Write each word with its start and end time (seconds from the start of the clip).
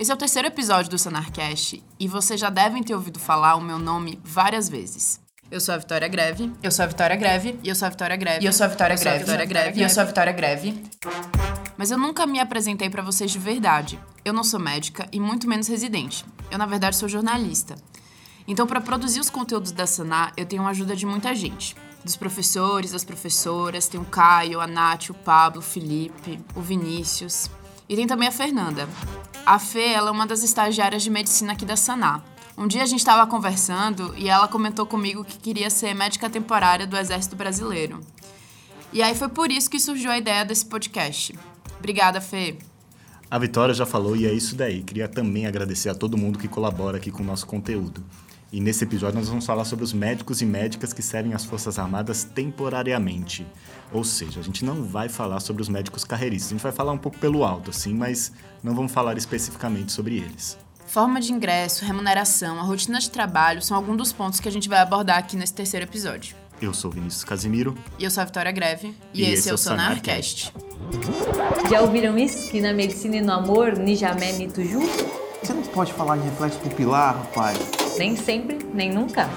Esse 0.00 0.10
é 0.10 0.14
o 0.14 0.16
terceiro 0.16 0.48
episódio 0.48 0.90
do 0.90 0.98
Sanarcast 0.98 1.84
e 1.98 2.08
vocês 2.08 2.40
já 2.40 2.48
devem 2.48 2.82
ter 2.82 2.94
ouvido 2.94 3.18
falar 3.18 3.54
o 3.54 3.60
meu 3.60 3.78
nome 3.78 4.18
várias 4.24 4.66
vezes. 4.66 5.20
Eu 5.50 5.60
sou 5.60 5.74
a 5.74 5.76
Vitória 5.76 6.08
Greve. 6.08 6.50
Eu 6.62 6.70
sou 6.70 6.86
a 6.86 6.88
Vitória 6.88 7.14
Greve. 7.16 7.60
E 7.62 7.68
eu 7.68 7.74
sou 7.74 7.84
a 7.84 7.90
Vitória 7.90 8.16
Greve. 8.16 8.42
E 8.42 8.46
eu 8.46 8.52
sou 8.54 8.64
a 8.64 8.68
Vitória 8.70 8.96
Greve. 8.96 9.18
Vitória 9.18 9.44
Greve. 9.44 9.78
E 9.78 9.82
eu 9.82 9.90
sou 9.90 10.02
a 10.02 10.06
Vitória 10.06 10.32
Greve. 10.32 10.82
Mas 11.76 11.90
eu 11.90 11.98
nunca 11.98 12.26
me 12.26 12.40
apresentei 12.40 12.88
para 12.88 13.02
vocês 13.02 13.30
de 13.30 13.38
verdade. 13.38 14.00
Eu 14.24 14.32
não 14.32 14.42
sou 14.42 14.58
médica 14.58 15.06
e 15.12 15.20
muito 15.20 15.46
menos 15.46 15.68
residente. 15.68 16.24
Eu, 16.50 16.56
na 16.56 16.64
verdade, 16.64 16.96
sou 16.96 17.06
jornalista. 17.06 17.74
Então, 18.48 18.66
para 18.66 18.80
produzir 18.80 19.20
os 19.20 19.28
conteúdos 19.28 19.70
da 19.70 19.86
Sanar, 19.86 20.32
eu 20.34 20.46
tenho 20.46 20.62
a 20.62 20.70
ajuda 20.70 20.96
de 20.96 21.04
muita 21.04 21.34
gente. 21.34 21.76
Dos 22.02 22.16
professores, 22.16 22.92
das 22.92 23.04
professoras, 23.04 23.86
tem 23.86 24.00
o 24.00 24.06
Caio, 24.06 24.62
a 24.62 24.66
Nath, 24.66 25.10
o 25.10 25.14
Pablo, 25.14 25.58
o 25.60 25.62
Felipe, 25.62 26.40
o 26.56 26.62
Vinícius. 26.62 27.50
E 27.86 27.96
tem 27.96 28.06
também 28.06 28.28
a 28.28 28.32
Fernanda. 28.32 28.88
A 29.46 29.58
Fê, 29.58 29.92
ela 29.92 30.08
é 30.08 30.12
uma 30.12 30.26
das 30.26 30.42
estagiárias 30.42 31.02
de 31.02 31.10
medicina 31.10 31.52
aqui 31.52 31.64
da 31.64 31.76
Saná. 31.76 32.22
Um 32.56 32.66
dia 32.66 32.82
a 32.82 32.86
gente 32.86 33.00
estava 33.00 33.26
conversando 33.26 34.14
e 34.16 34.28
ela 34.28 34.46
comentou 34.46 34.86
comigo 34.86 35.24
que 35.24 35.38
queria 35.38 35.70
ser 35.70 35.94
médica 35.94 36.28
temporária 36.28 36.86
do 36.86 36.96
Exército 36.96 37.34
Brasileiro. 37.34 38.00
E 38.92 39.02
aí 39.02 39.14
foi 39.14 39.28
por 39.28 39.50
isso 39.50 39.70
que 39.70 39.80
surgiu 39.80 40.10
a 40.10 40.18
ideia 40.18 40.44
desse 40.44 40.66
podcast. 40.66 41.36
Obrigada, 41.78 42.20
Fê. 42.20 42.58
A 43.30 43.38
Vitória 43.38 43.72
já 43.72 43.86
falou 43.86 44.14
e 44.16 44.26
é 44.26 44.32
isso 44.32 44.54
daí. 44.56 44.82
Queria 44.82 45.08
também 45.08 45.46
agradecer 45.46 45.88
a 45.88 45.94
todo 45.94 46.18
mundo 46.18 46.38
que 46.38 46.48
colabora 46.48 46.98
aqui 46.98 47.10
com 47.10 47.22
o 47.22 47.26
nosso 47.26 47.46
conteúdo. 47.46 48.04
E 48.52 48.60
nesse 48.60 48.82
episódio 48.82 49.16
nós 49.16 49.28
vamos 49.28 49.46
falar 49.46 49.64
sobre 49.64 49.84
os 49.84 49.92
médicos 49.92 50.42
e 50.42 50.44
médicas 50.44 50.92
que 50.92 51.02
servem 51.02 51.34
as 51.34 51.44
Forças 51.44 51.78
Armadas 51.78 52.24
temporariamente. 52.24 53.46
Ou 53.92 54.02
seja, 54.02 54.40
a 54.40 54.42
gente 54.42 54.64
não 54.64 54.82
vai 54.82 55.08
falar 55.08 55.38
sobre 55.38 55.62
os 55.62 55.68
médicos 55.68 56.02
carreiristas, 56.02 56.50
a 56.50 56.54
gente 56.54 56.62
vai 56.62 56.72
falar 56.72 56.90
um 56.90 56.98
pouco 56.98 57.16
pelo 57.18 57.44
alto, 57.44 57.70
assim, 57.70 57.94
mas 57.94 58.32
não 58.62 58.74
vamos 58.74 58.90
falar 58.90 59.16
especificamente 59.16 59.92
sobre 59.92 60.16
eles. 60.16 60.58
Forma 60.84 61.20
de 61.20 61.32
ingresso, 61.32 61.84
remuneração, 61.84 62.58
a 62.58 62.62
rotina 62.62 62.98
de 62.98 63.08
trabalho 63.08 63.62
são 63.62 63.76
alguns 63.76 63.96
dos 63.96 64.12
pontos 64.12 64.40
que 64.40 64.48
a 64.48 64.52
gente 64.52 64.68
vai 64.68 64.80
abordar 64.80 65.18
aqui 65.18 65.36
nesse 65.36 65.54
terceiro 65.54 65.86
episódio. 65.86 66.34
Eu 66.60 66.74
sou 66.74 66.90
Vinícius 66.90 67.22
Casimiro. 67.22 67.78
E 68.00 68.04
eu 68.04 68.10
sou 68.10 68.22
a 68.22 68.24
Vitória 68.24 68.50
Greve. 68.50 68.94
E, 69.14 69.20
e 69.20 69.22
esse, 69.22 69.32
esse 69.34 69.50
é 69.50 69.54
o 69.54 69.56
Sonarcast. 69.56 70.52
Já 71.70 71.80
ouviram 71.82 72.18
isso? 72.18 72.50
Que 72.50 72.60
na 72.60 72.72
medicina 72.72 73.16
e 73.16 73.20
no 73.20 73.32
amor, 73.32 73.78
Nijamé 73.78 74.32
Nituju? 74.32 74.80
Você 75.40 75.52
não 75.52 75.62
pode 75.62 75.92
falar 75.92 76.16
de 76.16 76.24
reflexo 76.24 76.58
pupilar, 76.58 77.16
rapaz. 77.16 77.79
Nem 77.98 78.16
sempre, 78.16 78.58
nem 78.72 78.92
nunca. 78.92 79.28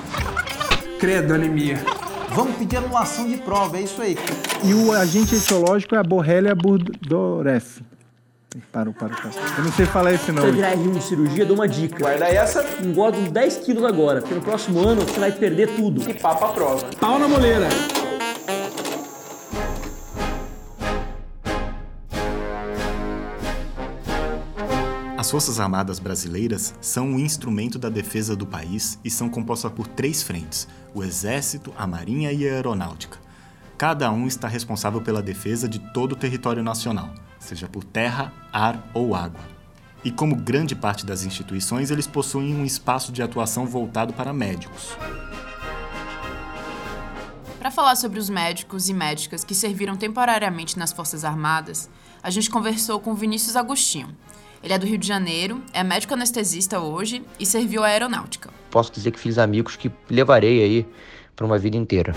Credo, 0.99 1.33
anemia. 1.33 1.79
Vamos 2.29 2.55
pedir 2.55 2.77
anulação 2.77 3.27
de 3.27 3.37
prova, 3.37 3.77
é 3.77 3.81
isso 3.81 4.01
aí. 4.01 4.17
E 4.63 4.73
o 4.73 4.91
agente 4.91 5.35
etiológico 5.35 5.95
é 5.95 5.99
a 5.99 6.03
Borrelia 6.03 6.55
burgdorferi. 6.55 7.85
Parou, 8.71 8.93
parou, 8.93 9.15
parou. 9.15 9.31
Eu 9.57 9.63
não 9.63 9.71
sei 9.71 9.85
falar 9.85 10.13
esse 10.13 10.31
não. 10.31 10.43
Você 10.43 10.51
virar 10.51 10.75
R1 10.75 10.93
de 10.93 11.03
cirurgia, 11.03 11.45
dou 11.45 11.55
uma 11.55 11.67
dica. 11.67 11.97
Guarda 11.97 12.27
essa. 12.27 12.63
Engorda 12.83 13.17
uns 13.17 13.31
10 13.31 13.57
quilos 13.57 13.83
agora, 13.83 14.21
porque 14.21 14.35
no 14.35 14.41
próximo 14.41 14.79
ano 14.87 15.01
você 15.01 15.19
vai 15.19 15.31
perder 15.31 15.69
tudo. 15.75 16.07
E 16.07 16.13
papa 16.13 16.45
a 16.45 16.49
prova. 16.49 16.85
Pau 16.99 17.17
na 17.17 17.27
moleira. 17.27 17.67
As 25.23 25.31
Forças 25.31 25.57
Armadas 25.57 25.99
Brasileiras 25.99 26.73
são 26.81 27.07
um 27.07 27.17
instrumento 27.17 27.79
da 27.79 27.87
defesa 27.87 28.35
do 28.35 28.45
país 28.45 28.99
e 29.05 29.09
são 29.09 29.29
compostas 29.29 29.71
por 29.71 29.87
três 29.87 30.21
frentes: 30.21 30.67
o 30.93 31.01
Exército, 31.01 31.73
a 31.77 31.87
Marinha 31.87 32.33
e 32.33 32.45
a 32.45 32.51
Aeronáutica. 32.51 33.17
Cada 33.77 34.11
um 34.11 34.27
está 34.27 34.49
responsável 34.49 34.99
pela 34.99 35.21
defesa 35.21 35.65
de 35.69 35.79
todo 35.93 36.11
o 36.11 36.17
território 36.17 36.61
nacional, 36.61 37.09
seja 37.39 37.69
por 37.69 37.85
terra, 37.85 38.33
ar 38.51 38.85
ou 38.93 39.15
água. 39.15 39.39
E 40.03 40.11
como 40.11 40.35
grande 40.35 40.75
parte 40.75 41.05
das 41.05 41.23
instituições, 41.23 41.89
eles 41.89 42.05
possuem 42.05 42.53
um 42.53 42.65
espaço 42.65 43.09
de 43.13 43.23
atuação 43.23 43.65
voltado 43.65 44.11
para 44.11 44.33
médicos. 44.33 44.89
Para 47.59 47.71
falar 47.71 47.95
sobre 47.95 48.19
os 48.19 48.29
médicos 48.29 48.89
e 48.89 48.93
médicas 48.93 49.45
que 49.45 49.55
serviram 49.55 49.95
temporariamente 49.95 50.77
nas 50.77 50.91
Forças 50.91 51.23
Armadas, 51.23 51.89
a 52.21 52.29
gente 52.29 52.49
conversou 52.49 52.99
com 52.99 53.15
Vinícius 53.15 53.55
Agostinho, 53.55 54.13
ele 54.63 54.73
é 54.73 54.79
do 54.79 54.85
Rio 54.85 54.97
de 54.97 55.05
Janeiro, 55.05 55.61
é 55.73 55.83
médico 55.83 56.13
anestesista 56.13 56.79
hoje 56.79 57.21
e 57.37 57.45
serviu 57.45 57.83
à 57.83 57.87
aeronáutica. 57.87 58.49
Posso 58.71 58.93
dizer 58.93 59.11
que 59.11 59.19
fiz 59.19 59.37
amigos 59.37 59.75
que 59.75 59.91
levarei 60.09 60.63
aí 60.63 60.87
para 61.35 61.45
uma 61.45 61.59
vida 61.59 61.75
inteira. 61.75 62.15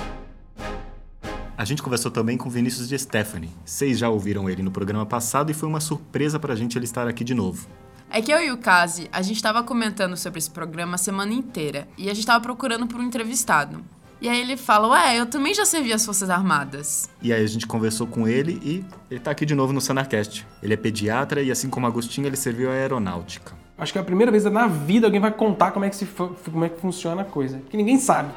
A 1.58 1.64
gente 1.64 1.82
conversou 1.82 2.10
também 2.10 2.36
com 2.36 2.48
Vinícius 2.48 2.88
de 2.88 2.96
Stephanie. 2.96 3.50
Vocês 3.64 3.98
já 3.98 4.08
ouviram 4.08 4.48
ele 4.48 4.62
no 4.62 4.70
programa 4.70 5.04
passado 5.04 5.50
e 5.50 5.54
foi 5.54 5.68
uma 5.68 5.80
surpresa 5.80 6.38
para 6.38 6.52
a 6.52 6.56
gente 6.56 6.78
ele 6.78 6.84
estar 6.84 7.08
aqui 7.08 7.24
de 7.24 7.34
novo. 7.34 7.66
É 8.08 8.22
que 8.22 8.32
eu 8.32 8.40
e 8.40 8.52
o 8.52 8.58
Kazi, 8.58 9.08
a 9.10 9.20
gente 9.22 9.36
estava 9.36 9.64
comentando 9.64 10.16
sobre 10.16 10.38
esse 10.38 10.50
programa 10.50 10.94
a 10.94 10.98
semana 10.98 11.32
inteira 11.32 11.88
e 11.98 12.04
a 12.04 12.14
gente 12.14 12.20
estava 12.20 12.40
procurando 12.40 12.86
por 12.86 13.00
um 13.00 13.02
entrevistado. 13.02 13.82
E 14.20 14.28
aí 14.28 14.40
ele 14.40 14.56
fala, 14.56 14.88
ué, 14.88 15.20
eu 15.20 15.26
também 15.26 15.52
já 15.52 15.66
servi 15.66 15.92
as 15.92 16.04
Forças 16.04 16.30
Armadas. 16.30 17.08
E 17.20 17.32
aí 17.32 17.44
a 17.44 17.46
gente 17.46 17.66
conversou 17.66 18.06
com 18.06 18.26
ele 18.26 18.58
e 18.62 18.84
ele 19.10 19.20
tá 19.20 19.30
aqui 19.30 19.44
de 19.44 19.54
novo 19.54 19.72
no 19.72 19.80
Sanarcast. 19.80 20.46
Ele 20.62 20.72
é 20.72 20.76
pediatra 20.76 21.42
e 21.42 21.50
assim 21.50 21.68
como 21.68 21.86
Agostinho, 21.86 22.26
ele 22.26 22.36
serviu 22.36 22.70
a 22.70 22.72
aeronáutica. 22.72 23.52
Acho 23.76 23.92
que 23.92 23.98
é 23.98 24.00
a 24.00 24.04
primeira 24.04 24.32
vez 24.32 24.44
na 24.44 24.66
vida 24.66 25.06
alguém 25.06 25.20
vai 25.20 25.30
contar 25.30 25.70
como 25.70 25.84
é 25.84 25.90
que, 25.90 25.96
se, 25.96 26.06
como 26.06 26.64
é 26.64 26.68
que 26.70 26.80
funciona 26.80 27.22
a 27.22 27.24
coisa. 27.26 27.60
Que 27.68 27.76
ninguém 27.76 27.98
sabe. 27.98 28.30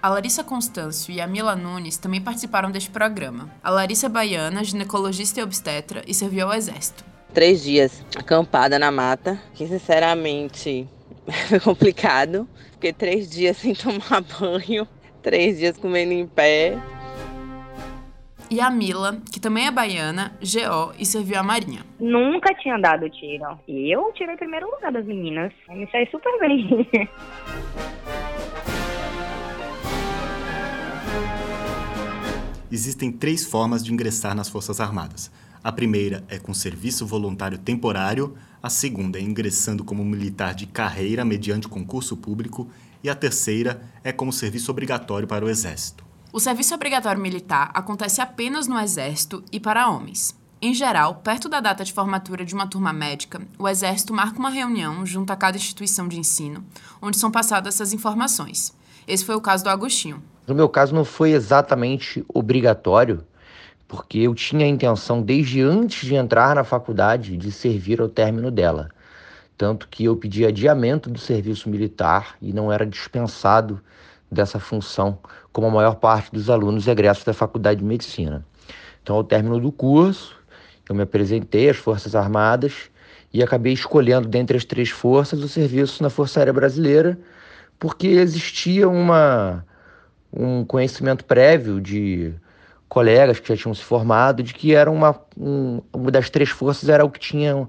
A 0.00 0.08
Larissa 0.08 0.44
Constâncio 0.44 1.12
e 1.12 1.20
a 1.20 1.26
Mila 1.26 1.56
Nunes 1.56 1.98
também 1.98 2.20
participaram 2.20 2.70
deste 2.70 2.90
programa. 2.90 3.50
A 3.62 3.70
Larissa 3.70 4.06
é 4.06 4.08
baiana, 4.08 4.64
ginecologista 4.64 5.40
e 5.40 5.42
obstetra, 5.42 6.02
e 6.06 6.14
serviu 6.14 6.46
ao 6.46 6.54
Exército. 6.54 7.04
Três 7.34 7.62
dias 7.62 8.04
acampada 8.16 8.78
na 8.78 8.90
mata, 8.90 9.38
que 9.52 9.66
sinceramente 9.66 10.88
foi 11.48 11.60
complicado. 11.60 12.48
Fiquei 12.72 12.92
três 12.92 13.30
dias 13.30 13.56
sem 13.56 13.74
tomar 13.76 14.22
banho, 14.40 14.86
três 15.22 15.58
dias 15.58 15.76
comendo 15.76 16.12
em 16.12 16.26
pé. 16.26 16.78
E 18.50 18.60
a 18.60 18.68
Mila, 18.68 19.22
que 19.32 19.38
também 19.38 19.66
é 19.66 19.70
baiana, 19.70 20.36
GO 20.40 20.92
e 20.98 21.06
serviu 21.06 21.38
a 21.38 21.42
Marinha. 21.42 21.86
Nunca 22.00 22.52
tinha 22.54 22.76
dado 22.78 23.08
tiro. 23.08 23.58
E 23.68 23.94
eu 23.94 24.12
tirei 24.12 24.34
o 24.34 24.38
primeiro 24.38 24.68
lugar 24.68 24.90
das 24.90 25.06
meninas. 25.06 25.52
Eu 25.68 25.76
me 25.76 25.88
saí 25.90 26.08
super 26.10 26.36
bem. 26.40 26.88
Existem 32.72 33.10
três 33.10 33.44
formas 33.44 33.84
de 33.84 33.92
ingressar 33.92 34.34
nas 34.34 34.48
Forças 34.48 34.80
Armadas. 34.80 35.30
A 35.62 35.72
primeira 35.72 36.24
é 36.28 36.38
com 36.38 36.54
serviço 36.54 37.04
voluntário 37.04 37.58
temporário, 37.58 38.36
a 38.62 38.68
segunda 38.68 39.18
é 39.18 39.22
ingressando 39.22 39.82
como 39.82 40.04
militar 40.04 40.54
de 40.54 40.66
carreira 40.66 41.24
mediante 41.24 41.68
concurso 41.68 42.16
público 42.16 42.68
e 43.02 43.08
a 43.08 43.14
terceira 43.14 43.82
é 44.04 44.12
como 44.12 44.32
serviço 44.32 44.70
obrigatório 44.70 45.26
para 45.26 45.44
o 45.44 45.48
Exército. 45.48 46.04
O 46.32 46.38
serviço 46.38 46.74
obrigatório 46.74 47.20
militar 47.20 47.70
acontece 47.72 48.20
apenas 48.20 48.66
no 48.66 48.78
Exército 48.78 49.42
e 49.50 49.58
para 49.58 49.88
homens. 49.88 50.38
Em 50.62 50.74
geral, 50.74 51.14
perto 51.16 51.48
da 51.48 51.58
data 51.58 51.82
de 51.82 51.92
formatura 51.92 52.44
de 52.44 52.54
uma 52.54 52.66
turma 52.66 52.92
médica, 52.92 53.40
o 53.58 53.66
Exército 53.66 54.12
marca 54.12 54.38
uma 54.38 54.50
reunião 54.50 55.06
junto 55.06 55.32
a 55.32 55.36
cada 55.36 55.56
instituição 55.56 56.06
de 56.06 56.18
ensino, 56.18 56.62
onde 57.00 57.16
são 57.16 57.30
passadas 57.30 57.74
essas 57.74 57.94
informações. 57.94 58.74
Esse 59.08 59.24
foi 59.24 59.34
o 59.34 59.40
caso 59.40 59.64
do 59.64 59.70
Agostinho. 59.70 60.22
No 60.46 60.54
meu 60.54 60.68
caso, 60.68 60.94
não 60.94 61.04
foi 61.04 61.30
exatamente 61.30 62.22
obrigatório, 62.28 63.24
porque 63.90 64.18
eu 64.20 64.32
tinha 64.36 64.64
a 64.64 64.68
intenção, 64.68 65.20
desde 65.20 65.60
antes 65.60 66.06
de 66.06 66.14
entrar 66.14 66.54
na 66.54 66.62
faculdade, 66.62 67.36
de 67.36 67.50
servir 67.50 68.00
ao 68.00 68.08
término 68.08 68.48
dela. 68.48 68.88
Tanto 69.58 69.88
que 69.88 70.04
eu 70.04 70.16
pedi 70.16 70.46
adiamento 70.46 71.10
do 71.10 71.18
serviço 71.18 71.68
militar 71.68 72.36
e 72.40 72.52
não 72.52 72.72
era 72.72 72.86
dispensado 72.86 73.80
dessa 74.30 74.60
função, 74.60 75.18
como 75.52 75.66
a 75.66 75.70
maior 75.70 75.96
parte 75.96 76.30
dos 76.30 76.48
alunos 76.48 76.86
egressos 76.86 77.24
da 77.24 77.34
Faculdade 77.34 77.80
de 77.80 77.84
Medicina. 77.84 78.46
Então, 79.02 79.16
ao 79.16 79.24
término 79.24 79.58
do 79.58 79.72
curso, 79.72 80.36
eu 80.88 80.94
me 80.94 81.02
apresentei 81.02 81.68
às 81.68 81.76
Forças 81.76 82.14
Armadas 82.14 82.88
e 83.34 83.42
acabei 83.42 83.72
escolhendo, 83.72 84.28
dentre 84.28 84.56
as 84.56 84.64
três 84.64 84.90
forças, 84.90 85.42
o 85.42 85.48
serviço 85.48 86.00
na 86.00 86.10
Força 86.10 86.38
Aérea 86.38 86.52
Brasileira, 86.52 87.18
porque 87.76 88.06
existia 88.06 88.88
uma, 88.88 89.66
um 90.32 90.64
conhecimento 90.64 91.24
prévio 91.24 91.80
de 91.80 92.32
colegas 92.90 93.38
que 93.38 93.48
já 93.48 93.56
tinham 93.56 93.72
se 93.72 93.84
formado, 93.84 94.42
de 94.42 94.52
que 94.52 94.74
era 94.74 94.90
uma, 94.90 95.16
um, 95.38 95.80
uma 95.94 96.10
das 96.10 96.28
três 96.28 96.50
forças 96.50 96.88
era 96.88 97.04
o 97.04 97.08
que 97.08 97.20
tinha, 97.20 97.68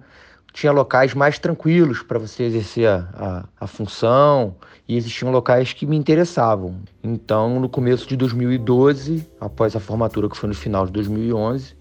tinha 0.52 0.72
locais 0.72 1.14
mais 1.14 1.38
tranquilos 1.38 2.02
para 2.02 2.18
você 2.18 2.44
exercer 2.44 2.88
a, 2.88 3.08
a, 3.14 3.46
a, 3.62 3.68
função 3.68 4.56
e 4.88 4.98
existiam 4.98 5.32
locais 5.32 5.74
que 5.74 5.86
me 5.86 5.96
interessavam. 5.96 6.76
Então, 7.04 7.60
no 7.60 7.70
começo 7.70 8.08
de 8.08 8.18
2012, 8.18 9.24
após 9.40 9.76
a 9.76 9.80
formatura 9.80 10.28
que 10.28 10.36
foi 10.36 10.50
no 10.50 10.56
final 10.56 10.88
de 10.88 10.92
2011, 10.92 11.76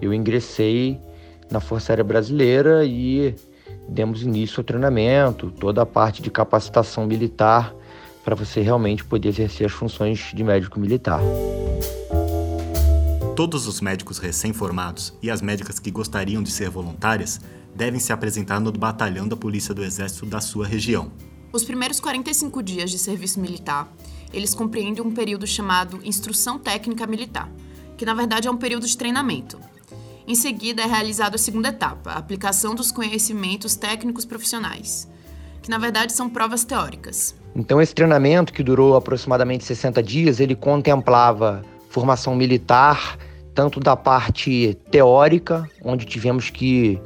eu 0.00 0.14
ingressei 0.14 1.00
na 1.50 1.58
Força 1.58 1.92
Aérea 1.92 2.04
Brasileira 2.04 2.84
e 2.84 3.34
demos 3.88 4.22
início 4.22 4.60
ao 4.60 4.64
treinamento, 4.64 5.50
toda 5.50 5.82
a 5.82 5.86
parte 5.86 6.22
de 6.22 6.30
capacitação 6.30 7.04
militar 7.04 7.74
para 8.24 8.36
você 8.36 8.60
realmente 8.60 9.04
poder 9.04 9.28
exercer 9.28 9.66
as 9.66 9.72
funções 9.72 10.30
de 10.32 10.44
médico 10.44 10.78
militar. 10.78 11.20
Todos 13.36 13.66
os 13.66 13.82
médicos 13.82 14.16
recém-formados 14.16 15.12
e 15.22 15.30
as 15.30 15.42
médicas 15.42 15.78
que 15.78 15.90
gostariam 15.90 16.42
de 16.42 16.50
ser 16.50 16.70
voluntárias 16.70 17.38
devem 17.74 18.00
se 18.00 18.10
apresentar 18.10 18.58
no 18.58 18.72
batalhão 18.72 19.28
da 19.28 19.36
Polícia 19.36 19.74
do 19.74 19.84
Exército 19.84 20.24
da 20.24 20.40
sua 20.40 20.66
região. 20.66 21.12
Os 21.52 21.62
primeiros 21.62 22.00
45 22.00 22.62
dias 22.62 22.90
de 22.90 22.98
serviço 22.98 23.38
militar, 23.38 23.92
eles 24.32 24.54
compreendem 24.54 25.04
um 25.04 25.12
período 25.12 25.46
chamado 25.46 26.00
Instrução 26.02 26.58
Técnica 26.58 27.06
Militar, 27.06 27.52
que 27.98 28.06
na 28.06 28.14
verdade 28.14 28.48
é 28.48 28.50
um 28.50 28.56
período 28.56 28.86
de 28.86 28.96
treinamento. 28.96 29.60
Em 30.26 30.34
seguida 30.34 30.80
é 30.80 30.86
realizada 30.86 31.36
a 31.36 31.38
segunda 31.38 31.68
etapa, 31.68 32.12
a 32.12 32.16
aplicação 32.16 32.74
dos 32.74 32.90
conhecimentos 32.90 33.76
técnicos 33.76 34.24
profissionais, 34.24 35.06
que 35.62 35.68
na 35.68 35.76
verdade 35.76 36.14
são 36.14 36.30
provas 36.30 36.64
teóricas. 36.64 37.36
Então 37.54 37.82
esse 37.82 37.94
treinamento, 37.94 38.50
que 38.50 38.62
durou 38.62 38.96
aproximadamente 38.96 39.62
60 39.62 40.02
dias, 40.02 40.40
ele 40.40 40.56
contemplava 40.56 41.62
formação 41.90 42.34
militar, 42.34 43.18
tanto 43.56 43.80
da 43.80 43.96
parte 43.96 44.78
teórica, 44.90 45.66
onde 45.82 46.04
tivemos 46.04 46.50
que 46.50 47.00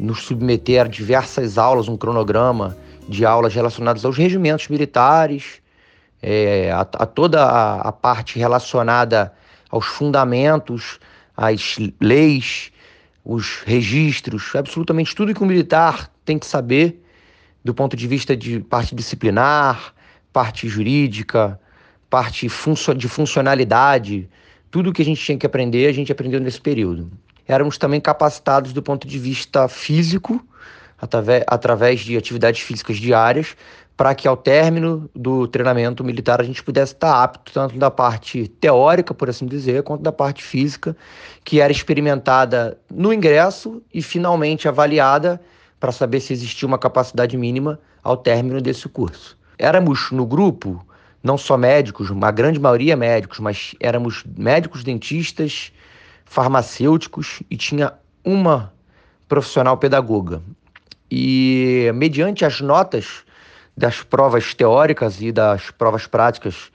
nos 0.00 0.22
submeter 0.22 0.84
a 0.84 0.88
diversas 0.88 1.56
aulas, 1.56 1.86
um 1.86 1.96
cronograma 1.96 2.76
de 3.08 3.24
aulas 3.24 3.54
relacionadas 3.54 4.04
aos 4.04 4.16
regimentos 4.16 4.66
militares, 4.66 5.62
é, 6.20 6.72
a, 6.72 6.80
a, 6.80 7.06
toda 7.06 7.44
a, 7.44 7.82
a, 7.82 7.92
parte 7.92 8.36
relacionada 8.36 9.32
aos 9.70 9.86
fundamentos, 9.86 10.98
às 11.36 11.76
leis, 12.00 12.72
os 13.24 13.62
registros, 13.64 14.56
absolutamente 14.56 15.14
tudo 15.14 15.32
que 15.32 15.42
o 15.42 15.46
militar 15.46 16.10
tem 16.24 16.36
que 16.36 16.46
saber 16.46 17.00
do 17.64 17.72
ponto 17.72 17.96
de 17.96 18.08
vista 18.08 18.36
de 18.36 18.58
parte 18.58 18.92
disciplinar, 18.92 19.94
parte 20.32 20.66
jurídica, 20.66 21.60
parte 22.10 22.48
de 22.96 23.08
funcionalidade, 23.08 24.28
tudo 24.72 24.90
que 24.90 25.02
a 25.02 25.04
gente 25.04 25.22
tinha 25.22 25.36
que 25.36 25.44
aprender, 25.44 25.86
a 25.86 25.92
gente 25.92 26.10
aprendeu 26.10 26.40
nesse 26.40 26.60
período. 26.60 27.12
Éramos 27.46 27.76
também 27.76 28.00
capacitados 28.00 28.72
do 28.72 28.82
ponto 28.82 29.06
de 29.06 29.18
vista 29.18 29.68
físico, 29.68 30.42
através, 30.98 31.44
através 31.46 32.00
de 32.00 32.16
atividades 32.16 32.62
físicas 32.62 32.96
diárias, 32.96 33.54
para 33.98 34.14
que 34.14 34.26
ao 34.26 34.34
término 34.34 35.10
do 35.14 35.46
treinamento 35.46 36.02
militar 36.02 36.40
a 36.40 36.44
gente 36.44 36.62
pudesse 36.62 36.94
estar 36.94 37.22
apto 37.22 37.52
tanto 37.52 37.76
da 37.76 37.90
parte 37.90 38.48
teórica, 38.48 39.12
por 39.12 39.28
assim 39.28 39.44
dizer, 39.44 39.82
quanto 39.82 40.02
da 40.02 40.10
parte 40.10 40.42
física, 40.42 40.96
que 41.44 41.60
era 41.60 41.70
experimentada 41.70 42.78
no 42.90 43.12
ingresso 43.12 43.82
e 43.92 44.00
finalmente 44.00 44.66
avaliada 44.66 45.38
para 45.78 45.92
saber 45.92 46.20
se 46.20 46.32
existia 46.32 46.66
uma 46.66 46.78
capacidade 46.78 47.36
mínima 47.36 47.78
ao 48.02 48.16
término 48.16 48.58
desse 48.58 48.88
curso. 48.88 49.36
Éramos 49.58 50.10
no 50.10 50.24
grupo 50.24 50.82
não 51.22 51.38
só 51.38 51.56
médicos, 51.56 52.10
uma 52.10 52.30
grande 52.30 52.58
maioria 52.58 52.96
médicos, 52.96 53.38
mas 53.38 53.74
éramos 53.78 54.24
médicos 54.36 54.82
dentistas, 54.82 55.72
farmacêuticos 56.24 57.42
e 57.50 57.56
tinha 57.56 57.92
uma 58.24 58.72
profissional 59.28 59.76
pedagoga. 59.76 60.42
E 61.10 61.90
mediante 61.94 62.44
as 62.44 62.60
notas 62.60 63.22
das 63.76 64.02
provas 64.02 64.54
teóricas 64.54 65.20
e 65.20 65.30
das 65.30 65.70
provas 65.70 66.06
práticas 66.06 66.70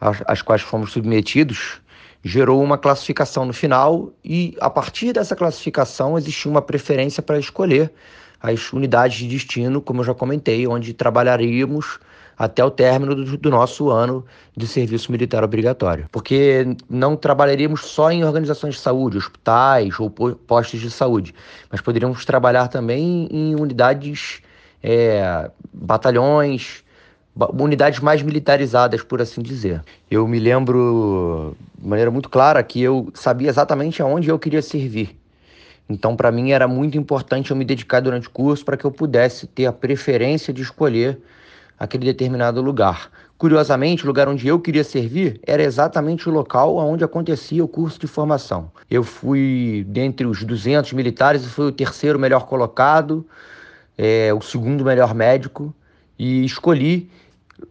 às 0.00 0.42
quais 0.42 0.62
fomos 0.62 0.92
submetidos, 0.92 1.80
gerou 2.24 2.62
uma 2.62 2.78
classificação 2.78 3.44
no 3.44 3.52
final 3.52 4.12
e 4.24 4.56
a 4.60 4.70
partir 4.70 5.12
dessa 5.12 5.36
classificação 5.36 6.16
existia 6.16 6.50
uma 6.50 6.62
preferência 6.62 7.22
para 7.22 7.38
escolher 7.38 7.92
as 8.40 8.72
unidades 8.72 9.18
de 9.18 9.28
destino, 9.28 9.80
como 9.80 10.00
eu 10.00 10.04
já 10.04 10.14
comentei, 10.14 10.66
onde 10.66 10.92
trabalharíamos 10.92 12.00
até 12.36 12.64
o 12.64 12.70
término 12.70 13.14
do, 13.14 13.36
do, 13.36 13.50
nosso 13.50 13.90
ano 13.90 14.24
de 14.56 14.66
serviço 14.66 15.12
militar 15.12 15.44
obrigatório. 15.44 16.06
Porque 16.10 16.76
não 16.88 17.16
trabalharíamos 17.16 17.82
só 17.82 18.10
em 18.10 18.24
organizações 18.24 18.74
de 18.74 18.80
saúde, 18.80 19.18
hospitais 19.18 19.98
ou 20.00 20.10
postos 20.10 20.80
de 20.80 20.90
saúde, 20.90 21.34
mas 21.70 21.80
poderíamos 21.80 22.24
trabalhar 22.24 22.68
também 22.68 23.28
em 23.30 23.54
unidades, 23.54 24.40
é, 24.82 25.50
batalhões, 25.72 26.82
unidades 27.58 28.00
mais 28.00 28.22
militarizadas, 28.22 29.02
por 29.02 29.22
assim 29.22 29.42
dizer. 29.42 29.82
Eu 30.10 30.26
me 30.26 30.38
lembro 30.38 31.56
de 31.78 31.88
maneira 31.88 32.10
muito 32.10 32.28
clara 32.28 32.62
que 32.62 32.82
eu 32.82 33.10
sabia 33.14 33.48
exatamente 33.48 34.02
aonde 34.02 34.28
eu 34.28 34.38
queria 34.38 34.62
servir. 34.62 35.16
Então, 35.88 36.16
para 36.16 36.30
mim, 36.30 36.52
era 36.52 36.68
muito 36.68 36.96
importante 36.96 37.50
eu 37.50 37.56
me 37.56 37.64
dedicar 37.64 38.00
durante 38.00 38.28
o 38.28 38.30
curso 38.30 38.64
para 38.64 38.76
que 38.76 38.84
eu 38.84 38.90
pudesse 38.90 39.46
ter 39.46 39.66
a 39.66 39.72
preferência 39.72 40.52
de 40.52 40.62
escolher 40.62 41.18
aquele 41.82 42.04
determinado 42.04 42.62
lugar. 42.62 43.10
Curiosamente, 43.36 44.04
o 44.04 44.06
lugar 44.06 44.28
onde 44.28 44.46
eu 44.46 44.60
queria 44.60 44.84
servir 44.84 45.40
era 45.44 45.60
exatamente 45.64 46.28
o 46.28 46.32
local 46.32 46.76
onde 46.76 47.02
acontecia 47.02 47.64
o 47.64 47.66
curso 47.66 47.98
de 47.98 48.06
formação. 48.06 48.70
Eu 48.88 49.02
fui 49.02 49.84
dentre 49.88 50.24
os 50.24 50.44
200 50.44 50.92
militares 50.92 51.44
fui 51.46 51.66
o 51.66 51.72
terceiro 51.72 52.20
melhor 52.20 52.46
colocado, 52.46 53.26
é, 53.98 54.32
o 54.32 54.40
segundo 54.40 54.84
melhor 54.84 55.12
médico 55.12 55.74
e 56.16 56.44
escolhi 56.44 57.10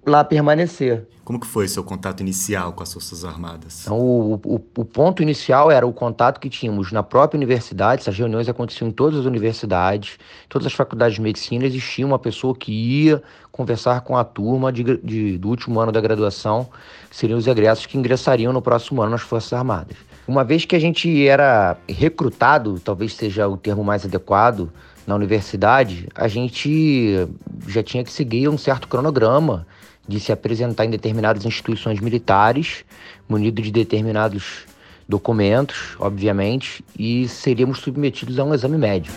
lá 0.05 0.23
permanecer. 0.23 1.07
Como 1.23 1.39
que 1.39 1.47
foi 1.47 1.67
seu 1.67 1.83
contato 1.83 2.19
inicial 2.21 2.73
com 2.73 2.83
as 2.83 2.91
Forças 2.91 3.23
Armadas? 3.23 3.83
Então, 3.83 3.99
o, 3.99 4.33
o, 4.33 4.55
o, 4.55 4.85
ponto 4.85 5.21
inicial 5.21 5.71
era 5.71 5.85
o 5.85 5.93
contato 5.93 6.39
que 6.39 6.49
tínhamos 6.49 6.91
na 6.91 7.03
própria 7.03 7.37
universidade, 7.37 8.01
essas 8.01 8.17
reuniões 8.17 8.49
aconteciam 8.49 8.89
em 8.89 8.91
todas 8.91 9.19
as 9.19 9.25
universidades, 9.25 10.17
todas 10.49 10.65
as 10.65 10.73
faculdades 10.73 11.15
de 11.15 11.21
medicina, 11.21 11.65
existia 11.65 12.05
uma 12.05 12.17
pessoa 12.17 12.55
que 12.55 12.71
ia 12.71 13.21
conversar 13.51 14.01
com 14.01 14.17
a 14.17 14.23
turma 14.23 14.73
de, 14.73 14.83
de, 14.97 15.37
do 15.37 15.49
último 15.49 15.79
ano 15.79 15.91
da 15.91 16.01
graduação, 16.01 16.67
que 17.09 17.15
seriam 17.15 17.37
os 17.37 17.47
egressos 17.47 17.85
que 17.85 17.97
ingressariam 17.97 18.51
no 18.51 18.61
próximo 18.61 19.01
ano 19.01 19.11
nas 19.11 19.21
Forças 19.21 19.53
Armadas. 19.53 19.97
Uma 20.27 20.43
vez 20.43 20.65
que 20.65 20.75
a 20.75 20.79
gente 20.79 21.27
era 21.27 21.77
recrutado, 21.87 22.79
talvez 22.79 23.13
seja 23.13 23.47
o 23.47 23.55
termo 23.55 23.83
mais 23.83 24.05
adequado, 24.05 24.71
na 25.05 25.15
universidade, 25.15 26.07
a 26.15 26.27
gente 26.27 27.27
já 27.67 27.81
tinha 27.81 28.03
que 28.03 28.11
seguir 28.11 28.47
um 28.47 28.57
certo 28.57 28.87
cronograma 28.87 29.65
de 30.07 30.19
se 30.19 30.31
apresentar 30.31 30.85
em 30.85 30.89
determinadas 30.89 31.45
instituições 31.45 31.99
militares, 31.99 32.83
munido 33.27 33.61
de 33.61 33.71
determinados 33.71 34.65
documentos, 35.07 35.95
obviamente, 35.99 36.83
e 36.97 37.27
seríamos 37.27 37.79
submetidos 37.79 38.39
a 38.39 38.43
um 38.43 38.53
exame 38.53 38.77
médico. 38.77 39.15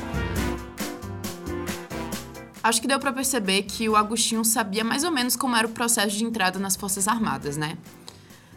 Acho 2.62 2.80
que 2.80 2.88
deu 2.88 2.98
para 2.98 3.12
perceber 3.12 3.62
que 3.62 3.88
o 3.88 3.94
Agostinho 3.94 4.44
sabia 4.44 4.82
mais 4.82 5.04
ou 5.04 5.10
menos 5.10 5.36
como 5.36 5.54
era 5.54 5.66
o 5.66 5.70
processo 5.70 6.16
de 6.16 6.24
entrada 6.24 6.58
nas 6.58 6.74
Forças 6.74 7.06
Armadas, 7.06 7.56
né? 7.56 7.76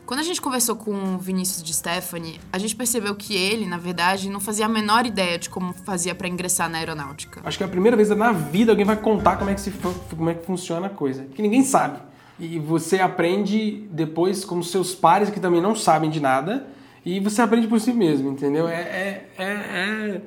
Quando 0.05 0.21
a 0.21 0.23
gente 0.23 0.39
conversou 0.39 0.77
com 0.77 1.15
o 1.15 1.17
Vinícius 1.17 1.61
de 1.61 1.73
Stephanie, 1.73 2.39
a 2.53 2.57
gente 2.57 2.73
percebeu 2.73 3.13
que 3.13 3.35
ele, 3.35 3.65
na 3.65 3.77
verdade, 3.77 4.29
não 4.29 4.39
fazia 4.39 4.65
a 4.65 4.69
menor 4.69 5.05
ideia 5.05 5.37
de 5.37 5.49
como 5.49 5.73
fazia 5.73 6.15
para 6.15 6.29
ingressar 6.29 6.69
na 6.69 6.77
aeronáutica. 6.77 7.41
Acho 7.43 7.57
que 7.57 7.63
é 7.65 7.67
a 7.67 7.69
primeira 7.69 7.97
vez 7.97 8.07
na 8.11 8.31
vida 8.31 8.71
alguém 8.71 8.85
vai 8.85 8.95
contar 8.95 9.35
como 9.35 9.49
é 9.49 9.53
que, 9.53 9.59
se, 9.59 9.69
como 10.09 10.29
é 10.29 10.33
que 10.33 10.45
funciona 10.45 10.87
a 10.87 10.89
coisa. 10.89 11.23
Porque 11.23 11.41
ninguém 11.41 11.61
sabe. 11.61 11.99
E 12.39 12.59
você 12.59 12.99
aprende 12.99 13.87
depois 13.91 14.45
com 14.45 14.61
seus 14.61 14.93
pares 14.93 15.29
que 15.29 15.39
também 15.39 15.61
não 15.61 15.75
sabem 15.75 16.09
de 16.09 16.19
nada. 16.19 16.67
E 17.03 17.19
você 17.19 17.41
aprende 17.41 17.67
por 17.67 17.79
si 17.79 17.93
mesmo, 17.93 18.29
entendeu? 18.29 18.67
É, 18.67 18.81
é, 18.81 19.29
é, 19.37 19.43
é, 19.43 20.21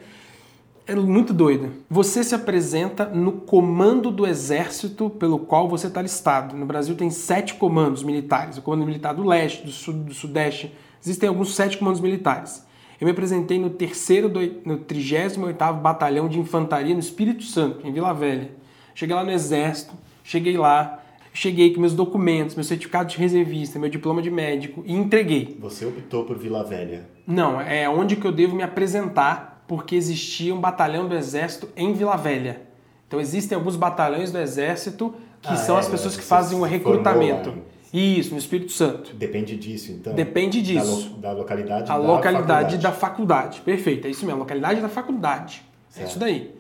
é 0.87 0.95
muito 0.95 1.33
doido. 1.33 1.71
Você 1.89 2.25
se 2.25 2.35
apresenta 2.35 3.05
no 3.07 3.33
comando 3.33 4.11
do 4.11 4.27
exército 4.27 5.11
pelo 5.11 5.39
qual 5.39 5.69
você 5.69 5.87
está 5.87 6.03
listado. 6.03 6.57
No 6.57 6.67
Brasil 6.67 6.97
tem 6.97 7.11
sete 7.11 7.55
comandos 7.55 8.03
militares. 8.03 8.57
O 8.59 8.63
comando 8.63 8.87
militar 8.87 9.15
do 9.15 9.23
leste, 9.23 9.65
do, 9.65 9.71
sul, 9.71 9.95
do 9.95 10.15
sudeste. 10.15 10.75
Existem 11.03 11.29
alguns 11.29 11.55
sete 11.55 11.79
comandos 11.79 12.01
militares. 12.01 12.67
Eu 13.01 13.07
me 13.07 13.13
apresentei 13.13 13.59
no 13.59 13.71
terceiro, 13.71 14.29
do, 14.29 14.41
no 14.65 14.77
38 14.79 15.49
Batalhão 15.81 16.29
de 16.29 16.39
Infantaria 16.39 16.93
no 16.93 17.01
Espírito 17.01 17.45
Santo, 17.45 17.87
em 17.87 17.93
Vila 17.93 18.13
Velha. 18.13 18.51
Cheguei 18.95 19.17
lá 19.17 19.25
no 19.25 19.31
exército, 19.31 19.95
cheguei 20.23 20.59
lá, 20.59 21.00
cheguei 21.33 21.73
com 21.73 21.81
meus 21.81 21.95
documentos, 21.95 22.55
meu 22.55 22.65
certificado 22.65 23.09
de 23.09 23.19
reservista, 23.19 23.79
meu 23.79 23.89
diploma 23.89 24.21
de 24.21 24.31
médico 24.31 24.83
e 24.87 24.93
entreguei. 24.93 25.57
Você 25.61 25.85
optou 25.87 26.25
por 26.25 26.37
Vila 26.37 26.65
Velha? 26.65 27.09
Não, 27.27 27.61
é 27.61 27.89
onde 27.89 28.17
que 28.17 28.27
eu 28.27 28.33
devo 28.33 28.57
me 28.57 28.63
apresentar, 28.63 29.65
porque 29.67 29.95
existia 29.95 30.55
um 30.55 30.61
batalhão 30.61 31.09
do 31.09 31.15
exército 31.15 31.69
em 31.77 31.93
Vila 31.93 32.17
Velha. 32.17 32.63
Então 33.07 33.21
existem 33.21 33.57
alguns 33.57 33.77
batalhões 33.77 34.31
do 34.31 34.39
exército 34.39 35.15
que 35.41 35.53
ah, 35.53 35.57
são 35.57 35.77
é, 35.77 35.81
as 35.81 35.89
pessoas 35.89 36.17
que 36.17 36.23
fazem 36.23 36.59
o 36.59 36.63
recrutamento. 36.63 37.55
Isso, 37.93 38.31
no 38.31 38.39
Espírito 38.39 38.71
Santo. 38.71 39.15
Depende 39.17 39.57
disso, 39.57 39.91
então? 39.91 40.15
Depende 40.15 40.63
disso. 40.63 41.11
Da, 41.11 41.15
lo, 41.17 41.19
da 41.19 41.33
localidade 41.33 41.91
a 41.91 41.95
da 41.95 41.97
localidade 41.97 42.47
faculdade. 42.47 42.79
da 42.79 42.93
faculdade. 42.93 43.61
Perfeito, 43.63 44.07
é 44.07 44.11
isso 44.11 44.25
mesmo, 44.25 44.39
a 44.39 44.45
localidade 44.45 44.81
da 44.81 44.89
faculdade. 44.89 45.63
Certo. 45.89 46.07
É 46.07 46.09
isso 46.09 46.19
daí. 46.19 46.55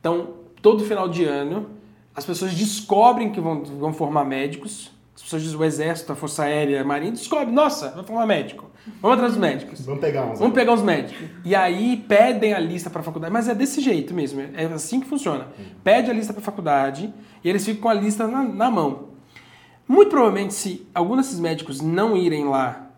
Então, 0.00 0.30
todo 0.60 0.84
final 0.84 1.08
de 1.08 1.24
ano, 1.24 1.70
as 2.14 2.24
pessoas 2.24 2.54
descobrem 2.54 3.30
que 3.30 3.40
vão, 3.40 3.64
vão 3.64 3.92
formar 3.92 4.24
médicos. 4.24 4.92
As 5.14 5.22
pessoas 5.22 5.42
dizem, 5.42 5.58
o 5.58 5.64
exército, 5.64 6.12
a 6.12 6.16
força 6.16 6.44
aérea, 6.44 6.80
a 6.80 6.84
marinha, 6.84 7.12
descobre, 7.12 7.52
nossa, 7.52 7.90
vai 7.90 8.04
formar 8.04 8.26
médico. 8.26 8.70
Vamos 9.00 9.16
atrás 9.16 9.32
dos 9.32 9.40
médicos. 9.40 9.80
Vamos 9.80 10.00
pegar 10.00 10.24
uns. 10.24 10.38
Vamos 10.38 10.54
pegar 10.54 10.72
uns 10.72 10.82
médicos. 10.82 11.28
E 11.44 11.54
aí 11.54 12.04
pedem 12.08 12.52
a 12.52 12.58
lista 12.58 12.90
para 12.90 13.00
a 13.00 13.04
faculdade. 13.04 13.32
Mas 13.32 13.48
é 13.48 13.54
desse 13.54 13.80
jeito 13.80 14.12
mesmo, 14.12 14.42
é 14.54 14.64
assim 14.66 15.00
que 15.00 15.06
funciona. 15.06 15.48
Pede 15.82 16.10
a 16.10 16.14
lista 16.14 16.32
para 16.32 16.42
a 16.42 16.44
faculdade 16.44 17.12
e 17.42 17.48
eles 17.48 17.64
ficam 17.64 17.82
com 17.82 17.88
a 17.88 17.94
lista 17.94 18.26
na, 18.26 18.42
na 18.42 18.70
mão. 18.70 19.14
Muito 19.86 20.10
provavelmente, 20.10 20.54
se 20.54 20.86
algum 20.94 21.16
desses 21.16 21.38
médicos 21.38 21.80
não 21.80 22.16
irem 22.16 22.46
lá 22.46 22.90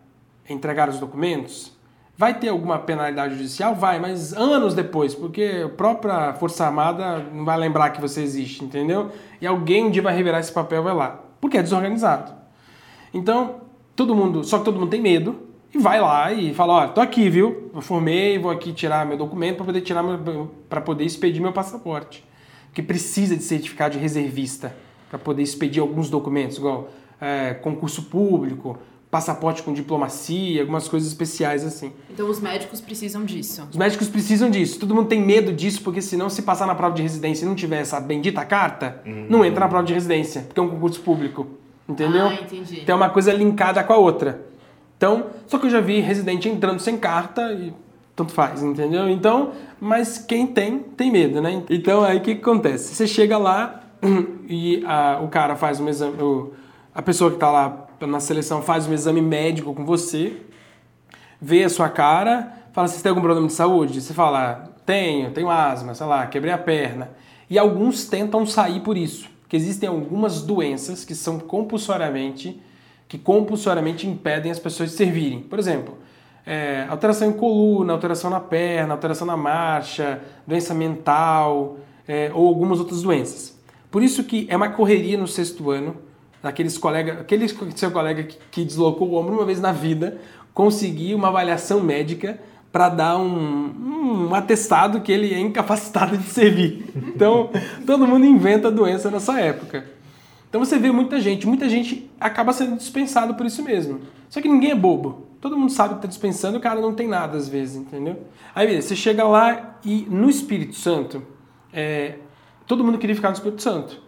entregar 0.49 0.89
os 0.89 0.99
documentos, 0.99 1.76
Vai 2.19 2.39
ter 2.39 2.49
alguma 2.49 2.79
penalidade 2.79 3.35
judicial? 3.35 3.75
Vai, 3.75 4.01
mas 4.01 4.33
anos 4.33 4.75
depois, 4.75 5.15
porque 5.15 5.65
a 5.67 5.69
própria 5.69 6.33
Força 6.35 6.65
Armada 6.65 7.19
não 7.19 7.45
vai 7.45 7.59
lembrar 7.59 7.91
que 7.91 8.01
você 8.01 8.23
existe, 8.23 8.65
entendeu? 8.65 9.11
E 9.39 9.47
alguém 9.47 9.85
um 9.85 9.91
dia 9.91 10.01
vai 10.01 10.17
revelar 10.17 10.41
esse 10.41 10.53
papel 10.53 10.83
vai 10.83 10.95
lá. 10.95 11.21
Porque 11.41 11.59
é 11.59 11.63
desorganizado. 11.63 12.33
Então, 13.13 13.57
todo 13.95 14.15
mundo, 14.15 14.45
só 14.45 14.59
que 14.59 14.65
todo 14.65 14.79
mundo 14.79 14.89
tem 14.89 15.03
medo 15.03 15.37
e 15.75 15.79
vai 15.79 16.01
lá 16.01 16.33
e 16.33 16.55
fala, 16.55 16.73
ó, 16.73 16.89
tô 16.89 17.03
aqui, 17.03 17.29
viu? 17.29 17.71
Eu 17.75 17.83
formei, 17.83 18.39
vou 18.39 18.51
aqui 18.51 18.73
tirar 18.73 19.05
meu 19.05 19.19
documento 19.19 19.57
para 19.57 19.67
poder 19.67 19.81
tirar 19.83 20.03
para 20.71 20.81
poder 20.81 21.05
expedir 21.05 21.43
meu 21.43 21.53
passaporte. 21.53 22.25
Que 22.73 22.83
precisa 22.83 23.37
de 23.37 23.43
certificado 23.43 23.95
de 23.95 24.01
reservista 24.01 24.75
para 25.11 25.19
poder 25.19 25.43
expedir 25.43 25.83
alguns 25.83 26.09
documentos, 26.09 26.57
igual 26.57 26.89
é, 27.21 27.55
concurso 27.55 28.05
público, 28.05 28.79
passaporte 29.17 29.63
com 29.63 29.73
diplomacia, 29.73 30.61
algumas 30.61 30.87
coisas 30.89 31.09
especiais 31.09 31.65
assim. 31.65 31.91
Então 32.11 32.29
os 32.29 32.39
médicos 32.39 32.83
precisam 32.83 33.25
disso. 33.25 33.67
Os 33.71 33.77
médicos 33.77 34.09
precisam 34.09 34.51
disso. 34.51 34.79
Todo 34.79 34.95
mundo 34.95 35.09
tem 35.09 35.23
medo 35.23 35.55
disso, 35.55 35.81
porque 35.83 36.03
senão 36.03 36.29
se 36.29 36.43
passar 36.43 36.67
na 36.67 36.75
prova 36.75 36.95
de 36.95 37.01
residência 37.01 37.47
e 37.47 37.49
não 37.49 37.55
tiver 37.55 37.81
essa 37.81 37.99
bendita 37.99 38.45
carta, 38.45 39.01
Uhum. 39.07 39.27
não 39.31 39.43
entra 39.43 39.61
na 39.61 39.69
prova 39.69 39.87
de 39.87 39.95
residência, 39.95 40.43
porque 40.43 40.61
é 40.61 40.63
um 40.63 40.69
concurso 40.69 41.01
público. 41.01 41.47
Entendeu? 41.89 42.27
Ah, 42.27 42.35
entendi. 42.35 42.81
Então 42.83 42.93
é 42.95 42.97
uma 42.97 43.09
coisa 43.09 43.33
linkada 43.33 43.83
com 43.83 43.93
a 43.95 43.97
outra. 43.97 44.43
Então, 44.99 45.27
só 45.47 45.57
que 45.59 45.65
eu 45.67 45.71
já 45.71 45.81
vi 45.81 46.01
residente 46.01 46.47
entrando 46.47 46.79
sem 46.81 46.99
carta 46.99 47.53
e 47.53 47.73
tanto 48.15 48.33
faz, 48.33 48.63
entendeu? 48.63 49.09
Então, 49.09 49.53
mas 49.81 50.19
quem 50.19 50.47
tem, 50.47 50.79
tem 50.81 51.11
medo, 51.11 51.41
né? 51.41 51.63
Então 51.71 52.05
aí 52.05 52.19
o 52.19 52.21
que, 52.21 52.35
que 52.35 52.41
acontece? 52.43 52.95
Você 52.95 53.07
chega 53.07 53.39
lá 53.39 53.81
e 54.49 54.83
a- 54.87 55.21
o 55.23 55.29
cara 55.29 55.57
faz 55.57 55.81
um 55.81 55.89
exame, 55.89 56.21
o- 56.23 56.53
a 56.95 57.01
pessoa 57.01 57.31
que 57.31 57.37
está 57.37 57.51
lá 57.51 57.86
na 58.01 58.21
seleção 58.21 58.63
faz 58.63 58.87
um 58.87 58.93
exame 58.93 59.23
médico 59.23 59.73
com 59.75 59.85
você, 59.85 60.37
vê 61.41 61.65
a 61.65 61.69
sua 61.69 61.89
cara, 61.89 62.53
fala 62.73 62.89
se 62.89 62.97
você 62.97 63.03
tem 63.03 63.11
algum 63.11 63.23
problema 63.23 63.47
de 63.47 63.53
saúde. 63.53 64.01
Você 64.01 64.13
fala, 64.13 64.75
tenho, 64.85 65.31
tenho 65.31 65.51
asma, 65.51 65.95
sei 65.95 66.07
lá, 66.07 66.27
quebrei 66.27 66.53
a 66.53 66.59
perna. 66.59 67.11
E 67.49 67.59
alguns 67.59 68.07
tentam 68.07 68.45
sair 68.45 68.81
por 68.81 68.97
isso, 68.97 69.29
porque 69.43 69.57
existem 69.57 69.89
algumas 69.89 70.43
doenças 70.43 71.05
que 71.05 71.15
são 71.15 71.39
compulsoriamente, 71.39 72.61
que 73.09 73.17
compulsoriamente 73.17 74.07
impedem 74.07 74.51
as 74.51 74.59
pessoas 74.59 74.91
de 74.91 74.97
servirem. 74.97 75.41
Por 75.41 75.59
exemplo, 75.59 75.97
é, 76.45 76.87
alteração 76.89 77.29
em 77.29 77.33
coluna, 77.33 77.93
alteração 77.93 78.31
na 78.31 78.41
perna, 78.41 78.95
alteração 78.95 79.27
na 79.27 79.37
marcha, 79.37 80.21
doença 80.47 80.75
mental 80.75 81.79
é, 82.07 82.31
ou 82.35 82.47
algumas 82.47 82.79
outras 82.79 83.03
doenças. 83.03 83.57
Por 83.91 84.03
isso 84.03 84.25
que 84.25 84.47
é 84.51 84.57
uma 84.57 84.69
correria 84.69 85.17
no 85.17 85.27
sexto 85.27 85.71
ano, 85.71 85.97
daqueles 86.47 86.79
colega, 86.79 87.21
aquele 87.21 87.49
seu 87.75 87.91
colega 87.91 88.23
que, 88.23 88.39
que 88.51 88.65
deslocou 88.65 89.09
o 89.09 89.15
ombro 89.17 89.35
uma 89.35 89.45
vez 89.45 89.61
na 89.61 89.73
vida, 89.73 90.19
conseguir 90.55 91.15
uma 91.15 91.29
avaliação 91.29 91.81
médica 91.81 92.39
para 92.71 92.89
dar 92.89 93.19
um, 93.19 94.29
um 94.29 94.35
atestado 94.35 95.01
que 95.01 95.11
ele 95.11 95.35
é 95.35 95.41
incapacitado 95.41 96.17
de 96.17 96.25
servir. 96.25 96.87
Então, 96.95 97.51
todo 97.85 98.07
mundo 98.07 98.25
inventa 98.25 98.71
doença 98.71 99.11
nessa 99.11 99.41
época. 99.41 99.87
Então 100.49 100.65
você 100.65 100.79
vê 100.79 100.93
muita 100.93 101.21
gente, 101.21 101.47
muita 101.47 101.69
gente 101.69 102.09
acaba 102.21 102.53
sendo 102.53 102.77
dispensado 102.77 103.35
por 103.35 103.45
isso 103.45 103.63
mesmo. 103.63 104.01
Só 104.31 104.41
que 104.41 104.49
ninguém 104.49 104.71
é 104.71 104.75
bobo. 104.75 105.27
Todo 105.41 105.57
mundo 105.57 105.73
sabe 105.73 105.95
que 105.95 105.99
está 105.99 106.09
dispensando, 106.09 106.59
o 106.59 106.61
cara 106.61 106.81
não 106.81 106.95
tem 106.95 107.09
nada 107.09 107.37
às 107.37 107.49
vezes, 107.49 107.77
entendeu? 107.77 108.23
Aí 108.55 108.81
você 108.81 108.95
chega 108.95 109.25
lá 109.25 109.79
e 109.85 110.07
no 110.09 110.31
Espírito 110.31 110.77
Santo, 110.77 111.23
é, 111.73 112.15
todo 112.67 112.85
mundo 112.85 112.99
queria 112.99 113.17
ficar 113.17 113.29
no 113.29 113.35
Espírito 113.35 113.63
Santo. 113.63 114.06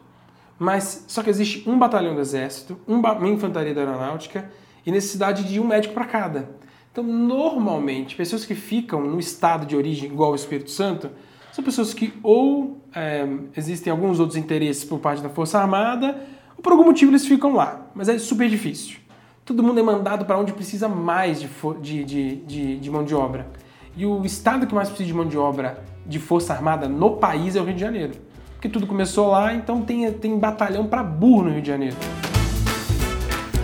Mas 0.59 1.05
só 1.07 1.23
que 1.23 1.31
existe 1.31 1.69
um 1.69 1.79
batalhão 1.79 2.15
do 2.15 2.21
exército, 2.21 2.79
um 2.87 2.99
uma 2.99 3.29
infantaria 3.29 3.73
da 3.73 3.83
aeronáutica 3.83 4.51
e 4.85 4.91
necessidade 4.91 5.45
de 5.45 5.61
um 5.61 5.67
médico 5.67 5.95
para 5.95 6.05
cada. 6.05 6.51
Então, 6.91 7.05
normalmente, 7.05 8.17
pessoas 8.17 8.45
que 8.45 8.55
ficam 8.55 9.01
no 9.01 9.21
estado 9.21 9.67
de 9.67 9.77
origem 9.77 10.11
igual 10.11 10.31
ao 10.31 10.35
Espírito 10.35 10.71
Santo 10.71 11.11
são 11.53 11.65
pessoas 11.65 11.95
que 11.95 12.13
ou 12.23 12.81
é, 12.95 13.27
existem 13.57 13.91
alguns 13.91 14.19
outros 14.19 14.37
interesses 14.37 14.85
por 14.85 14.99
parte 14.99 15.23
da 15.23 15.29
Força 15.29 15.59
Armada 15.59 16.27
ou 16.57 16.63
por 16.63 16.73
algum 16.73 16.85
motivo 16.85 17.13
eles 17.13 17.27
ficam 17.27 17.55
lá. 17.55 17.87
Mas 17.95 18.09
é 18.09 18.19
super 18.19 18.49
difícil. 18.49 18.97
Todo 19.45 19.63
mundo 19.63 19.79
é 19.79 19.83
mandado 19.83 20.25
para 20.25 20.39
onde 20.39 20.53
precisa 20.53 20.89
mais 20.89 21.41
de, 21.41 21.49
de, 22.05 22.37
de, 22.37 22.77
de 22.79 22.91
mão 22.91 23.05
de 23.05 23.15
obra. 23.15 23.49
E 23.97 24.05
o 24.05 24.25
estado 24.25 24.67
que 24.67 24.75
mais 24.75 24.89
precisa 24.89 25.07
de 25.07 25.15
mão 25.15 25.27
de 25.27 25.39
obra 25.39 25.83
de 26.05 26.19
Força 26.19 26.53
Armada 26.53 26.89
no 26.89 27.17
país 27.17 27.57
é 27.57 27.61
o 27.61 27.65
Rio 27.65 27.75
de 27.75 27.81
Janeiro. 27.81 28.13
Porque 28.59 28.69
tudo 28.69 28.89
começou 28.89 29.29
lá, 29.29 29.55
então 29.55 29.83
tem, 29.83 30.13
tem 30.15 30.37
batalhão 30.37 30.85
para 30.85 31.01
burro 31.01 31.45
no 31.45 31.51
Rio 31.51 31.63
de 31.63 31.69
Janeiro. 31.69 31.97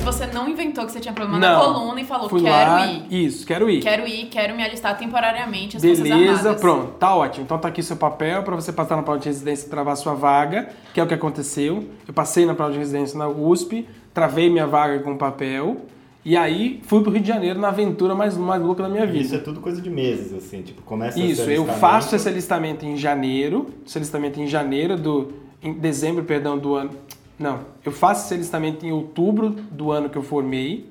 Você 0.04 0.24
não 0.26 0.48
inventou 0.48 0.86
que 0.86 0.92
você 0.92 1.00
tinha 1.00 1.12
problema 1.12 1.40
Não. 1.40 1.58
na 1.58 1.64
coluna 1.64 2.00
e 2.00 2.04
falou, 2.04 2.28
Fui 2.28 2.40
quero 2.40 2.70
lá, 2.70 2.86
ir. 2.86 3.06
Isso, 3.10 3.44
quero 3.44 3.68
ir. 3.68 3.82
Quero 3.82 4.06
ir, 4.06 4.26
quero 4.26 4.54
me 4.54 4.62
alistar 4.62 4.96
temporariamente 4.96 5.78
às 5.78 5.82
Beleza, 5.82 6.54
pronto, 6.54 6.92
tá 6.92 7.12
ótimo. 7.12 7.44
Então 7.44 7.58
tá 7.58 7.66
aqui 7.66 7.82
seu 7.82 7.96
papel 7.96 8.44
para 8.44 8.54
você 8.54 8.72
passar 8.72 8.94
na 8.94 9.02
prova 9.02 9.18
de 9.18 9.26
residência 9.26 9.66
e 9.66 9.70
travar 9.70 9.96
sua 9.96 10.14
vaga, 10.14 10.68
que 10.92 11.00
é 11.00 11.02
o 11.02 11.08
que 11.08 11.14
aconteceu. 11.14 11.88
Eu 12.06 12.14
passei 12.14 12.46
na 12.46 12.54
prova 12.54 12.70
de 12.70 12.78
residência 12.78 13.18
na 13.18 13.26
USP, 13.26 13.88
travei 14.12 14.48
minha 14.48 14.66
vaga 14.66 15.00
com 15.00 15.16
papel, 15.16 15.78
e 16.24 16.36
aí 16.36 16.80
fui 16.84 17.02
pro 17.02 17.12
Rio 17.12 17.20
de 17.20 17.28
Janeiro 17.28 17.60
na 17.60 17.68
aventura 17.68 18.14
mais, 18.14 18.36
mais 18.36 18.62
louca 18.62 18.82
da 18.82 18.88
minha 18.88 19.06
vida. 19.06 19.18
Isso 19.18 19.34
é 19.34 19.38
tudo 19.38 19.60
coisa 19.60 19.82
de 19.82 19.90
meses, 19.90 20.32
assim, 20.32 20.62
tipo, 20.62 20.80
começa 20.82 21.20
Isso, 21.20 21.50
eu 21.50 21.66
faço 21.66 22.16
esse 22.16 22.28
alistamento 22.28 22.86
em 22.86 22.96
janeiro, 22.96 23.66
esse 23.86 23.98
alistamento 23.98 24.40
em 24.40 24.46
janeiro 24.46 24.96
do 24.96 25.32
em 25.62 25.72
dezembro, 25.72 26.24
perdão, 26.24 26.58
do 26.58 26.74
ano. 26.74 26.90
Não, 27.38 27.60
eu 27.84 27.90
faço 27.90 28.26
esse 28.26 28.34
alistamento 28.34 28.86
em 28.86 28.92
outubro 28.92 29.50
do 29.50 29.90
ano 29.90 30.08
que 30.08 30.16
eu 30.16 30.22
formei 30.22 30.86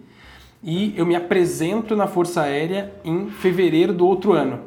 e 0.63 0.93
eu 0.95 1.05
me 1.05 1.15
apresento 1.15 1.95
na 1.95 2.07
Força 2.07 2.41
Aérea 2.41 2.91
em 3.03 3.29
fevereiro 3.29 3.93
do 3.93 4.05
outro 4.05 4.33
ano. 4.33 4.59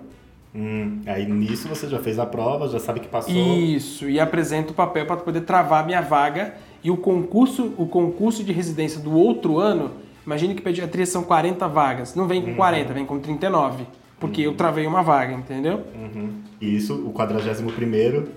Hum, 0.55 1.03
aí 1.07 1.27
nisso 1.27 1.69
você 1.69 1.87
já 1.87 1.99
fez 1.99 2.19
a 2.19 2.25
prova, 2.25 2.69
já 2.69 2.79
sabe 2.79 3.01
que 3.01 3.09
passou. 3.09 3.35
Isso, 3.35 4.09
e 4.09 4.19
apresento 4.19 4.73
o 4.73 4.75
papel 4.75 5.05
para 5.05 5.17
poder 5.17 5.43
travar 5.43 5.85
minha 5.85 6.01
vaga 6.01 6.55
e 6.83 6.91
o 6.91 6.97
concurso, 6.97 7.75
o 7.77 7.87
concurso 7.87 8.43
de 8.43 8.53
residência 8.53 9.01
do 9.01 9.13
outro 9.13 9.59
ano, 9.59 9.91
imagine 10.27 10.55
que 10.55 10.63
pediatria 10.63 11.07
são 11.07 11.23
40 11.23 11.67
vagas, 11.69 12.15
não 12.15 12.27
vem 12.27 12.43
com 12.43 12.55
40, 12.55 12.93
vem 12.93 13.07
com 13.07 13.19
39, 13.19 13.87
porque 14.21 14.43
eu 14.43 14.55
travei 14.55 14.87
uma 14.87 15.03
vaga, 15.03 15.33
entendeu? 15.35 15.83
Uhum. 15.95 16.31
E 16.61 16.77
isso, 16.77 16.95
o 16.95 17.13
41 17.13 17.67
primeiro. 17.69 18.29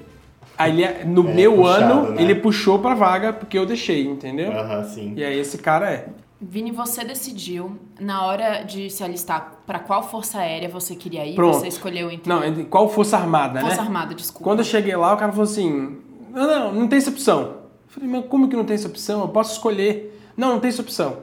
Aí 0.58 0.84
ele, 0.84 1.04
no 1.06 1.28
É, 1.30 1.34
meu 1.34 1.56
puxado, 1.56 1.84
ano, 1.94 2.12
né? 2.12 2.22
ele 2.22 2.36
puxou 2.36 2.80
pra 2.80 2.94
vaga 2.94 3.34
porque 3.34 3.58
eu 3.58 3.66
deixei, 3.66 4.06
entendeu? 4.08 4.52
Aham, 4.52 4.84
sim. 4.84 5.14
E 5.16 5.24
aí 5.24 5.40
esse 5.40 5.58
cara 5.58 5.90
é. 5.92 6.08
Vini, 6.42 6.72
você 6.72 7.04
decidiu, 7.04 7.78
na 8.00 8.26
hora 8.26 8.64
de 8.64 8.90
se 8.90 9.04
alistar, 9.04 9.56
pra 9.68 9.78
qual 9.78 10.02
força 10.08 10.40
aérea 10.40 10.70
você 10.70 10.96
queria 10.96 11.26
ir? 11.26 11.36
Pronto. 11.36 11.58
Você 11.58 11.68
escolheu 11.68 12.10
entre... 12.10 12.30
Não, 12.30 12.42
entre- 12.46 12.64
qual 12.64 12.88
Força 12.88 13.18
Armada, 13.18 13.60
Força 13.60 13.76
né? 13.76 13.82
Armada, 13.82 14.16
desculpa. 14.16 14.46
Quando 14.46 14.60
eu 14.60 14.64
cheguei 14.66 14.96
lá, 14.96 15.14
o 15.14 15.18
cara 15.18 15.34
falou 15.34 15.44
assim: 15.44 15.98
não, 16.34 16.48
não, 16.48 16.74
não 16.74 16.88
tem 16.88 16.98
essa 16.98 17.10
opção. 17.10 17.42
Eu 17.42 17.60
falei, 17.90 18.10
mas 18.10 18.26
como 18.28 18.48
que 18.48 18.56
não 18.56 18.64
tem 18.64 18.76
essa 18.76 18.88
opção? 18.88 19.20
Eu 19.20 19.28
posso 19.28 19.52
escolher. 19.52 20.18
Não, 20.38 20.50
não 20.54 20.60
tem 20.62 20.70
essa 20.70 20.82
opção. 20.82 21.18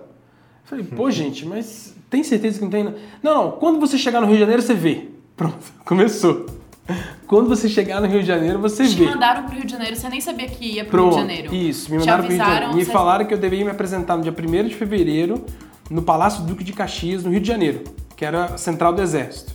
Falei, 0.66 0.84
pô, 0.84 1.10
gente, 1.10 1.46
mas 1.46 1.94
tem 2.10 2.22
certeza 2.24 2.58
que 2.58 2.64
não 2.64 2.70
tem? 2.70 2.84
Não, 3.22 3.34
não, 3.44 3.50
quando 3.52 3.78
você 3.80 3.96
chegar 3.96 4.20
no 4.20 4.26
Rio 4.26 4.34
de 4.36 4.40
Janeiro, 4.40 4.62
você 4.62 4.74
vê. 4.74 5.08
Pronto, 5.36 5.56
começou. 5.84 6.46
Quando 7.26 7.48
você 7.48 7.68
chegar 7.68 8.00
no 8.00 8.06
Rio 8.06 8.20
de 8.20 8.26
Janeiro, 8.26 8.58
você 8.60 8.86
Te 8.86 8.94
vê. 8.94 9.04
mandaram 9.06 9.42
pro 9.44 9.54
Rio 9.56 9.66
de 9.66 9.72
Janeiro, 9.72 9.96
você 9.96 10.08
nem 10.08 10.20
sabia 10.20 10.48
que 10.48 10.64
ia 10.74 10.84
pro 10.84 10.92
Pronto, 10.92 11.16
Rio 11.16 11.26
de 11.26 11.32
Janeiro. 11.34 11.54
isso, 11.54 11.90
me 11.90 11.96
Te 11.98 12.00
mandaram 12.00 12.22
pro 12.24 12.28
Rio 12.32 12.38
de 12.38 12.44
Janeiro. 12.44 12.56
avisaram, 12.66 12.78
Me 12.78 12.84
você- 12.84 12.92
falaram 12.92 13.24
que 13.26 13.34
eu 13.34 13.38
deveria 13.38 13.64
me 13.64 13.70
apresentar 13.72 14.16
no 14.16 14.22
dia 14.22 14.32
1 14.32 14.68
de 14.68 14.74
fevereiro 14.76 15.44
no 15.90 16.02
Palácio 16.02 16.44
Duque 16.44 16.62
de 16.62 16.72
Caxias, 16.72 17.24
no 17.24 17.30
Rio 17.30 17.40
de 17.40 17.48
Janeiro, 17.48 17.82
que 18.16 18.24
era 18.24 18.44
a 18.46 18.56
central 18.58 18.92
do 18.92 19.02
Exército. 19.02 19.54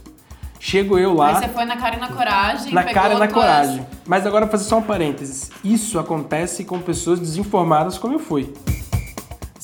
Chego 0.60 1.00
eu 1.00 1.14
lá. 1.14 1.30
Aí 1.30 1.36
você 1.44 1.48
foi 1.50 1.66
na 1.66 1.78
cara 1.78 1.96
e 1.96 2.00
na 2.00 2.08
coragem, 2.10 2.74
Na 2.74 2.84
cara 2.84 3.14
e 3.16 3.18
na 3.18 3.28
tuas- 3.28 3.34
coragem. 3.34 3.88
Mas 4.06 4.28
agora 4.28 4.46
vou 4.46 4.52
fazer 4.52 4.66
só 4.66 4.78
um 4.78 4.84
parênteses. 4.84 5.50
Isso 5.64 5.98
acontece 5.98 6.64
com 6.66 6.80
pessoas 6.80 7.20
desinformadas 7.20 7.98
como 7.98 8.14
eu 8.14 8.20
fui. 8.20 8.54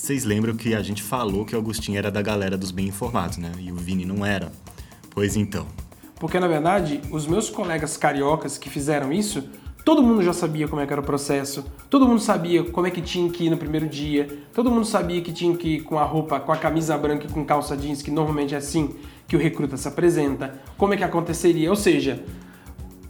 Vocês 0.07 0.23
lembram 0.23 0.55
que 0.55 0.73
a 0.73 0.81
gente 0.81 1.03
falou 1.03 1.43
que 1.43 1.53
o 1.53 1.59
Agostinho 1.59 1.97
era 1.97 2.09
da 2.09 2.21
galera 2.21 2.57
dos 2.57 2.71
bem 2.71 2.87
informados, 2.87 3.37
né? 3.37 3.51
E 3.59 3.73
o 3.73 3.75
Vini 3.75 4.05
não 4.05 4.25
era. 4.25 4.53
Pois 5.09 5.35
então. 5.35 5.67
Porque, 6.17 6.39
na 6.39 6.47
verdade, 6.47 7.01
os 7.11 7.27
meus 7.27 7.49
colegas 7.49 7.97
cariocas 7.97 8.57
que 8.57 8.69
fizeram 8.69 9.11
isso, 9.11 9.49
todo 9.83 10.01
mundo 10.01 10.23
já 10.23 10.31
sabia 10.31 10.65
como 10.65 10.81
é 10.81 10.87
que 10.87 10.93
era 10.93 11.01
o 11.01 11.03
processo, 11.03 11.65
todo 11.89 12.07
mundo 12.07 12.21
sabia 12.21 12.63
como 12.63 12.87
é 12.87 12.89
que 12.89 13.01
tinha 13.01 13.29
que 13.29 13.47
ir 13.47 13.49
no 13.49 13.57
primeiro 13.57 13.85
dia, 13.85 14.45
todo 14.53 14.71
mundo 14.71 14.85
sabia 14.85 15.21
que 15.21 15.33
tinha 15.33 15.53
que 15.57 15.75
ir 15.75 15.81
com 15.81 15.99
a 15.99 16.05
roupa, 16.05 16.39
com 16.39 16.53
a 16.53 16.57
camisa 16.57 16.97
branca 16.97 17.27
e 17.27 17.29
com 17.29 17.43
calça 17.43 17.75
jeans, 17.75 18.01
que 18.01 18.09
normalmente 18.09 18.55
é 18.55 18.59
assim 18.59 18.95
que 19.27 19.35
o 19.35 19.39
recruta 19.39 19.75
se 19.75 19.89
apresenta, 19.89 20.57
como 20.77 20.93
é 20.93 20.95
que 20.95 21.03
aconteceria. 21.03 21.69
Ou 21.69 21.75
seja, 21.75 22.23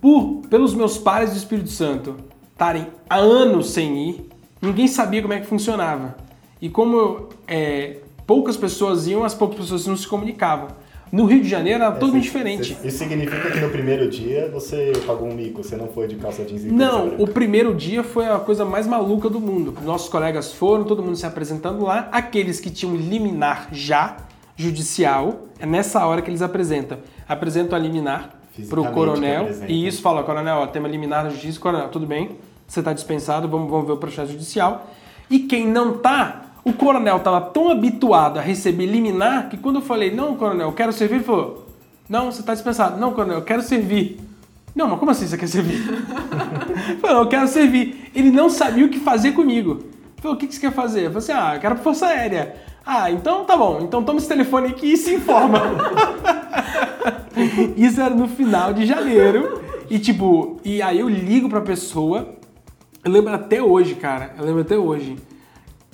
por, 0.01 0.41
pelos 0.49 0.73
meus 0.73 0.97
pares 0.97 1.29
do 1.29 1.37
Espírito 1.37 1.69
Santo 1.69 2.15
estarem 2.51 2.87
há 3.07 3.17
anos 3.17 3.69
sem 3.69 4.09
ir, 4.09 4.29
ninguém 4.59 4.87
sabia 4.87 5.21
como 5.21 5.35
é 5.35 5.39
que 5.39 5.45
funcionava. 5.45 6.25
E 6.61 6.69
como 6.69 7.29
é, 7.47 7.97
poucas 8.25 8.57
pessoas 8.57 9.07
iam, 9.07 9.23
as 9.23 9.33
poucas 9.33 9.59
pessoas 9.59 9.87
não 9.87 9.95
se 9.95 10.07
comunicavam. 10.07 10.69
No 11.11 11.25
Rio 11.25 11.41
de 11.41 11.47
Janeiro 11.47 11.83
era 11.83 11.93
totalmente 11.93 12.23
diferente. 12.23 12.77
Isso 12.83 12.97
significa 12.97 13.49
que 13.49 13.59
no 13.61 13.69
primeiro 13.69 14.09
dia 14.09 14.49
você 14.51 14.91
pagou 15.05 15.29
um 15.29 15.33
mico, 15.33 15.63
você 15.63 15.77
não 15.77 15.87
foi 15.87 16.07
de 16.07 16.15
calça 16.15 16.43
jeans 16.43 16.65
e 16.65 16.67
Não, 16.67 17.15
o 17.17 17.25
primeiro 17.25 17.73
dia 17.73 18.03
foi 18.03 18.25
a 18.25 18.37
coisa 18.39 18.65
mais 18.65 18.85
maluca 18.85 19.29
do 19.29 19.39
mundo. 19.39 19.73
Nossos 19.83 20.09
colegas 20.09 20.51
foram, 20.51 20.83
todo 20.83 21.01
mundo 21.01 21.15
se 21.15 21.25
apresentando 21.25 21.83
lá. 21.83 22.09
Aqueles 22.11 22.59
que 22.59 22.69
tinham 22.69 22.95
liminar 22.95 23.69
já, 23.71 24.17
judicial, 24.57 25.43
é 25.59 25.65
nessa 25.65 26.05
hora 26.05 26.21
que 26.21 26.29
eles 26.29 26.41
apresentam. 26.41 26.97
Apresentam 27.27 27.77
a 27.77 27.81
liminar 27.81 28.37
pro 28.69 28.83
coronel 28.91 29.49
e 29.67 29.87
isso 29.87 30.01
fala, 30.01 30.23
coronel, 30.23 30.57
ó, 30.57 30.67
tema 30.67 30.87
liminar 30.89 31.23
da 31.23 31.29
justiça, 31.29 31.59
coronel, 31.59 31.89
tudo 31.89 32.05
bem, 32.05 32.31
você 32.67 32.81
tá 32.81 32.91
dispensado, 32.91 33.47
vamos, 33.47 33.69
vamos 33.69 33.85
ver 33.85 33.93
o 33.93 33.97
processo 33.97 34.31
judicial. 34.31 34.87
E 35.29 35.39
quem 35.39 35.67
não 35.67 35.97
tá, 35.97 36.46
o 36.67 36.73
coronel 36.73 37.19
tava 37.19 37.39
tão 37.39 37.69
habituado 37.69 38.39
a 38.39 38.41
receber 38.41 38.85
liminar 38.85 39.49
que 39.49 39.57
quando 39.57 39.77
eu 39.77 39.81
falei, 39.81 40.13
não, 40.13 40.35
coronel, 40.35 40.67
eu 40.67 40.73
quero 40.73 40.91
servir, 40.91 41.15
ele 41.15 41.23
falou, 41.23 41.65
não, 42.09 42.31
você 42.31 42.43
tá 42.43 42.53
dispensado. 42.53 42.99
Não, 42.99 43.13
coronel, 43.13 43.37
eu 43.37 43.43
quero 43.43 43.61
servir. 43.61 44.19
Não, 44.75 44.87
mas 44.87 44.99
como 44.99 45.11
assim 45.11 45.25
você 45.25 45.37
quer 45.37 45.47
servir? 45.47 45.79
Eu 46.87 46.97
falei, 46.99 47.17
eu 47.17 47.27
quero 47.27 47.47
servir. 47.47 48.11
Ele 48.13 48.29
não 48.29 48.49
sabia 48.49 48.85
o 48.85 48.89
que 48.89 48.99
fazer 48.99 49.31
comigo. 49.31 49.79
Ele 49.81 50.21
Falou, 50.21 50.37
o 50.37 50.39
que 50.39 50.47
que 50.47 50.53
você 50.53 50.61
quer 50.61 50.71
fazer? 50.71 51.07
Eu 51.07 51.11
falei 51.11 51.17
assim, 51.17 51.31
ah, 51.31 51.55
eu 51.55 51.59
quero 51.59 51.75
Força 51.77 52.05
Aérea. 52.05 52.55
Ah, 52.85 53.11
então 53.11 53.43
tá 53.43 53.57
bom. 53.57 53.79
Então 53.81 54.03
toma 54.03 54.19
esse 54.19 54.27
telefone 54.27 54.67
aqui 54.67 54.93
e 54.93 54.97
se 54.97 55.15
informa. 55.15 55.59
Isso 57.75 57.99
era 57.99 58.13
no 58.13 58.27
final 58.27 58.71
de 58.73 58.85
janeiro. 58.85 59.61
E 59.89 59.97
tipo, 59.97 60.59
e 60.63 60.81
aí 60.81 60.99
eu 60.99 61.09
ligo 61.09 61.49
pra 61.49 61.61
pessoa. 61.61 62.35
Eu 63.03 63.11
lembro 63.11 63.33
até 63.33 63.61
hoje, 63.61 63.95
cara. 63.95 64.35
Eu 64.37 64.45
lembro 64.45 64.61
até 64.61 64.77
hoje. 64.77 65.17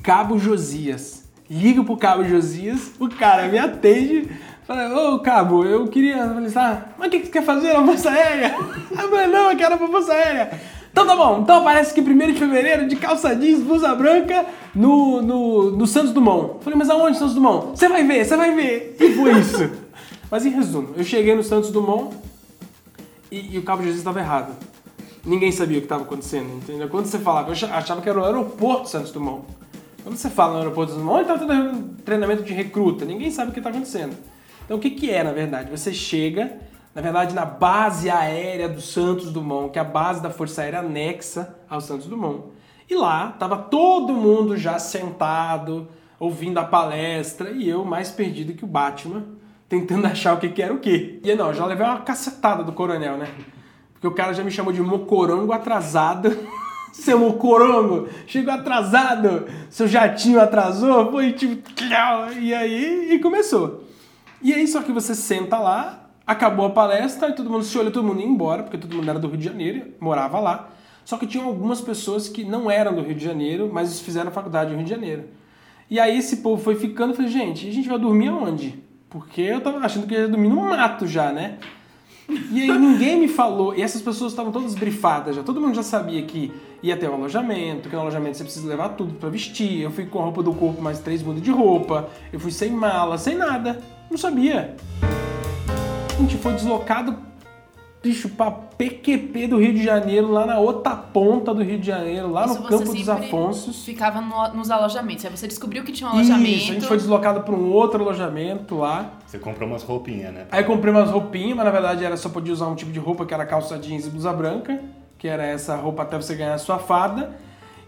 Cabo 0.04 0.38
Josias. 0.38 1.24
Ligo 1.50 1.84
pro 1.84 1.98
Cabo 1.98 2.24
Josias, 2.24 2.92
o 3.00 3.08
cara 3.10 3.48
me 3.48 3.58
atende. 3.58 4.30
Fala, 4.68 5.14
ô 5.14 5.20
Cabo, 5.20 5.66
eu 5.66 5.88
queria. 5.88 6.18
Eu 6.18 6.34
falei, 6.34 6.52
mas 6.98 7.08
o 7.08 7.10
que 7.12 7.20
que 7.20 7.26
você 7.28 7.32
quer 7.32 7.44
fazer 7.44 7.74
na 7.74 7.86
Força 7.86 8.10
Aérea? 8.10 8.56
Eu 8.92 9.10
falei, 9.10 9.28
não, 9.28 9.52
eu 9.52 9.58
quero 9.58 9.78
pra 9.78 9.88
Força 9.88 10.14
Aérea. 10.14 10.52
Então 10.92 11.08
tá 11.08 11.16
bom, 11.16 11.40
então 11.42 11.64
parece 11.64 11.92
que 11.94 12.00
1 12.02 12.18
de 12.34 12.34
fevereiro, 12.40 12.88
de 12.88 12.96
calça 12.96 13.36
jeans, 13.36 13.62
blusa 13.64 13.96
branca, 13.96 14.46
no, 14.76 15.22
no, 15.24 15.72
no 15.72 15.88
Santos 15.88 16.14
Dumont. 16.14 16.64
Falei, 16.64 16.78
mas 16.78 16.90
aonde 16.90 17.18
Santos 17.18 17.34
Dumont? 17.34 17.72
Você 17.78 17.90
vai 17.90 18.04
ver, 18.04 18.24
você 18.24 18.38
vai 18.38 18.54
ver. 18.54 18.96
E 19.00 19.12
foi 19.14 19.32
isso. 19.40 19.70
Mas 20.30 20.46
em 20.48 20.50
resumo, 20.50 20.90
eu 20.96 21.04
cheguei 21.04 21.36
no 21.36 21.44
Santos 21.44 21.70
Dumont 21.72 22.16
e, 23.32 23.56
e 23.56 23.58
o 23.60 23.64
Cabo 23.64 23.82
Jesus 23.84 24.00
estava 24.00 24.20
errado. 24.20 24.54
Ninguém 25.26 25.52
sabia 25.52 25.78
o 25.78 25.82
que 25.82 25.86
estava 25.86 26.04
acontecendo, 26.04 26.56
entendeu? 26.56 26.88
Quando 26.90 27.06
você 27.06 27.20
falava, 27.20 27.50
eu 27.50 27.54
ach- 27.54 27.64
achava 27.72 28.02
que 28.02 28.10
era 28.10 28.20
o 28.20 28.26
aeroporto 28.26 28.90
Santos 28.90 29.12
Dumont. 29.12 29.44
Quando 30.04 30.18
você 30.18 30.30
fala 30.30 30.54
no 30.54 30.60
aeroporto 30.60 30.92
Santos 30.92 31.06
Dumont, 31.06 31.24
então 31.24 31.40
tá 31.40 31.46
tendo 31.48 31.96
treinamento 32.04 32.44
de 32.44 32.54
recruta, 32.54 33.06
ninguém 33.06 33.32
sabe 33.32 33.52
o 33.52 33.54
que 33.54 33.60
está 33.62 33.70
acontecendo. 33.70 34.14
Então 34.66 34.76
o 34.76 34.80
que, 34.80 34.90
que 34.90 35.10
é, 35.10 35.24
na 35.24 35.32
verdade? 35.32 35.72
Você 35.72 35.94
chega, 35.94 36.58
na 36.94 37.02
verdade, 37.02 37.34
na 37.34 37.46
base 37.46 38.10
aérea 38.10 38.68
do 38.68 38.82
Santos 38.82 39.32
Dumont, 39.32 39.72
que 39.72 39.80
é 39.80 39.82
a 39.82 39.86
base 39.86 40.22
da 40.22 40.30
Força 40.30 40.62
Aérea 40.62 40.80
anexa 40.80 41.56
ao 41.70 41.80
Santos 41.80 42.08
Dumont. 42.08 42.44
E 42.90 42.96
lá 42.96 43.30
tava 43.40 43.58
todo 43.58 44.14
mundo 44.14 44.58
já 44.58 44.78
sentado, 44.78 45.88
ouvindo 46.20 46.58
a 46.58 46.66
palestra, 46.66 47.52
e 47.52 47.70
eu 47.70 47.86
mais 47.86 48.12
perdido 48.12 48.54
que 48.54 48.66
o 48.66 48.68
Batman, 48.68 49.24
tentando 49.70 50.06
achar 50.08 50.34
o 50.34 50.38
que, 50.38 50.50
que 50.50 50.62
era 50.62 50.74
o 50.74 50.80
quê. 50.80 51.22
E 51.24 51.34
não, 51.34 51.54
já 51.54 51.66
levei 51.66 51.86
uma 51.86 52.02
cacetada 52.02 52.62
do 52.62 52.74
coronel, 52.74 53.18
né? 53.18 53.30
Porque 53.94 54.08
o 54.08 54.12
cara 54.12 54.34
já 54.34 54.44
me 54.44 54.52
chamou 54.52 54.74
de 54.74 54.82
mocorongo 54.82 55.54
atrasado. 55.54 56.30
Seu 56.94 57.18
mocorongo, 57.18 58.08
chegou 58.28 58.54
atrasado, 58.54 59.48
seu 59.70 59.88
jatinho 59.88 60.40
atrasou, 60.40 61.12
foi 61.12 61.34
tipo, 61.34 61.68
e 62.40 62.54
aí, 62.54 63.14
e 63.14 63.20
começou. 63.20 63.84
E 64.42 64.54
aí, 64.54 64.68
só 64.68 64.82
que 64.82 64.92
você 64.92 65.16
senta 65.16 65.58
lá, 65.58 66.08
acabou 66.26 66.68
a 66.68 66.70
palestra, 66.70 67.30
e 67.30 67.34
todo 67.34 67.50
mundo 67.50 67.64
se 67.64 67.78
olha, 67.78 67.90
todo 67.90 68.06
mundo 68.06 68.22
ia 68.22 68.28
embora, 68.28 68.62
porque 68.62 68.78
todo 68.78 68.96
mundo 68.96 69.10
era 69.10 69.18
do 69.18 69.28
Rio 69.28 69.38
de 69.38 69.44
Janeiro, 69.44 69.88
morava 70.00 70.40
lá. 70.40 70.70
Só 71.04 71.18
que 71.18 71.26
tinha 71.26 71.44
algumas 71.44 71.82
pessoas 71.82 72.30
que 72.30 72.44
não 72.46 72.70
eram 72.70 72.94
do 72.94 73.02
Rio 73.02 73.16
de 73.16 73.26
Janeiro, 73.26 73.70
mas 73.74 74.00
fizeram 74.00 74.32
faculdade 74.32 74.70
no 74.70 74.78
Rio 74.78 74.86
de 74.86 74.92
Janeiro. 74.92 75.26
E 75.90 76.00
aí 76.00 76.18
esse 76.18 76.38
povo 76.38 76.64
foi 76.64 76.76
ficando, 76.76 77.12
eu 77.12 77.16
falei, 77.16 77.32
gente, 77.32 77.68
a 77.68 77.74
gente 77.74 77.90
vai 77.90 77.98
dormir 77.98 78.30
aonde? 78.30 78.82
Porque 79.10 79.42
eu 79.42 79.62
tava 79.62 79.80
achando 79.80 80.06
que 80.06 80.14
ia 80.14 80.28
dormir 80.28 80.50
no 80.50 80.62
mato 80.62 81.08
já, 81.08 81.32
né? 81.32 81.58
E 82.30 82.62
aí 82.62 82.78
ninguém 82.78 83.20
me 83.20 83.28
falou, 83.28 83.76
e 83.76 83.82
essas 83.82 84.02
pessoas 84.02 84.32
estavam 84.32 84.52
todas 84.52 84.76
brifadas 84.76 85.36
já, 85.36 85.44
todo 85.44 85.60
mundo 85.60 85.76
já 85.76 85.84
sabia 85.84 86.22
que 86.24 86.52
ia 86.82 86.96
ter 86.96 87.10
um 87.10 87.16
alojamento, 87.16 87.90
que 87.90 87.96
no 87.96 88.02
alojamento 88.02 88.38
você 88.38 88.44
precisa 88.44 88.68
levar 88.68 88.90
tudo 88.90 89.16
pra 89.16 89.30
vestir. 89.30 89.82
Eu 89.82 89.92
fui 89.92 90.06
com 90.06 90.20
a 90.20 90.24
roupa 90.24 90.42
do 90.42 90.54
corpo 90.54 90.82
mais 90.82 91.00
três 91.00 91.22
mudas 91.22 91.42
de 91.42 91.52
roupa, 91.52 92.10
eu 92.32 92.40
fui 92.40 92.52
sem 92.52 92.72
mala, 92.72 93.18
sem 93.18 93.36
nada, 93.36 93.82
não 94.10 94.18
sabia. 94.18 94.76
A 95.02 96.22
gente 96.22 96.38
foi 96.38 96.54
deslocado, 96.54 97.18
bicho, 98.04 98.28
pra 98.30 98.52
PQP 98.52 99.48
do 99.48 99.58
Rio 99.58 99.74
de 99.74 99.82
Janeiro, 99.84 100.30
lá 100.30 100.46
na 100.46 100.60
outra 100.60 100.94
ponta 100.94 101.54
do 101.54 101.64
Rio 101.64 101.80
de 101.80 101.88
Janeiro, 101.88 102.30
lá 102.30 102.46
Isso 102.46 102.62
no 102.62 102.68
Campo 102.68 102.94
dos 102.94 103.08
Afonsos. 103.08 103.86
Ficava 103.86 104.20
no- 104.20 104.54
nos 104.58 104.70
alojamentos. 104.70 105.24
Aí 105.24 105.32
você 105.32 105.48
descobriu 105.48 105.84
que 105.86 105.92
tinha 105.94 106.10
um 106.10 106.14
alojamento. 106.14 106.50
Isso, 106.50 106.72
a 106.72 106.74
gente 106.74 106.86
foi 106.86 106.98
deslocado 106.98 107.42
para 107.42 107.56
um 107.56 107.72
outro 107.72 108.02
alojamento 108.04 108.76
lá. 108.76 109.14
Você 109.26 109.40
comprou 109.40 109.70
umas 109.70 109.84
roupinhas, 109.84 110.34
né? 110.34 110.46
Aí 110.52 110.62
eu 110.64 110.68
comprei 110.68 110.94
umas 110.94 111.10
roupinhas, 111.10 111.56
mas 111.56 111.66
na 111.66 111.72
verdade 111.72 112.04
era 112.04 112.18
só 112.18 112.28
podia 112.28 112.52
usar 112.52 112.68
um 112.68 112.76
tipo 112.76 112.92
de 112.92 113.00
roupa 113.00 113.26
que 113.26 113.34
era 113.34 113.46
calça 113.46 113.78
jeans 113.80 114.06
e 114.06 114.10
blusa 114.10 114.34
branca, 114.34 114.82
que 115.18 115.28
era 115.28 115.46
essa 115.46 115.76
roupa 115.78 116.04
até 116.04 116.18
você 116.18 116.36
ganhar 116.36 116.56
a 116.56 116.58
sua 116.58 116.80
fada. 116.80 117.38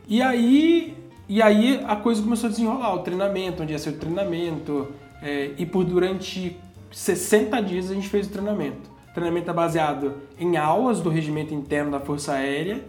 E 0.07 0.21
aí, 0.21 0.95
e 1.27 1.41
aí 1.41 1.83
a 1.85 1.95
coisa 1.97 2.21
começou 2.21 2.47
a 2.47 2.51
desenrolar, 2.51 2.93
o 2.95 2.99
treinamento, 2.99 3.63
onde 3.63 3.73
ia 3.73 3.79
ser 3.79 3.89
o 3.89 3.97
treinamento. 3.97 4.87
é, 5.21 5.51
e 5.57 5.65
por 5.65 5.83
durante 5.83 6.55
60 6.91 7.59
dias 7.61 7.89
a 7.89 7.93
gente 7.95 8.07
fez 8.07 8.27
o 8.27 8.29
treinamento. 8.29 8.94
Treinamento 9.15 9.49
é 9.49 9.53
baseado 9.53 10.15
em 10.37 10.57
aulas 10.57 10.99
do 10.99 11.09
regimento 11.09 11.53
interno 11.53 11.89
da 11.89 12.01
Força 12.01 12.33
Aérea 12.33 12.83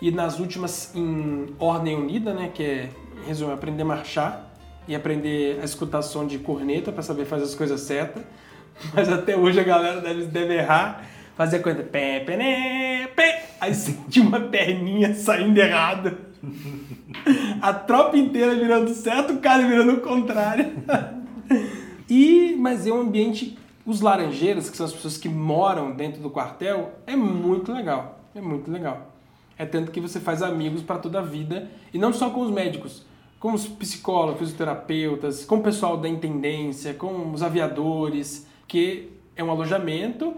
e 0.00 0.12
nas 0.12 0.38
últimas 0.38 0.94
em 0.94 1.48
ordem 1.58 1.96
unida, 1.96 2.32
né, 2.32 2.52
que 2.54 2.62
é, 2.62 2.88
em 3.24 3.26
resumo, 3.26 3.52
aprender 3.52 3.82
a 3.82 3.86
marchar 3.86 4.54
e 4.86 4.94
aprender 4.94 5.58
a 5.60 5.64
escutar 5.64 6.00
som 6.02 6.24
de 6.24 6.38
corneta 6.38 6.92
para 6.92 7.02
saber 7.02 7.24
fazer 7.24 7.42
as 7.42 7.56
coisas 7.56 7.80
certas. 7.80 8.22
Mas 8.94 9.08
até 9.12 9.36
hoje 9.36 9.58
a 9.58 9.64
galera 9.64 10.00
deve, 10.00 10.26
deve 10.26 10.54
errar, 10.54 11.04
fazer 11.36 11.56
a 11.56 11.60
coisa 11.60 11.82
pé, 11.82 12.20
pé, 12.20 12.36
né, 12.36 13.08
pé, 13.08 13.50
aí 13.60 13.74
sente 13.74 14.20
uma 14.20 14.38
perninha 14.38 15.12
saindo 15.16 15.58
errado. 15.58 16.16
A 17.60 17.72
tropa 17.72 18.16
inteira 18.16 18.54
virando 18.54 18.92
certo, 18.94 19.34
o 19.34 19.38
cara 19.38 19.64
virando 19.66 19.94
o 19.94 20.00
contrário. 20.00 20.72
E, 22.10 22.54
mas 22.58 22.86
é 22.86 22.92
um 22.92 23.00
ambiente, 23.00 23.56
os 23.84 24.00
laranjeiras, 24.00 24.70
que 24.70 24.76
são 24.76 24.86
as 24.86 24.92
pessoas 24.92 25.16
que 25.16 25.28
moram 25.28 25.92
dentro 25.92 26.20
do 26.20 26.30
quartel, 26.30 26.92
é 27.06 27.16
muito 27.16 27.72
legal. 27.72 28.20
É 28.34 28.40
muito 28.40 28.70
legal. 28.70 29.12
É 29.58 29.66
tanto 29.66 29.90
que 29.90 30.00
você 30.00 30.18
faz 30.18 30.42
amigos 30.42 30.82
para 30.82 30.98
toda 30.98 31.18
a 31.18 31.22
vida, 31.22 31.68
e 31.92 31.98
não 31.98 32.12
só 32.12 32.30
com 32.30 32.40
os 32.40 32.50
médicos, 32.50 33.04
com 33.38 33.52
os 33.52 33.66
psicólogos, 33.66 34.38
fisioterapeutas, 34.38 35.44
com 35.44 35.56
o 35.56 35.62
pessoal 35.62 35.96
da 35.96 36.08
intendência, 36.08 36.94
com 36.94 37.32
os 37.32 37.42
aviadores, 37.42 38.46
que 38.66 39.10
é 39.36 39.42
um 39.42 39.50
alojamento 39.50 40.34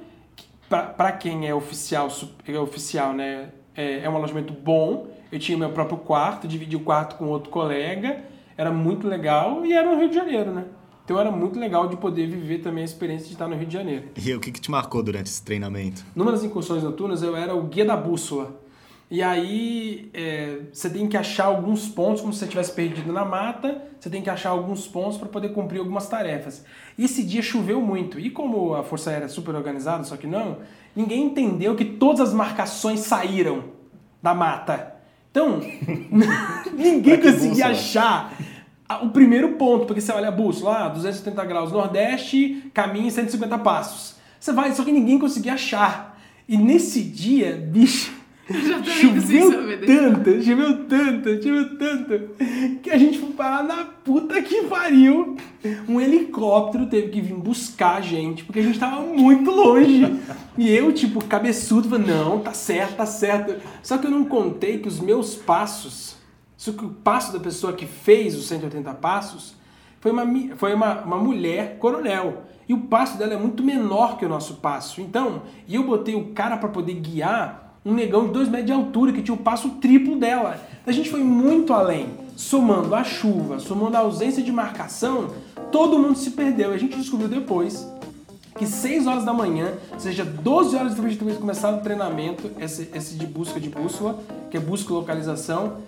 para 0.69 1.13
quem 1.13 1.47
é 1.47 1.55
oficial, 1.55 2.09
é 2.47 2.59
oficial, 2.59 3.13
né? 3.13 3.51
É, 3.77 4.01
é 4.01 4.11
um 4.11 4.17
alojamento 4.17 4.53
bom. 4.53 5.09
Eu 5.31 5.39
tinha 5.39 5.57
meu 5.59 5.71
próprio 5.71 5.99
quarto, 5.99 6.49
dividi 6.49 6.77
o 6.77 6.81
quarto 6.81 7.17
com 7.17 7.27
outro 7.27 7.51
colega, 7.51 8.25
era 8.57 8.71
muito 8.73 9.07
legal 9.07 9.65
e 9.67 9.73
era 9.73 9.89
no 9.89 9.99
Rio 9.99 10.09
de 10.09 10.15
Janeiro, 10.15 10.53
né? 10.53 10.65
Então 11.05 11.21
era 11.21 11.31
muito 11.31 11.59
legal 11.59 11.87
de 11.87 11.97
poder 11.97 12.27
viver 12.27 12.59
também 12.59 12.83
a 12.83 12.85
experiência 12.87 13.27
de 13.27 13.35
estar 13.35 13.47
no 13.47 13.55
Rio 13.55 13.67
de 13.67 13.75
Janeiro. 13.75 14.09
E 14.17 14.33
o 14.33 14.41
que, 14.41 14.51
que 14.51 14.61
te 14.61 14.71
marcou 14.71 15.03
durante 15.03 15.27
esse 15.27 15.43
treinamento? 15.43 16.03
Numa 16.17 16.33
das 16.33 16.43
incursões 16.43 16.83
noturnas, 16.83 17.23
eu 17.23 17.37
era 17.37 17.55
o 17.55 17.63
guia 17.65 17.85
da 17.85 17.97
bússola. 17.97 18.59
E 19.11 19.23
aí, 19.23 20.11
é, 20.15 20.61
você 20.73 20.89
tem 20.89 21.07
que 21.07 21.17
achar 21.17 21.45
alguns 21.45 21.87
pontos, 21.87 22.23
como 22.23 22.33
se 22.33 22.39
você 22.39 22.47
tivesse 22.47 22.73
perdido 22.73 23.13
na 23.13 23.23
mata, 23.23 23.83
você 24.01 24.09
tem 24.09 24.23
que 24.23 24.31
achar 24.31 24.49
alguns 24.49 24.89
pontos 24.89 25.19
para 25.19 25.29
poder 25.29 25.51
cumprir 25.51 25.79
algumas 25.79 26.09
tarefas. 26.09 26.65
E 26.97 27.05
esse 27.05 27.23
dia 27.23 27.43
choveu 27.43 27.83
muito. 27.83 28.19
E 28.19 28.31
como 28.31 28.75
a 28.75 28.83
Força 28.83 29.11
Aérea 29.11 29.27
é 29.27 29.29
super 29.29 29.55
organizada, 29.55 30.05
só 30.05 30.17
que 30.17 30.27
não, 30.27 30.59
ninguém 30.97 31.27
entendeu 31.27 31.77
que 31.77 31.85
todas 31.85 32.29
as 32.29 32.33
marcações 32.33 33.01
saíram 33.01 33.65
da 34.23 34.35
mata. 34.35 34.97
Então, 35.31 35.61
ninguém 36.73 37.21
conseguia 37.21 37.67
achar 37.67 38.35
o 39.03 39.09
primeiro 39.11 39.53
ponto, 39.53 39.87
porque 39.87 40.01
você 40.01 40.13
olha 40.13 40.29
a 40.29 40.33
bússola, 40.33 40.87
ah, 40.87 40.89
270 40.89 41.45
graus 41.45 41.73
nordeste, 41.73 42.71
caminho 42.75 43.11
150 43.11 43.59
passos. 43.59 44.17
Você 44.39 44.53
vai, 44.53 44.73
só 44.73 44.85
que 44.85 44.93
ninguém 44.93 45.19
conseguia 45.19 45.55
achar. 45.55 46.21
E 46.47 46.59
nesse 46.59 47.03
dia, 47.03 47.57
bicho, 47.57 48.13
choveu 48.85 49.79
tanto, 49.87 50.43
choveu 50.43 50.85
tanto, 50.85 51.43
choveu 51.43 51.79
tanto, 51.79 52.31
que 52.83 52.91
a 52.91 52.99
gente 52.99 53.19
foi 53.19 53.31
parar 53.31 53.65
na 53.65 53.85
puta 53.85 54.43
que 54.43 54.65
pariu. 54.65 55.37
Um 55.89 55.99
helicóptero 55.99 56.87
teve 56.87 57.09
que 57.09 57.23
vir 57.23 57.35
buscar 57.35 57.97
a 57.97 58.01
gente, 58.03 58.45
porque 58.45 58.61
a 58.61 58.63
gente 58.63 58.79
tava 58.79 59.01
muito 59.01 59.51
longe. 59.51 60.21
E 60.59 60.71
eu, 60.71 60.93
tipo, 60.93 61.25
cabeçudo, 61.25 61.89
falei, 61.89 62.07
não, 62.07 62.41
tá 62.41 62.53
certo, 62.53 62.97
tá 62.97 63.07
certo. 63.07 63.61
Só 63.83 63.97
que 63.97 64.07
eu 64.07 64.11
não 64.11 64.27
contei 64.27 64.79
que 64.79 64.89
os 64.89 65.01
meus 65.01 65.35
passos, 65.35 66.17
só 66.57 66.73
que 66.73 66.85
o 66.85 66.91
passo 66.91 67.33
da 67.33 67.41
pessoa 67.41 67.73
que 67.73 67.87
fez 67.87 68.37
os 68.37 68.47
180 68.47 68.93
passos 68.95 69.55
foi 70.01 70.13
uma, 70.13 70.25
foi 70.57 70.75
uma, 70.75 71.01
uma 71.01 71.17
mulher 71.17 71.79
coronel. 71.79 72.43
E 72.69 72.75
o 72.75 72.81
passo 72.81 73.19
dela 73.19 73.35
é 73.35 73.37
muito 73.37 73.63
menor 73.63 74.17
que 74.17 74.25
o 74.25 74.29
nosso 74.29 74.55
passo. 74.55 75.01
Então, 75.01 75.43
e 75.67 75.75
eu 75.75 75.85
botei 75.85 76.15
o 76.15 76.27
cara 76.33 76.57
para 76.57 76.69
poder 76.69 76.95
guiar 76.95 77.79
um 77.85 77.93
negão 77.93 78.27
de 78.27 78.33
2 78.33 78.49
metros 78.49 78.67
de 78.67 78.73
altura 78.73 79.13
que 79.13 79.23
tinha 79.23 79.35
o 79.35 79.39
passo 79.39 79.71
triplo 79.81 80.17
dela. 80.17 80.59
A 80.87 80.93
gente 80.93 81.11
foi 81.11 81.23
muito 81.23 81.73
além. 81.73 82.09
Somando 82.37 82.95
a 82.95 83.05
chuva, 83.05 83.59
somando 83.61 83.97
a 83.97 84.01
ausência 84.01 84.43
de 84.43 84.51
marcação, 84.51 85.31
todo 85.71 85.99
mundo 85.99 86.19
se 86.19 86.33
perdeu. 86.33 86.73
A 86.73 86.79
gente 86.79 86.97
descobriu 86.97 87.29
depois 87.29 87.87
que 88.59 88.67
6 88.67 89.07
horas 89.07 89.25
da 89.25 89.33
manhã, 89.33 89.73
ou 89.93 90.01
seja, 90.01 90.25
12 90.25 90.77
horas 90.77 90.95
depois 90.95 91.13
de 91.13 91.19
ter 91.19 91.39
começado 91.39 91.79
o 91.79 91.83
treinamento, 91.83 92.51
esse, 92.59 92.89
esse 92.95 93.15
de 93.15 93.27
busca 93.27 93.61
de 93.61 93.69
bússola, 93.69 94.19
que 94.51 94.57
é 94.57 94.61
busca 94.61 94.93
localização, 94.93 95.79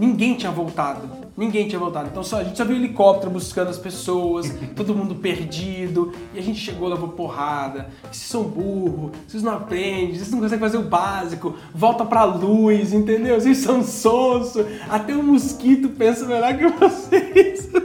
ninguém 0.00 0.34
tinha 0.34 0.50
voltado. 0.50 1.02
Ninguém 1.36 1.68
tinha 1.68 1.78
voltado. 1.78 2.08
Então 2.10 2.24
só, 2.24 2.40
a 2.40 2.44
gente 2.44 2.56
só 2.56 2.64
viu 2.64 2.76
helicóptero 2.76 3.30
buscando 3.30 3.68
as 3.68 3.78
pessoas, 3.78 4.52
todo 4.74 4.94
mundo 4.94 5.14
perdido. 5.16 6.12
E 6.34 6.38
a 6.38 6.42
gente 6.42 6.58
chegou, 6.58 6.88
levou 6.88 7.10
porrada. 7.10 7.88
Vocês 8.04 8.26
são 8.26 8.44
burro, 8.44 9.12
vocês 9.28 9.42
não 9.42 9.52
aprendem, 9.52 10.14
vocês 10.14 10.30
não 10.30 10.40
conseguem 10.40 10.60
fazer 10.60 10.78
o 10.78 10.82
básico. 10.82 11.54
Volta 11.74 12.04
pra 12.04 12.24
luz, 12.24 12.94
entendeu? 12.94 13.38
Vocês 13.38 13.58
são 13.58 13.82
sonso. 13.82 14.64
Até 14.88 15.14
o 15.14 15.22
mosquito 15.22 15.90
pensa 15.90 16.24
melhor 16.26 16.56
que 16.56 16.66
vocês. 16.66 17.70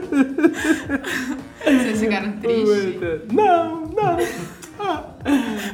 Vocês 1.66 1.98
ficaram 1.98 2.32
tristes? 2.38 3.32
Não, 3.32 3.86
não. 3.86 4.16
Ah, 4.78 5.04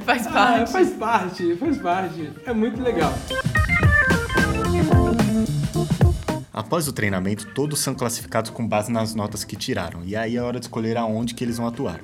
Faz 0.05 0.29
ah, 0.29 0.31
parte. 0.31 0.73
faz 0.73 0.91
parte, 0.91 1.57
faz 1.57 1.79
parte. 1.79 2.31
É 2.47 2.53
muito 2.53 2.81
legal. 2.81 3.13
Após 6.53 6.87
o 6.87 6.93
treinamento, 6.93 7.47
todos 7.55 7.79
são 7.79 7.95
classificados 7.95 8.51
com 8.51 8.67
base 8.69 8.93
nas 8.93 9.15
notas 9.15 9.43
que 9.43 9.57
tiraram, 9.57 10.05
e 10.05 10.15
aí 10.15 10.37
é 10.37 10.43
hora 10.43 10.61
de 10.61 10.67
escolher 10.67 10.99
aonde 10.99 11.35
que 11.35 11.43
eles 11.43 11.57
vão 11.57 11.67
atuar. 11.67 12.01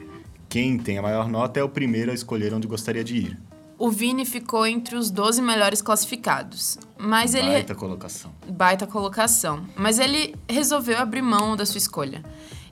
Quem 0.48 0.78
tem 0.78 0.96
a 0.96 1.02
maior 1.02 1.28
nota 1.28 1.60
é 1.60 1.62
o 1.62 1.68
primeiro 1.68 2.10
a 2.10 2.14
escolher 2.14 2.54
onde 2.54 2.66
gostaria 2.66 3.04
de 3.04 3.16
ir. 3.16 3.38
O 3.78 3.90
Vini 3.90 4.24
ficou 4.24 4.66
entre 4.66 4.96
os 4.96 5.10
12 5.10 5.42
melhores 5.42 5.82
classificados. 5.82 6.78
Mas 6.98 7.34
ele. 7.34 7.50
Baita 7.50 7.74
colocação. 7.74 8.32
Baita 8.48 8.86
colocação. 8.86 9.64
Mas 9.76 9.98
ele 9.98 10.34
resolveu 10.48 10.98
abrir 10.98 11.22
mão 11.22 11.54
da 11.54 11.64
sua 11.66 11.78
escolha. 11.78 12.24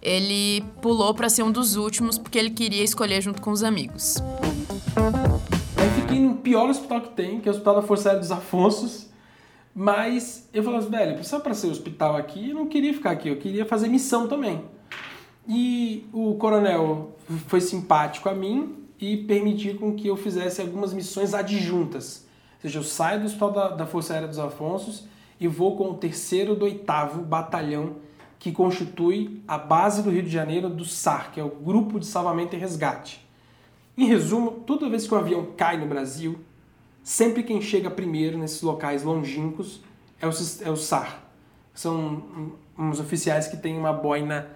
Ele 0.02 0.64
pulou 0.80 1.14
pra 1.14 1.28
ser 1.28 1.42
um 1.42 1.52
dos 1.52 1.76
últimos 1.76 2.18
porque 2.18 2.38
ele 2.38 2.50
queria 2.50 2.82
escolher 2.82 3.20
junto 3.20 3.40
com 3.40 3.50
os 3.50 3.62
amigos. 3.62 4.16
Aí 5.76 5.90
fiquei 6.00 6.18
no 6.18 6.36
pior 6.36 6.70
hospital 6.70 7.02
que 7.02 7.10
tem, 7.10 7.40
que 7.40 7.48
é 7.48 7.52
o 7.52 7.54
Hospital 7.54 7.76
da 7.76 7.82
Força 7.82 8.08
Aérea 8.08 8.20
dos 8.20 8.32
Afonsos. 8.32 9.06
Mas 9.78 10.48
eu 10.54 10.62
falei 10.62 10.78
assim, 10.78 10.88
velho, 10.88 11.22
só 11.22 11.38
para 11.38 11.52
ser 11.52 11.66
hospital 11.66 12.16
aqui, 12.16 12.48
eu 12.48 12.54
não 12.54 12.66
queria 12.66 12.94
ficar 12.94 13.10
aqui, 13.10 13.28
eu 13.28 13.36
queria 13.36 13.66
fazer 13.66 13.88
missão 13.88 14.26
também. 14.26 14.64
E 15.46 16.08
o 16.14 16.34
coronel 16.36 17.14
foi 17.46 17.60
simpático 17.60 18.26
a 18.26 18.34
mim 18.34 18.86
e 18.98 19.18
permitiu 19.18 19.76
com 19.76 19.94
que 19.94 20.08
eu 20.08 20.16
fizesse 20.16 20.62
algumas 20.62 20.94
missões 20.94 21.34
adjuntas. 21.34 22.26
Ou 22.54 22.62
seja, 22.62 22.78
eu 22.78 22.82
saio 22.82 23.20
do 23.20 23.26
Hospital 23.26 23.52
da, 23.52 23.68
da 23.68 23.86
Força 23.86 24.14
Aérea 24.14 24.26
dos 24.26 24.38
Afonsos 24.38 25.04
e 25.38 25.46
vou 25.46 25.76
com 25.76 25.90
o 25.90 25.94
terceiro 25.94 26.56
do 26.56 26.64
oitavo 26.64 27.20
batalhão 27.20 27.96
que 28.38 28.52
constitui 28.52 29.42
a 29.46 29.58
base 29.58 30.02
do 30.02 30.08
Rio 30.08 30.22
de 30.22 30.30
Janeiro 30.30 30.70
do 30.70 30.86
SAR, 30.86 31.32
que 31.32 31.38
é 31.38 31.44
o 31.44 31.50
Grupo 31.50 32.00
de 32.00 32.06
Salvamento 32.06 32.56
e 32.56 32.58
Resgate. 32.58 33.22
Em 33.94 34.06
resumo, 34.06 34.52
toda 34.52 34.88
vez 34.88 35.06
que 35.06 35.12
o 35.12 35.18
avião 35.18 35.48
cai 35.54 35.76
no 35.76 35.86
Brasil, 35.86 36.38
sempre 37.06 37.44
quem 37.44 37.62
chega 37.62 37.88
primeiro 37.88 38.36
nesses 38.36 38.62
locais 38.62 39.04
longínquos 39.04 39.80
é 40.20 40.26
o, 40.26 40.30
é 40.62 40.70
o 40.72 40.76
SAR. 40.76 41.22
São 41.72 42.52
uns 42.76 42.98
oficiais 42.98 43.46
que 43.46 43.56
têm 43.56 43.78
uma 43.78 43.92
boina, 43.92 44.48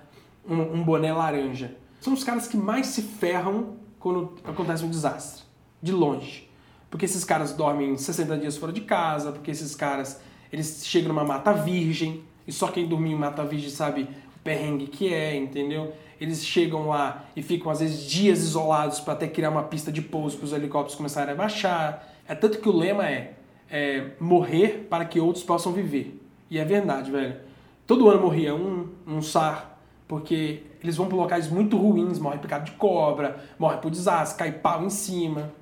um, 0.45 0.61
um 0.61 0.83
boné 0.83 1.13
laranja. 1.13 1.77
São 2.01 2.13
os 2.13 2.25
caras 2.25 2.49
que 2.49 2.57
mais 2.57 2.89
se 2.89 3.03
ferram 3.03 3.77
quando 4.01 4.35
acontece 4.43 4.85
um 4.85 4.91
desastre, 4.91 5.45
de 5.81 5.93
longe. 5.93 6.51
Porque 6.91 7.05
esses 7.05 7.23
caras 7.23 7.53
dormem 7.53 7.97
60 7.97 8.39
dias 8.39 8.57
fora 8.57 8.73
de 8.73 8.81
casa, 8.81 9.31
porque 9.31 9.53
esses 9.53 9.77
caras 9.77 10.21
eles 10.53 10.85
chegam 10.85 11.11
numa 11.11 11.25
mata 11.25 11.53
virgem, 11.53 12.25
e 12.49 12.53
só 12.53 12.67
quem 12.67 12.89
dormiu 12.89 13.13
em 13.13 13.21
mata 13.21 13.45
virgem 13.45 13.71
sabe 13.71 14.09
o 14.35 14.39
perrengue 14.43 14.89
que 14.89 15.15
é, 15.15 15.37
entendeu? 15.37 15.93
Eles 16.21 16.45
chegam 16.45 16.89
lá 16.89 17.27
e 17.37 17.43
ficam 17.43 17.71
às 17.71 17.79
vezes 17.79 18.11
dias 18.11 18.41
isolados 18.41 18.99
para 18.99 19.13
até 19.13 19.29
criar 19.29 19.51
uma 19.51 19.63
pista 19.63 19.93
de 19.93 20.03
pouso 20.03 20.37
para 20.37 20.47
os 20.47 20.53
helicópteros 20.53 20.97
começarem 20.97 21.33
a 21.33 21.37
baixar. 21.37 22.10
É 22.31 22.35
tanto 22.37 22.61
que 22.61 22.69
o 22.69 22.77
lema 22.77 23.09
é, 23.09 23.35
é 23.69 24.13
morrer 24.21 24.87
para 24.89 25.05
que 25.05 25.19
outros 25.19 25.43
possam 25.43 25.73
viver. 25.73 26.23
E 26.49 26.61
é 26.61 26.65
verdade, 26.65 27.11
velho. 27.11 27.35
Todo 27.89 28.09
ano 28.09 28.23
morria 28.23 28.55
um, 28.55 28.89
um 29.05 29.21
SAR, 29.21 29.77
porque 30.07 30.63
eles 30.81 30.97
vão 30.97 31.09
para 31.09 31.17
locais 31.17 31.51
muito 31.51 31.77
ruins, 31.77 32.21
morre 32.21 32.39
picado 32.39 32.67
de 32.67 32.71
cobra, 32.77 33.43
morre 33.59 33.79
por 33.79 33.91
desastre, 33.91 34.39
cai 34.39 34.53
pau 34.53 34.85
em 34.85 34.91
cima. 34.91 35.53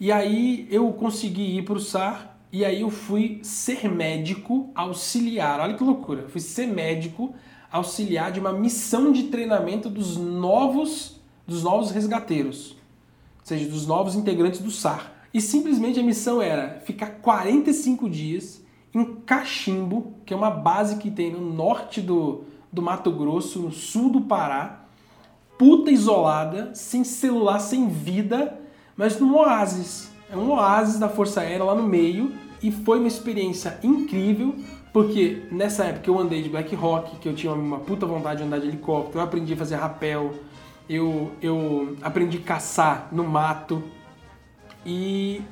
E 0.00 0.10
aí 0.10 0.66
eu 0.68 0.92
consegui 0.94 1.58
ir 1.58 1.62
para 1.62 1.74
o 1.74 1.80
SAR 1.80 2.36
e 2.50 2.64
aí 2.64 2.80
eu 2.80 2.90
fui 2.90 3.38
ser 3.44 3.88
médico 3.88 4.68
auxiliar. 4.74 5.60
Olha 5.60 5.74
que 5.74 5.84
loucura. 5.84 6.28
Fui 6.28 6.40
ser 6.40 6.66
médico 6.66 7.32
auxiliar 7.70 8.32
de 8.32 8.40
uma 8.40 8.52
missão 8.52 9.12
de 9.12 9.28
treinamento 9.28 9.88
dos 9.88 10.16
novos 10.16 11.20
dos 11.46 11.62
novos 11.62 11.92
resgateiros, 11.92 12.72
ou 12.72 13.44
seja, 13.44 13.68
dos 13.68 13.86
novos 13.86 14.16
integrantes 14.16 14.60
do 14.60 14.72
SAR. 14.72 15.19
E 15.32 15.40
simplesmente 15.40 16.00
a 16.00 16.02
missão 16.02 16.42
era 16.42 16.80
ficar 16.84 17.06
45 17.22 18.08
dias 18.08 18.62
em 18.92 19.04
Cachimbo, 19.24 20.14
que 20.26 20.34
é 20.34 20.36
uma 20.36 20.50
base 20.50 20.96
que 20.96 21.10
tem 21.10 21.32
no 21.32 21.40
norte 21.40 22.00
do, 22.00 22.42
do 22.72 22.82
Mato 22.82 23.12
Grosso, 23.12 23.60
no 23.60 23.70
sul 23.70 24.10
do 24.10 24.22
Pará, 24.22 24.84
puta 25.56 25.90
isolada, 25.90 26.74
sem 26.74 27.04
celular, 27.04 27.60
sem 27.60 27.88
vida, 27.88 28.58
mas 28.96 29.20
num 29.20 29.36
oásis. 29.36 30.10
É 30.32 30.36
um 30.36 30.50
oásis 30.50 30.98
da 30.98 31.08
Força 31.08 31.40
Aérea 31.40 31.64
lá 31.64 31.74
no 31.74 31.82
meio 31.84 32.32
e 32.62 32.72
foi 32.72 32.98
uma 32.98 33.08
experiência 33.08 33.78
incrível, 33.82 34.54
porque 34.92 35.42
nessa 35.52 35.84
época 35.84 36.10
eu 36.10 36.18
andei 36.18 36.42
de 36.42 36.48
Black 36.48 36.74
Rock, 36.74 37.16
que 37.18 37.28
eu 37.28 37.34
tinha 37.34 37.52
uma 37.52 37.78
puta 37.78 38.06
vontade 38.06 38.38
de 38.40 38.46
andar 38.46 38.58
de 38.58 38.66
helicóptero, 38.66 39.18
eu 39.18 39.22
aprendi 39.22 39.52
a 39.54 39.56
fazer 39.56 39.76
rapel, 39.76 40.34
eu, 40.88 41.30
eu 41.40 41.96
aprendi 42.02 42.38
a 42.38 42.40
caçar 42.40 43.08
no 43.12 43.22
mato 43.22 43.82
e 44.84 45.42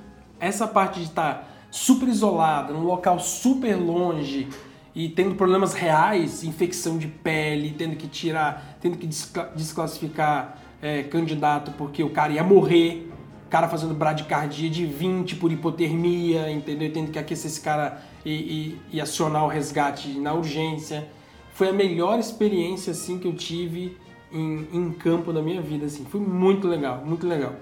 essa 0.41 0.67
parte 0.67 1.01
de 1.01 1.07
estar 1.07 1.67
super 1.71 2.09
isolada, 2.09 2.73
num 2.73 2.83
local 2.85 3.19
super 3.19 3.75
longe 3.77 4.49
e 4.95 5.09
tendo 5.09 5.35
problemas 5.35 5.75
reais, 5.75 6.43
infecção 6.43 6.99
de 6.99 7.07
pele, 7.09 7.75
tendo 7.77 7.97
que 7.97 8.07
tirar, 8.09 8.79
tendo 8.81 8.97
que 8.97 9.07
descla- 9.07 9.53
desclassificar 9.55 10.59
é, 10.81 11.03
candidato 11.03 11.73
porque 11.77 12.03
o 12.03 12.11
cara 12.11 12.33
ia 12.33 12.43
morrer, 12.43 13.11
o 13.47 13.51
cara 13.51 13.69
fazendo 13.69 13.95
bradicardia 13.95 14.69
de 14.71 14.87
20 14.87 15.37
por 15.37 15.51
hipotermia, 15.53 16.51
entendeu? 16.51 16.93
Tendo 16.93 17.11
que 17.11 17.19
aquecer 17.19 17.51
esse 17.51 17.61
cara 17.61 18.01
e, 18.25 18.33
e- 18.33 18.79
e 18.93 19.01
acionar 19.01 19.45
o 19.45 19.49
resgate 19.49 20.09
na 20.19 20.33
urgência. 20.35 21.09
Foi 21.53 21.69
a 21.69 21.73
melhor 21.73 22.19
experiência 22.19 22.93
assim 22.93 23.19
que 23.19 23.27
eu 23.27 23.35
tive 23.35 23.97
em, 24.33 24.69
em 24.73 24.93
campo 24.93 25.33
da 25.33 25.43
minha 25.43 25.61
vida, 25.61 25.87
assim. 25.87 26.05
Foi 26.05 26.21
muito 26.21 26.69
legal, 26.69 27.03
muito 27.05 27.27
legal. 27.27 27.55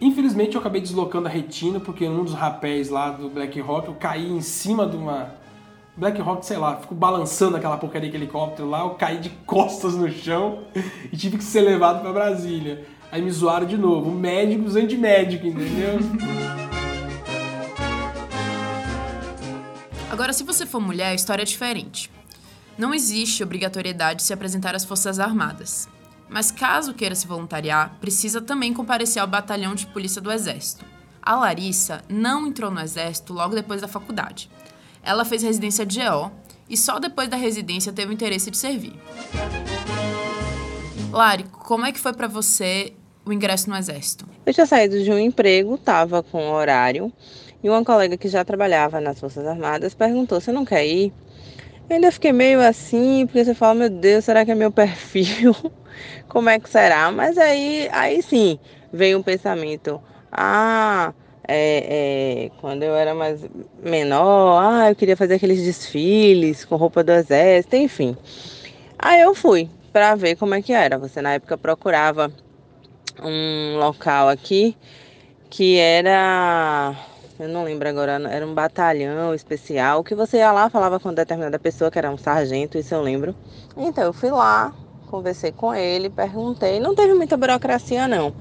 Infelizmente 0.00 0.54
eu 0.54 0.60
acabei 0.60 0.80
deslocando 0.80 1.28
a 1.28 1.30
retina 1.30 1.78
porque 1.78 2.08
num 2.08 2.24
dos 2.24 2.32
rapéis 2.32 2.88
lá 2.88 3.10
do 3.10 3.28
Black 3.28 3.60
Rock 3.60 3.88
eu 3.88 3.94
caí 3.94 4.30
em 4.30 4.40
cima 4.40 4.86
de 4.86 4.96
uma 4.96 5.34
Black 5.94 6.18
Rock, 6.22 6.46
sei 6.46 6.56
lá, 6.56 6.76
fico 6.76 6.94
balançando 6.94 7.58
aquela 7.58 7.76
porcaria 7.76 8.08
de 8.08 8.16
helicóptero 8.16 8.70
lá, 8.70 8.80
eu 8.80 8.90
caí 8.90 9.18
de 9.18 9.28
costas 9.44 9.94
no 9.94 10.10
chão 10.10 10.60
e 11.12 11.16
tive 11.16 11.36
que 11.36 11.44
ser 11.44 11.60
levado 11.60 12.00
pra 12.00 12.12
Brasília. 12.12 12.86
Aí 13.12 13.20
me 13.20 13.30
zoaram 13.30 13.66
de 13.66 13.76
novo, 13.76 14.10
médicos 14.10 14.76
antimédico, 14.76 15.46
entendeu? 15.46 15.98
Agora, 20.10 20.32
se 20.32 20.44
você 20.44 20.64
for 20.64 20.80
mulher, 20.80 21.08
a 21.08 21.14
história 21.14 21.42
é 21.42 21.44
diferente. 21.44 22.10
Não 22.78 22.94
existe 22.94 23.42
obrigatoriedade 23.42 24.20
de 24.20 24.22
se 24.22 24.32
apresentar 24.32 24.74
às 24.74 24.84
Forças 24.84 25.18
Armadas. 25.18 25.88
Mas 26.30 26.52
caso 26.52 26.94
queira 26.94 27.14
se 27.16 27.26
voluntariar, 27.26 27.96
precisa 28.00 28.40
também 28.40 28.72
comparecer 28.72 29.20
ao 29.20 29.26
batalhão 29.26 29.74
de 29.74 29.88
polícia 29.88 30.20
do 30.20 30.30
Exército. 30.30 30.84
A 31.20 31.34
Larissa 31.34 32.02
não 32.08 32.46
entrou 32.46 32.70
no 32.70 32.80
Exército 32.80 33.32
logo 33.32 33.54
depois 33.54 33.80
da 33.80 33.88
faculdade. 33.88 34.48
Ela 35.02 35.24
fez 35.24 35.42
residência 35.42 35.84
de 35.84 36.00
EO 36.00 36.30
e 36.68 36.76
só 36.76 37.00
depois 37.00 37.28
da 37.28 37.36
residência 37.36 37.92
teve 37.92 38.12
o 38.12 38.14
interesse 38.14 38.48
de 38.48 38.56
servir. 38.56 38.94
Lari, 41.10 41.44
como 41.50 41.84
é 41.84 41.90
que 41.90 41.98
foi 41.98 42.12
pra 42.12 42.28
você 42.28 42.92
o 43.26 43.32
ingresso 43.32 43.68
no 43.68 43.76
Exército? 43.76 44.28
Eu 44.46 44.54
tinha 44.54 44.66
saído 44.66 45.02
de 45.02 45.10
um 45.10 45.18
emprego, 45.18 45.74
estava 45.74 46.22
com 46.22 46.52
horário, 46.52 47.12
e 47.62 47.68
uma 47.68 47.84
colega 47.84 48.16
que 48.16 48.28
já 48.28 48.44
trabalhava 48.44 49.00
nas 49.00 49.18
Forças 49.18 49.44
Armadas 49.44 49.94
perguntou: 49.94 50.40
Você 50.40 50.52
não 50.52 50.64
quer 50.64 50.86
ir? 50.86 51.12
Eu 51.88 51.96
ainda 51.96 52.12
fiquei 52.12 52.32
meio 52.32 52.60
assim, 52.60 53.26
porque 53.26 53.44
você 53.44 53.52
fala: 53.52 53.74
Meu 53.74 53.90
Deus, 53.90 54.24
será 54.24 54.44
que 54.44 54.52
é 54.52 54.54
meu 54.54 54.70
perfil? 54.70 55.54
Como 56.28 56.48
é 56.48 56.58
que 56.58 56.68
será? 56.68 57.10
Mas 57.10 57.36
aí, 57.38 57.88
aí 57.92 58.22
sim, 58.22 58.58
veio 58.92 59.18
um 59.18 59.22
pensamento: 59.22 60.00
Ah, 60.30 61.12
é, 61.46 62.48
é, 62.48 62.50
quando 62.60 62.82
eu 62.82 62.94
era 62.94 63.14
mais 63.14 63.44
menor, 63.82 64.62
ah, 64.62 64.90
eu 64.90 64.96
queria 64.96 65.16
fazer 65.16 65.34
aqueles 65.34 65.62
desfiles 65.62 66.64
com 66.64 66.76
roupa 66.76 67.02
do 67.02 67.12
Exército, 67.12 67.76
enfim. 67.76 68.16
Aí 68.98 69.20
eu 69.20 69.34
fui 69.34 69.68
para 69.92 70.14
ver 70.14 70.36
como 70.36 70.54
é 70.54 70.62
que 70.62 70.72
era. 70.72 70.98
Você 70.98 71.20
na 71.20 71.34
época 71.34 71.58
procurava 71.58 72.30
um 73.22 73.78
local 73.78 74.28
aqui 74.28 74.76
que 75.50 75.78
era 75.78 76.94
eu 77.40 77.48
não 77.48 77.64
lembro 77.64 77.88
agora, 77.88 78.20
era 78.30 78.46
um 78.46 78.52
batalhão 78.52 79.34
especial, 79.34 80.04
que 80.04 80.14
você 80.14 80.36
ia 80.36 80.52
lá, 80.52 80.68
falava 80.68 81.00
com 81.00 81.12
determinada 81.12 81.58
pessoa, 81.58 81.90
que 81.90 81.98
era 81.98 82.10
um 82.10 82.18
sargento, 82.18 82.76
isso 82.76 82.94
eu 82.94 83.00
lembro. 83.00 83.34
Então 83.78 84.04
eu 84.04 84.12
fui 84.12 84.30
lá, 84.30 84.74
conversei 85.10 85.50
com 85.50 85.74
ele, 85.74 86.08
perguntei, 86.08 86.78
não 86.78 86.94
teve 86.94 87.14
muita 87.14 87.36
burocracia 87.36 88.06
não, 88.06 88.32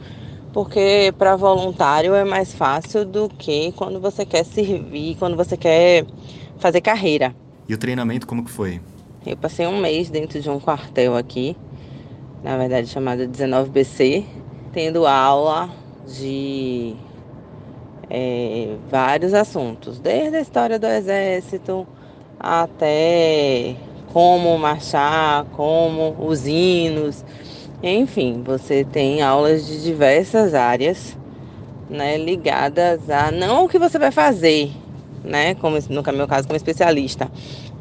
porque 0.54 1.12
para 1.18 1.36
voluntário 1.36 2.14
é 2.14 2.24
mais 2.24 2.54
fácil 2.54 3.04
do 3.04 3.28
que 3.28 3.72
quando 3.72 4.00
você 4.00 4.24
quer 4.26 4.46
servir, 4.46 5.16
quando 5.18 5.36
você 5.36 5.58
quer 5.58 6.06
fazer 6.60 6.82
carreira. 6.82 7.36
E 7.68 7.74
o 7.74 7.78
treinamento 7.78 8.28
como 8.28 8.46
que 8.46 8.52
foi? 8.52 8.80
Eu 9.26 9.36
passei 9.36 9.66
um 9.66 9.80
mês 9.80 10.10
dentro 10.10 10.40
de 10.40 10.50
um 10.50 10.60
quartel 10.60 11.16
aqui, 11.16 11.58
na 12.44 12.56
verdade 12.56 12.88
chamado 12.88 13.24
19BC, 13.24 14.24
tendo 14.72 15.08
aula 15.08 15.70
de 16.08 16.96
é, 18.10 18.76
vários 18.90 19.34
assuntos, 19.34 20.00
desde 20.00 20.38
a 20.38 20.42
história 20.42 20.78
do 20.78 20.86
exército 20.86 21.88
até 22.40 23.76
como 24.12 24.58
marchar, 24.58 25.46
como 25.52 26.16
os 26.20 26.48
hinos, 26.48 27.24
enfim, 27.82 28.44
você 28.44 28.84
tem 28.84 29.22
aulas 29.22 29.66
de 29.66 29.82
diversas 29.84 30.54
áreas, 30.54 31.18
né, 31.90 32.18
ligadas 32.18 33.10
a 33.10 33.32
não 33.32 33.66
o 33.66 33.70
que 33.70 33.80
você 33.80 33.98
vai 33.98 34.12
fazer, 34.12 34.72
né, 35.24 35.56
como 35.56 35.78
no 35.90 36.14
meu 36.14 36.28
caso 36.28 36.48
como 36.48 36.58
especialista, 36.58 37.30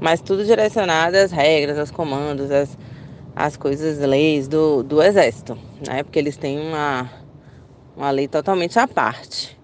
mas 0.00 0.20
tudo 0.20 0.44
direcionado 0.44 1.16
às 1.16 1.32
regras, 1.32 1.78
aos 1.78 1.90
comandos, 1.90 2.50
às, 2.50 2.76
às 3.34 3.56
coisas, 3.56 3.98
leis 3.98 4.46
do, 4.48 4.82
do 4.82 5.02
exército, 5.02 5.56
né, 5.86 6.02
porque 6.02 6.18
eles 6.18 6.36
têm 6.36 6.60
uma, 6.60 7.10
uma 7.96 8.10
lei 8.10 8.28
totalmente 8.28 8.78
à 8.78 8.86
parte. 8.86 9.56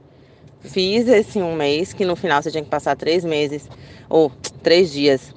Fiz 0.60 1.06
esse 1.08 1.42
um 1.42 1.54
mês, 1.54 1.92
que 1.92 2.06
no 2.06 2.16
final 2.16 2.42
você 2.42 2.50
tinha 2.50 2.64
que 2.64 2.70
passar 2.70 2.96
três 2.96 3.22
meses, 3.22 3.68
ou 4.08 4.32
três 4.62 4.90
dias, 4.90 5.33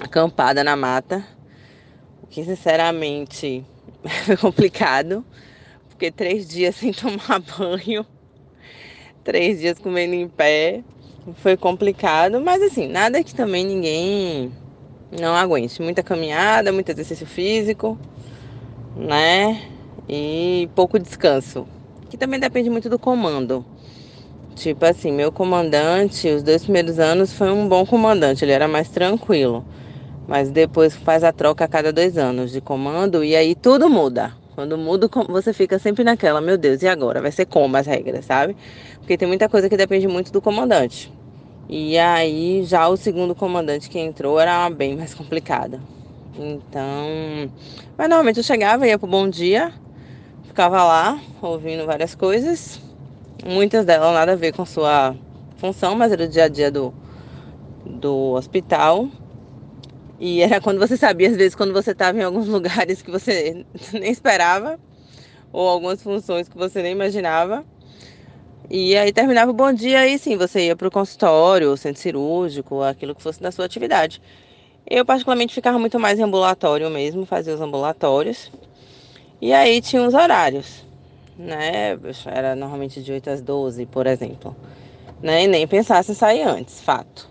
acampada 0.00 0.64
na 0.64 0.76
mata. 0.76 1.24
O 2.22 2.26
que 2.26 2.44
sinceramente 2.44 3.64
foi 4.24 4.36
complicado, 4.40 5.24
porque 5.88 6.10
três 6.10 6.48
dias 6.48 6.76
sem 6.76 6.92
tomar 6.92 7.40
banho, 7.58 8.04
três 9.22 9.60
dias 9.60 9.78
comendo 9.78 10.14
em 10.14 10.28
pé, 10.28 10.82
foi 11.36 11.56
complicado, 11.56 12.40
mas 12.40 12.62
assim, 12.62 12.86
nada 12.88 13.22
que 13.22 13.34
também 13.34 13.64
ninguém 13.64 14.52
não 15.10 15.34
aguente. 15.34 15.80
Muita 15.80 16.02
caminhada, 16.02 16.72
muito 16.72 16.90
exercício 16.90 17.26
físico, 17.26 17.98
né? 18.96 19.62
E 20.08 20.68
pouco 20.74 20.98
descanso. 20.98 21.66
Que 22.10 22.16
também 22.16 22.38
depende 22.38 22.68
muito 22.68 22.90
do 22.90 22.98
comando. 22.98 23.64
Tipo 24.54 24.84
assim, 24.84 25.10
meu 25.10 25.32
comandante, 25.32 26.28
os 26.28 26.42
dois 26.42 26.62
primeiros 26.62 26.98
anos 26.98 27.32
foi 27.32 27.50
um 27.50 27.68
bom 27.68 27.84
comandante, 27.84 28.44
ele 28.44 28.52
era 28.52 28.68
mais 28.68 28.88
tranquilo. 28.88 29.64
Mas 30.26 30.50
depois 30.50 30.94
faz 30.96 31.22
a 31.22 31.32
troca 31.32 31.64
a 31.64 31.68
cada 31.68 31.92
dois 31.92 32.16
anos 32.16 32.50
de 32.50 32.60
comando 32.60 33.22
e 33.22 33.36
aí 33.36 33.54
tudo 33.54 33.88
muda. 33.88 34.32
Quando 34.54 34.78
muda, 34.78 35.08
você 35.28 35.52
fica 35.52 35.78
sempre 35.78 36.04
naquela, 36.04 36.40
meu 36.40 36.56
Deus, 36.56 36.82
e 36.82 36.88
agora? 36.88 37.20
Vai 37.20 37.32
ser 37.32 37.44
como 37.44 37.76
as 37.76 37.86
regras, 37.86 38.24
sabe? 38.24 38.56
Porque 38.98 39.18
tem 39.18 39.26
muita 39.26 39.48
coisa 39.48 39.68
que 39.68 39.76
depende 39.76 40.06
muito 40.06 40.32
do 40.32 40.40
comandante. 40.40 41.12
E 41.68 41.98
aí 41.98 42.62
já 42.64 42.88
o 42.88 42.96
segundo 42.96 43.34
comandante 43.34 43.90
que 43.90 43.98
entrou 43.98 44.38
era 44.38 44.70
bem 44.70 44.96
mais 44.96 45.12
complicado. 45.14 45.80
Então. 46.38 47.50
Mas 47.96 48.08
normalmente 48.08 48.38
eu 48.38 48.44
chegava, 48.44 48.86
ia 48.86 48.98
pro 48.98 49.08
bom 49.08 49.28
dia, 49.28 49.72
ficava 50.46 50.82
lá 50.84 51.20
ouvindo 51.42 51.84
várias 51.84 52.14
coisas 52.14 52.80
Muitas 53.46 53.84
delas 53.84 54.14
nada 54.14 54.32
a 54.32 54.36
ver 54.36 54.54
com 54.54 54.64
sua 54.64 55.14
função, 55.58 55.94
mas 55.94 56.10
era 56.10 56.24
o 56.24 56.28
dia 56.28 56.44
a 56.44 56.48
dia 56.48 56.70
do, 56.70 56.94
do 57.84 58.32
hospital. 58.32 59.06
E 60.18 60.42
era 60.42 60.60
quando 60.60 60.78
você 60.78 60.96
sabia, 60.96 61.28
às 61.28 61.36
vezes, 61.36 61.54
quando 61.54 61.72
você 61.72 61.90
estava 61.90 62.18
em 62.18 62.22
alguns 62.22 62.46
lugares 62.48 63.02
que 63.02 63.10
você 63.10 63.64
nem 63.92 64.10
esperava, 64.10 64.78
ou 65.52 65.68
algumas 65.68 66.02
funções 66.02 66.48
que 66.48 66.56
você 66.56 66.82
nem 66.82 66.92
imaginava. 66.92 67.64
E 68.70 68.96
aí 68.96 69.12
terminava 69.12 69.50
o 69.50 69.54
bom 69.54 69.72
dia 69.72 70.06
e 70.06 70.18
sim, 70.18 70.36
você 70.36 70.66
ia 70.66 70.76
para 70.76 70.88
o 70.88 70.90
consultório, 70.90 71.76
centro 71.76 72.00
cirúrgico, 72.00 72.82
aquilo 72.82 73.14
que 73.14 73.22
fosse 73.22 73.42
da 73.42 73.52
sua 73.52 73.66
atividade. 73.66 74.22
Eu, 74.88 75.04
particularmente, 75.04 75.54
ficava 75.54 75.78
muito 75.78 75.98
mais 76.00 76.18
em 76.18 76.22
ambulatório 76.22 76.88
mesmo, 76.90 77.26
fazia 77.26 77.54
os 77.54 77.60
ambulatórios. 77.60 78.50
E 79.40 79.52
aí 79.52 79.80
tinha 79.82 80.02
os 80.02 80.14
horários 80.14 80.84
né? 81.38 81.98
Era 82.26 82.54
normalmente 82.54 83.02
de 83.02 83.12
8 83.12 83.30
às 83.30 83.40
12, 83.40 83.86
por 83.86 84.06
exemplo. 84.06 84.56
Né? 85.22 85.44
E 85.44 85.46
nem 85.46 85.66
pensasse 85.66 86.12
em 86.12 86.14
sair 86.14 86.42
antes, 86.42 86.80
fato. 86.80 87.28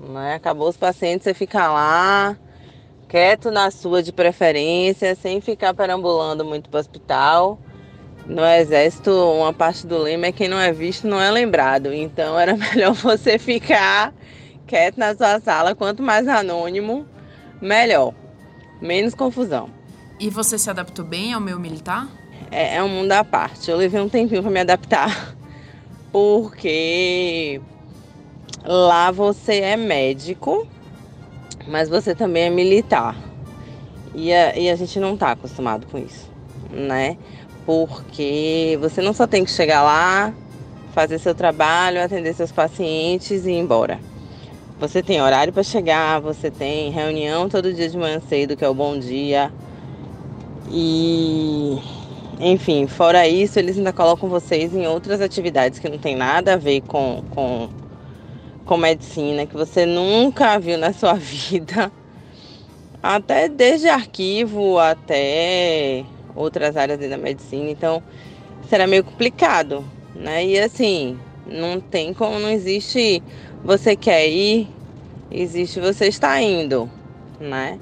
Né? 0.00 0.34
Acabou 0.34 0.68
os 0.68 0.76
pacientes, 0.76 1.24
você 1.24 1.34
fica 1.34 1.68
lá, 1.70 2.36
quieto 3.08 3.50
na 3.50 3.70
sua 3.70 4.02
de 4.02 4.12
preferência, 4.12 5.14
sem 5.14 5.40
ficar 5.40 5.74
perambulando 5.74 6.44
muito 6.44 6.70
para 6.70 6.78
o 6.78 6.80
hospital. 6.80 7.58
No 8.26 8.44
exército, 8.44 9.10
uma 9.10 9.52
parte 9.52 9.86
do 9.86 9.98
lema 9.98 10.26
é 10.26 10.32
quem 10.32 10.48
não 10.48 10.60
é 10.60 10.72
visto 10.72 11.06
não 11.06 11.20
é 11.20 11.30
lembrado. 11.30 11.92
Então 11.92 12.38
era 12.38 12.56
melhor 12.58 12.92
você 12.94 13.38
ficar 13.38 14.14
quieto 14.66 14.98
na 14.98 15.14
sua 15.14 15.40
sala, 15.40 15.74
quanto 15.74 16.02
mais 16.02 16.26
anônimo, 16.28 17.06
melhor. 17.60 18.14
Menos 18.80 19.14
confusão. 19.14 19.68
E 20.18 20.30
você 20.30 20.58
se 20.58 20.70
adaptou 20.70 21.04
bem 21.04 21.32
ao 21.32 21.40
meu 21.40 21.58
militar? 21.58 22.08
é, 22.50 22.76
é 22.76 22.82
um 22.82 22.88
mundo 22.88 23.12
à 23.12 23.24
parte. 23.24 23.70
Eu 23.70 23.76
levei 23.76 24.00
um 24.00 24.08
tempinho 24.08 24.42
para 24.42 24.50
me 24.50 24.60
adaptar, 24.60 25.34
porque 26.12 27.60
lá 28.64 29.10
você 29.10 29.60
é 29.60 29.76
médico, 29.76 30.66
mas 31.66 31.88
você 31.88 32.14
também 32.14 32.44
é 32.44 32.50
militar. 32.50 33.16
E 34.14 34.32
a, 34.32 34.56
e 34.56 34.68
a 34.68 34.76
gente 34.76 34.98
não 34.98 35.14
está 35.14 35.32
acostumado 35.32 35.86
com 35.86 35.98
isso, 35.98 36.28
né? 36.70 37.16
Porque 37.64 38.76
você 38.80 39.00
não 39.00 39.12
só 39.12 39.26
tem 39.26 39.44
que 39.44 39.50
chegar 39.50 39.82
lá, 39.82 40.34
fazer 40.92 41.18
seu 41.18 41.34
trabalho, 41.34 42.02
atender 42.02 42.34
seus 42.34 42.50
pacientes 42.50 43.46
e 43.46 43.50
ir 43.50 43.58
embora. 43.58 44.00
Você 44.80 45.02
tem 45.02 45.20
horário 45.20 45.52
para 45.52 45.62
chegar, 45.62 46.20
você 46.20 46.50
tem 46.50 46.90
reunião 46.90 47.48
todo 47.48 47.72
dia 47.72 47.88
de 47.88 47.96
manhã 47.96 48.20
cedo, 48.28 48.56
que 48.56 48.64
é 48.64 48.68
o 48.68 48.74
bom 48.74 48.98
dia. 48.98 49.52
E 50.70 51.78
enfim, 52.40 52.86
fora 52.86 53.28
isso, 53.28 53.58
eles 53.58 53.76
ainda 53.76 53.92
colocam 53.92 54.26
vocês 54.26 54.74
em 54.74 54.86
outras 54.86 55.20
atividades 55.20 55.78
que 55.78 55.88
não 55.90 55.98
tem 55.98 56.16
nada 56.16 56.54
a 56.54 56.56
ver 56.56 56.80
com, 56.80 57.22
com, 57.34 57.68
com 58.64 58.76
medicina, 58.76 59.46
que 59.46 59.56
você 59.56 59.86
nunca 59.86 60.58
viu 60.58 60.78
na 60.78 60.92
sua 60.92 61.14
vida. 61.18 61.92
Até 63.02 63.48
desde 63.48 63.88
arquivo 63.88 64.78
até 64.78 66.04
outras 66.34 66.76
áreas 66.76 66.98
da 66.98 67.16
medicina. 67.16 67.70
Então, 67.70 68.02
será 68.68 68.86
meio 68.86 69.04
complicado, 69.04 69.84
né? 70.14 70.44
E 70.44 70.58
assim, 70.58 71.18
não 71.46 71.80
tem 71.80 72.12
como, 72.12 72.38
não 72.38 72.50
existe 72.50 73.22
você 73.64 73.96
quer 73.96 74.28
ir, 74.28 74.68
existe 75.30 75.80
você 75.80 76.06
está 76.06 76.40
indo, 76.40 76.90
né? 77.38 77.78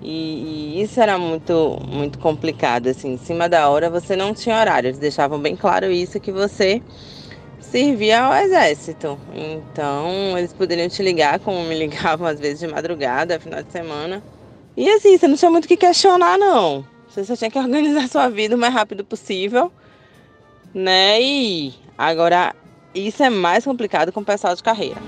E, 0.00 0.78
e, 0.78 0.82
isso 0.82 1.00
era 1.00 1.16
muito, 1.16 1.78
muito 1.88 2.18
complicado, 2.18 2.88
assim, 2.88 3.12
em 3.12 3.18
cima 3.18 3.48
da 3.48 3.68
hora 3.68 3.88
você 3.88 4.16
não 4.16 4.34
tinha 4.34 4.58
horário, 4.58 4.88
eles 4.88 4.98
deixavam 4.98 5.38
bem 5.38 5.54
claro 5.54 5.92
isso, 5.92 6.18
que 6.18 6.32
você 6.32 6.82
servia 7.62 8.22
ao 8.22 8.34
exército. 8.34 9.18
Então, 9.34 10.36
eles 10.36 10.52
poderiam 10.52 10.88
te 10.88 11.02
ligar, 11.02 11.38
como 11.40 11.62
me 11.64 11.74
ligavam 11.78 12.26
às 12.26 12.38
vezes 12.38 12.60
de 12.60 12.66
madrugada, 12.66 13.40
final 13.40 13.62
de 13.62 13.72
semana. 13.72 14.22
E 14.76 14.88
assim, 14.90 15.16
você 15.16 15.28
não 15.28 15.36
tinha 15.36 15.50
muito 15.50 15.64
o 15.66 15.68
que 15.68 15.76
questionar, 15.76 16.38
não. 16.38 16.84
Você 17.08 17.24
só 17.24 17.36
tinha 17.36 17.50
que 17.50 17.58
organizar 17.58 18.08
sua 18.08 18.28
vida 18.28 18.56
o 18.56 18.58
mais 18.58 18.74
rápido 18.74 19.04
possível, 19.04 19.72
né? 20.74 21.20
E 21.20 21.74
agora, 21.96 22.54
isso 22.94 23.22
é 23.22 23.30
mais 23.30 23.64
complicado 23.64 24.12
com 24.12 24.20
o 24.20 24.24
pessoal 24.24 24.54
de 24.54 24.62
carreira. 24.62 25.00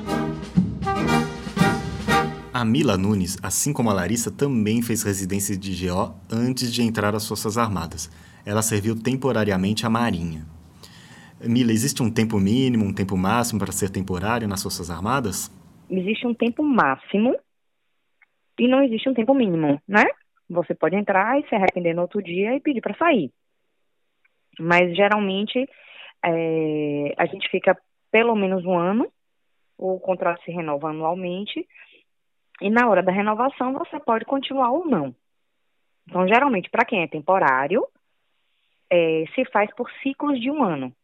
A 2.53 2.65
Mila 2.65 2.97
Nunes, 2.97 3.37
assim 3.43 3.73
como 3.73 3.91
a 3.91 3.93
Larissa, 3.93 4.31
também 4.31 4.81
fez 4.81 5.03
residência 5.03 5.57
de 5.57 5.89
GO 5.89 6.15
antes 6.31 6.73
de 6.73 6.83
entrar 6.83 7.15
às 7.15 7.27
Forças 7.27 7.59
Armadas. 7.59 8.09
Ela 8.47 8.63
serviu 8.63 8.95
temporariamente 8.95 9.85
à 9.85 9.91
Marinha. 9.91 10.54
Mila, 11.49 11.73
existe 11.73 12.03
um 12.03 12.13
tempo 12.13 12.39
mínimo, 12.39 12.85
um 12.85 12.95
tempo 12.95 13.17
máximo 13.17 13.61
para 13.61 13.73
ser 13.73 13.91
temporário 13.91 14.49
nas 14.49 14.63
Forças 14.63 14.91
Armadas? 14.91 15.51
Existe 15.91 16.27
um 16.27 16.35
tempo 16.35 16.63
máximo 16.63 17.37
e 18.59 18.69
não 18.69 18.83
existe 18.83 19.09
um 19.09 19.15
tempo 19.15 19.35
mínimo, 19.35 19.81
né? 19.87 20.05
Você 20.49 20.75
pode 20.75 20.97
entrar 20.97 21.39
e 21.39 21.49
se 21.49 21.55
arrepender 21.55 21.95
no 21.95 22.03
outro 22.03 22.23
dia 22.23 22.55
e 22.55 22.61
pedir 22.61 22.81
para 22.81 22.97
sair. 22.97 23.31
Mas 24.59 24.95
geralmente 24.97 25.69
é, 26.25 27.15
a 27.17 27.27
gente 27.27 27.49
fica 27.51 27.77
pelo 28.11 28.35
menos 28.35 28.65
um 28.65 28.79
ano, 28.79 29.11
o 29.77 29.99
contrato 29.99 30.43
se 30.45 30.53
renova 30.53 30.91
anualmente 30.91 31.67
e 32.61 32.71
na 32.71 32.89
hora 32.89 33.03
da 33.03 33.13
renovação 33.13 33.73
você 33.73 33.99
pode 33.99 34.25
continuar 34.25 34.71
ou 34.71 34.87
não. 34.87 35.15
Então, 36.09 36.29
geralmente, 36.29 36.71
para 36.71 36.85
quem 36.85 37.03
é 37.03 37.09
temporário, 37.09 37.87
é, 38.91 39.25
se 39.35 39.45
faz 39.47 39.75
por 39.75 39.91
ciclos 40.03 40.41
de 40.41 40.51
um 40.51 40.63
ano. 40.63 40.95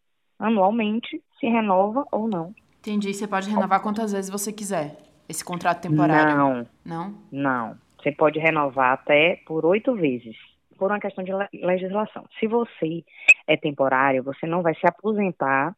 Anualmente, 0.41 1.23
se 1.39 1.47
renova 1.47 2.05
ou 2.11 2.27
não 2.27 2.53
Entendi. 2.81 3.13
Você 3.13 3.29
pode 3.29 3.51
renovar 3.51 3.83
quantas 3.83 4.11
vezes 4.13 4.31
você 4.31 4.51
quiser. 4.53 4.97
Esse 5.29 5.45
contrato 5.45 5.83
temporário. 5.83 6.35
Não, 6.35 6.67
Não? 6.85 7.15
não. 7.31 7.79
Você 8.03 8.11
pode 8.11 8.39
renovar 8.39 8.95
até 8.95 9.37
por 9.47 9.67
oito 9.67 9.95
vezes, 9.95 10.35
por 10.79 10.91
uma 10.91 10.99
questão 10.99 11.23
de 11.23 11.31
le- 11.31 11.49
legislação. 11.53 12.25
Se 12.41 12.47
você 12.47 13.05
é 13.47 13.55
temporário, 13.59 14.23
você 14.23 14.47
não 14.47 14.63
vai 14.63 14.75
se 14.77 14.87
aposentar 14.87 15.77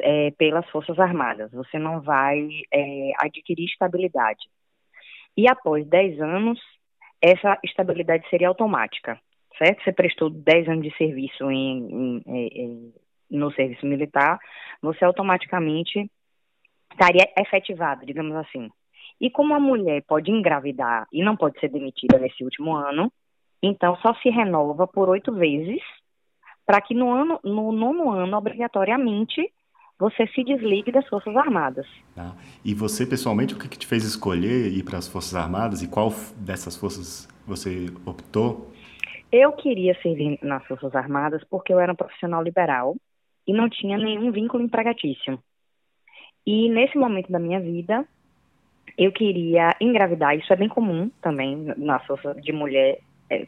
é, 0.00 0.32
pelas 0.32 0.68
Forças 0.70 0.98
Armadas. 0.98 1.52
Você 1.52 1.78
não 1.78 2.00
vai 2.00 2.48
é, 2.72 3.12
adquirir 3.20 3.66
estabilidade. 3.66 4.40
E 5.36 5.48
após 5.48 5.86
10 5.86 6.20
anos, 6.20 6.60
essa 7.20 7.56
estabilidade 7.62 8.28
seria 8.28 8.48
automática, 8.48 9.18
certo? 9.56 9.84
Você 9.84 9.92
prestou 9.92 10.28
10 10.28 10.68
anos 10.68 10.82
de 10.82 10.96
serviço 10.96 11.48
em, 11.48 11.78
em- 11.78 12.22
é, 12.26 13.01
no 13.32 13.52
serviço 13.52 13.86
militar, 13.86 14.38
você 14.80 15.04
automaticamente 15.04 16.10
estaria 16.90 17.26
efetivado, 17.38 18.04
digamos 18.04 18.36
assim. 18.36 18.68
E 19.20 19.30
como 19.30 19.54
a 19.54 19.60
mulher 19.60 20.02
pode 20.06 20.30
engravidar 20.30 21.06
e 21.12 21.22
não 21.22 21.36
pode 21.36 21.58
ser 21.58 21.68
demitida 21.68 22.18
nesse 22.18 22.44
último 22.44 22.74
ano, 22.74 23.10
então 23.62 23.96
só 23.96 24.14
se 24.16 24.28
renova 24.28 24.86
por 24.86 25.08
oito 25.08 25.32
vezes, 25.32 25.80
para 26.66 26.80
que 26.80 26.94
no, 26.94 27.10
ano, 27.10 27.40
no 27.42 27.72
nono 27.72 28.10
ano, 28.10 28.36
obrigatoriamente, 28.36 29.48
você 29.98 30.26
se 30.28 30.42
desligue 30.42 30.90
das 30.90 31.06
Forças 31.08 31.36
Armadas. 31.36 31.86
Tá? 32.14 32.34
E 32.64 32.74
você, 32.74 33.06
pessoalmente, 33.06 33.54
o 33.54 33.58
que, 33.58 33.68
que 33.68 33.78
te 33.78 33.86
fez 33.86 34.04
escolher 34.04 34.66
ir 34.66 34.82
para 34.82 34.98
as 34.98 35.06
Forças 35.06 35.34
Armadas 35.34 35.82
e 35.82 35.88
qual 35.88 36.10
dessas 36.36 36.76
forças 36.76 37.28
você 37.46 37.86
optou? 38.04 38.72
Eu 39.30 39.52
queria 39.52 39.94
servir 40.02 40.38
nas 40.42 40.66
Forças 40.66 40.94
Armadas 40.94 41.42
porque 41.48 41.72
eu 41.72 41.78
era 41.78 41.92
um 41.92 41.96
profissional 41.96 42.42
liberal 42.42 42.96
e 43.46 43.52
não 43.52 43.68
tinha 43.68 43.96
nenhum 43.98 44.30
vínculo 44.30 44.62
empregatício. 44.62 45.38
E 46.46 46.68
nesse 46.68 46.96
momento 46.98 47.30
da 47.30 47.38
minha 47.38 47.60
vida, 47.60 48.06
eu 48.96 49.12
queria 49.12 49.74
engravidar, 49.80 50.36
isso 50.36 50.52
é 50.52 50.56
bem 50.56 50.68
comum 50.68 51.10
também 51.20 51.56
nas 51.76 52.04
forças 52.06 52.36
de 52.42 52.52
mulher, 52.52 52.98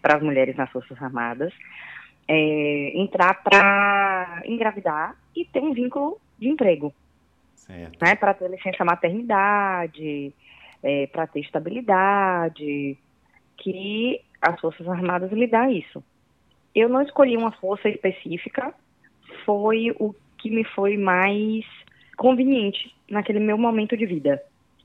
para 0.01 0.17
as 0.17 0.23
mulheres 0.23 0.57
nas 0.57 0.71
Forças 0.71 1.01
Armadas, 1.03 1.53
é, 2.27 2.93
entrar 2.95 3.43
para 3.43 4.43
engravidar 4.47 5.17
e 5.37 5.45
ter 5.45 5.61
um 5.61 5.75
vínculo 5.75 6.19
de 6.39 6.49
emprego, 6.49 6.95
Certo. 7.55 8.03
né, 8.03 8.15
para 8.15 8.35
ter 8.35 8.49
licença 8.49 8.85
maternidade, 8.85 10.33
é, 10.83 11.07
para 11.09 11.27
ter 11.27 11.41
estabilidade, 11.41 12.97
que 13.59 14.21
as 14.41 14.61
Forças 14.61 14.89
Armadas 14.89 15.31
lhe 15.33 15.47
dá 15.47 15.71
isso. 15.71 16.03
Eu 16.75 16.89
não 16.89 17.03
escolhi 17.03 17.37
uma 17.37 17.53
força 17.53 17.89
específica, 17.89 18.75
foi 19.45 19.95
o 19.99 20.15
que 20.39 20.51
me 20.51 20.65
foi 20.65 20.97
mais 20.97 21.65
conveniente 22.17 22.95
naquele 23.11 23.41
meu 23.41 23.59
momento 23.59 23.97
de 23.97 24.07
vida. 24.07 24.43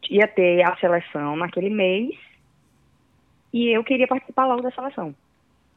Ia 0.10 0.28
ter 0.28 0.64
a 0.64 0.76
seleção 0.78 1.36
naquele 1.36 1.70
mês 1.70 2.16
e 3.54 3.68
eu 3.70 3.84
queria 3.84 4.08
participar 4.08 4.46
logo 4.46 4.62
da 4.62 4.72
seleção. 4.72 5.14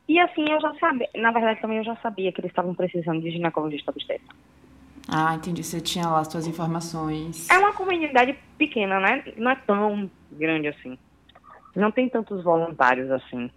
E 0.08 0.18
assim 0.18 0.44
eu 0.50 0.60
já 0.60 0.74
sabia, 0.74 1.08
na 1.14 1.30
verdade 1.30 1.60
também 1.60 1.78
eu 1.78 1.84
já 1.84 1.96
sabia 1.96 2.32
que 2.32 2.40
eles 2.40 2.50
estavam 2.50 2.74
precisando 2.74 3.20
de 3.20 3.30
ginecologista 3.30 3.90
obstetra. 3.90 4.34
Ah, 5.08 5.34
entendi. 5.34 5.62
Você 5.62 5.80
tinha 5.80 6.08
lá 6.08 6.20
as 6.20 6.28
suas 6.28 6.46
informações. 6.46 7.48
É 7.50 7.58
uma 7.58 7.72
comunidade 7.72 8.36
pequena, 8.56 9.00
né? 9.00 9.24
Não 9.36 9.50
é 9.50 9.56
tão 9.56 10.10
grande 10.30 10.68
assim. 10.68 10.96
Não 11.74 11.90
tem 11.90 12.08
tantos 12.08 12.42
voluntários 12.44 13.10
assim. 13.10 13.50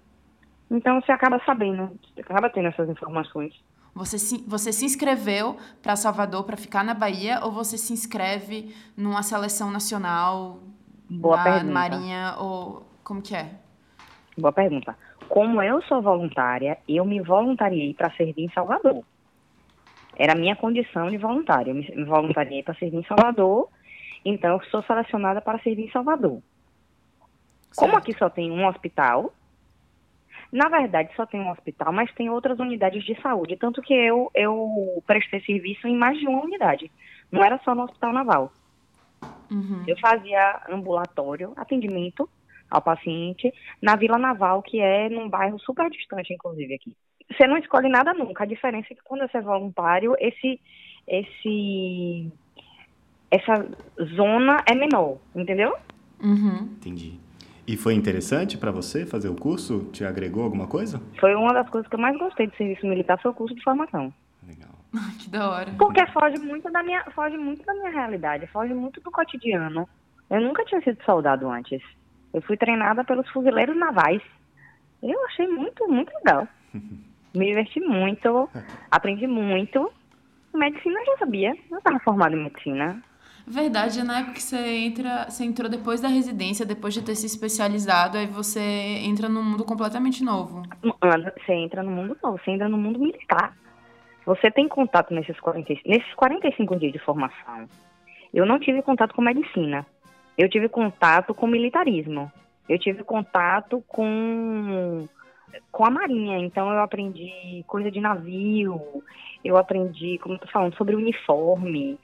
Então 0.69 0.99
você 0.99 1.11
acaba 1.11 1.39
sabendo, 1.45 1.91
você 2.13 2.21
acaba 2.21 2.49
tendo 2.49 2.69
essas 2.69 2.89
informações. 2.89 3.53
Você 3.95 4.19
se, 4.19 4.43
você 4.45 4.73
se 4.73 4.83
inscreveu 4.83 5.55
para 5.81 5.95
Salvador 5.95 6.43
para 6.43 6.57
ficar 6.57 6.83
na 6.83 6.93
Bahia 6.93 7.39
ou 7.41 7.49
você 7.49 7.77
se 7.77 7.93
inscreve 7.93 8.75
numa 8.97 9.23
seleção 9.23 9.71
nacional 9.71 10.59
Boa 11.09 11.37
na 11.37 11.43
pergunta. 11.43 11.73
Marinha 11.73 12.35
ou 12.37 12.85
como 13.05 13.21
que 13.21 13.33
é? 13.33 13.51
Boa 14.37 14.51
pergunta. 14.51 14.97
Como 15.29 15.61
eu 15.61 15.81
sou 15.83 16.01
voluntária, 16.01 16.77
eu 16.89 17.05
me 17.05 17.21
voluntariei 17.21 17.93
para 17.93 18.11
servir 18.11 18.43
em 18.43 18.51
Salvador. 18.51 19.01
Era 20.17 20.33
a 20.33 20.35
minha 20.35 20.57
condição 20.57 21.09
de 21.09 21.17
voluntária. 21.17 21.71
Eu 21.71 21.75
me 21.75 22.03
voluntariei 22.03 22.63
para 22.63 22.75
servir 22.75 22.97
em 22.97 23.05
Salvador, 23.05 23.69
então 24.25 24.55
eu 24.55 24.63
sou 24.65 24.83
selecionada 24.83 25.39
para 25.39 25.59
servir 25.59 25.85
em 25.85 25.91
Salvador. 25.91 26.41
Como 27.77 27.95
aqui 27.95 28.13
só 28.17 28.29
tem 28.29 28.51
um 28.51 28.67
hospital, 28.67 29.33
na 30.55 30.69
verdade 30.69 31.09
só 31.17 31.25
tem 31.25 31.41
um 31.41 31.51
hospital, 31.51 31.91
mas 31.91 32.13
tem 32.13 32.29
outras 32.29 32.57
unidades 32.59 33.03
de 33.03 33.19
saúde, 33.21 33.57
tanto 33.57 33.81
que 33.81 33.93
eu, 33.93 34.31
eu 34.33 35.03
prestei 35.05 35.41
serviço 35.41 35.85
em 35.85 35.97
mais 35.97 36.17
de 36.17 36.25
uma 36.25 36.41
unidade. 36.41 36.89
Não 37.29 37.43
era 37.43 37.59
só 37.65 37.75
no 37.75 37.83
Hospital 37.83 38.13
Naval. 38.13 38.53
Eu 39.85 39.97
fazia 39.99 40.61
ambulatório, 40.69 41.51
atendimento 41.57 42.29
ao 42.71 42.81
paciente 42.81 43.53
na 43.81 43.97
Vila 43.97 44.17
Naval, 44.17 44.63
que 44.63 44.79
é 44.79 45.09
num 45.09 45.27
bairro 45.27 45.59
super 45.59 45.89
distante, 45.89 46.33
inclusive, 46.33 46.73
aqui. 46.73 46.95
Você 47.29 47.45
não 47.45 47.57
escolhe 47.57 47.89
nada 47.89 48.13
nunca. 48.13 48.43
A 48.43 48.47
diferença 48.47 48.87
é 48.91 48.95
que 48.95 49.03
quando 49.03 49.27
você 49.27 49.37
é 49.37 49.41
voluntário, 49.41 50.15
esse, 50.19 50.59
esse, 51.05 52.31
essa 53.29 53.67
zona 54.15 54.63
é 54.65 54.73
menor, 54.73 55.17
entendeu? 55.35 55.75
Uhum. 56.23 56.75
Entendi. 56.77 57.24
E 57.67 57.75
foi 57.75 57.95
interessante 57.95 58.57
para 58.57 58.71
você 58.71 59.05
fazer 59.05 59.27
o 59.27 59.35
curso? 59.35 59.89
Te 59.91 60.05
agregou 60.05 60.43
alguma 60.43 60.67
coisa? 60.67 61.01
Foi 61.19 61.33
uma 61.33 61.51
das 61.51 61.67
coisas 61.69 61.89
que 61.89 61.95
eu 61.95 61.99
mais 61.99 62.17
gostei 62.17 62.47
do 62.47 62.55
serviço 62.55 62.85
militar, 62.85 63.19
foi 63.19 63.31
o 63.31 63.33
curso 63.33 63.55
de 63.55 63.63
formação. 63.63 64.13
Que 65.19 65.29
da 65.29 65.49
hora. 65.49 65.71
Porque 65.77 66.05
foge 66.07 66.37
muito 66.39 66.71
da 66.71 66.81
minha, 66.81 67.03
foge 67.11 67.35
muito 67.35 67.65
da 67.65 67.73
minha 67.73 67.89
realidade, 67.89 68.47
foge 68.47 68.73
muito 68.73 69.01
do 69.01 69.11
cotidiano. 69.11 69.89
Eu 70.29 70.39
nunca 70.39 70.63
tinha 70.63 70.81
sido 70.81 71.03
soldado 71.03 71.49
antes. 71.49 71.81
Eu 72.33 72.41
fui 72.41 72.55
treinada 72.55 73.03
pelos 73.03 73.27
fuzileiros 73.29 73.75
navais. 73.75 74.21
Eu 75.03 75.25
achei 75.25 75.47
muito, 75.47 75.85
muito 75.87 76.13
legal. 76.15 76.47
Me 77.35 77.47
diverti 77.47 77.81
muito, 77.81 78.49
aprendi 78.89 79.27
muito. 79.27 79.91
Medicina 80.53 80.97
eu 81.01 81.05
já 81.05 81.17
sabia, 81.17 81.53
eu 81.69 81.77
estava 81.77 81.99
formada 81.99 82.33
em 82.33 82.43
medicina. 82.43 83.03
Verdade, 83.47 83.99
é 83.99 84.03
na 84.03 84.19
época 84.19 84.33
que 84.33 84.41
você 84.41 84.57
entra, 84.57 85.25
você 85.29 85.45
entrou 85.45 85.69
depois 85.69 86.01
da 86.01 86.07
residência, 86.07 86.65
depois 86.65 86.95
de 86.95 87.03
ter 87.03 87.13
se 87.13 87.27
especializado, 87.27 88.17
aí 88.17 88.25
você 88.25 88.59
entra 88.59 89.29
num 89.29 89.43
mundo 89.43 89.63
completamente 89.63 90.23
novo. 90.23 90.63
Você 90.81 91.53
entra 91.53 91.83
no 91.83 91.91
mundo 91.91 92.17
novo, 92.23 92.39
você 92.43 92.51
entra 92.51 92.67
no 92.67 92.77
mundo 92.77 92.99
militar. 92.99 93.55
Você 94.25 94.49
tem 94.49 94.67
contato 94.67 95.13
nesses, 95.13 95.39
40, 95.39 95.75
nesses 95.85 96.13
45 96.15 96.75
dias 96.77 96.91
de 96.91 96.99
formação. 96.99 97.67
Eu 98.33 98.47
não 98.47 98.59
tive 98.59 98.81
contato 98.81 99.13
com 99.13 99.21
medicina. 99.21 99.85
Eu 100.35 100.49
tive 100.49 100.67
contato 100.67 101.33
com 101.33 101.45
militarismo. 101.45 102.31
Eu 102.67 102.79
tive 102.79 103.03
contato 103.03 103.83
com, 103.87 105.07
com 105.71 105.85
a 105.85 105.91
marinha. 105.91 106.39
Então 106.39 106.71
eu 106.73 106.79
aprendi 106.79 107.63
coisa 107.67 107.91
de 107.91 108.01
navio. 108.01 108.81
Eu 109.43 109.55
aprendi, 109.55 110.17
como 110.17 110.35
eu 110.35 110.39
tô 110.39 110.47
falando, 110.47 110.75
sobre 110.75 110.95
uniforme, 110.95 111.99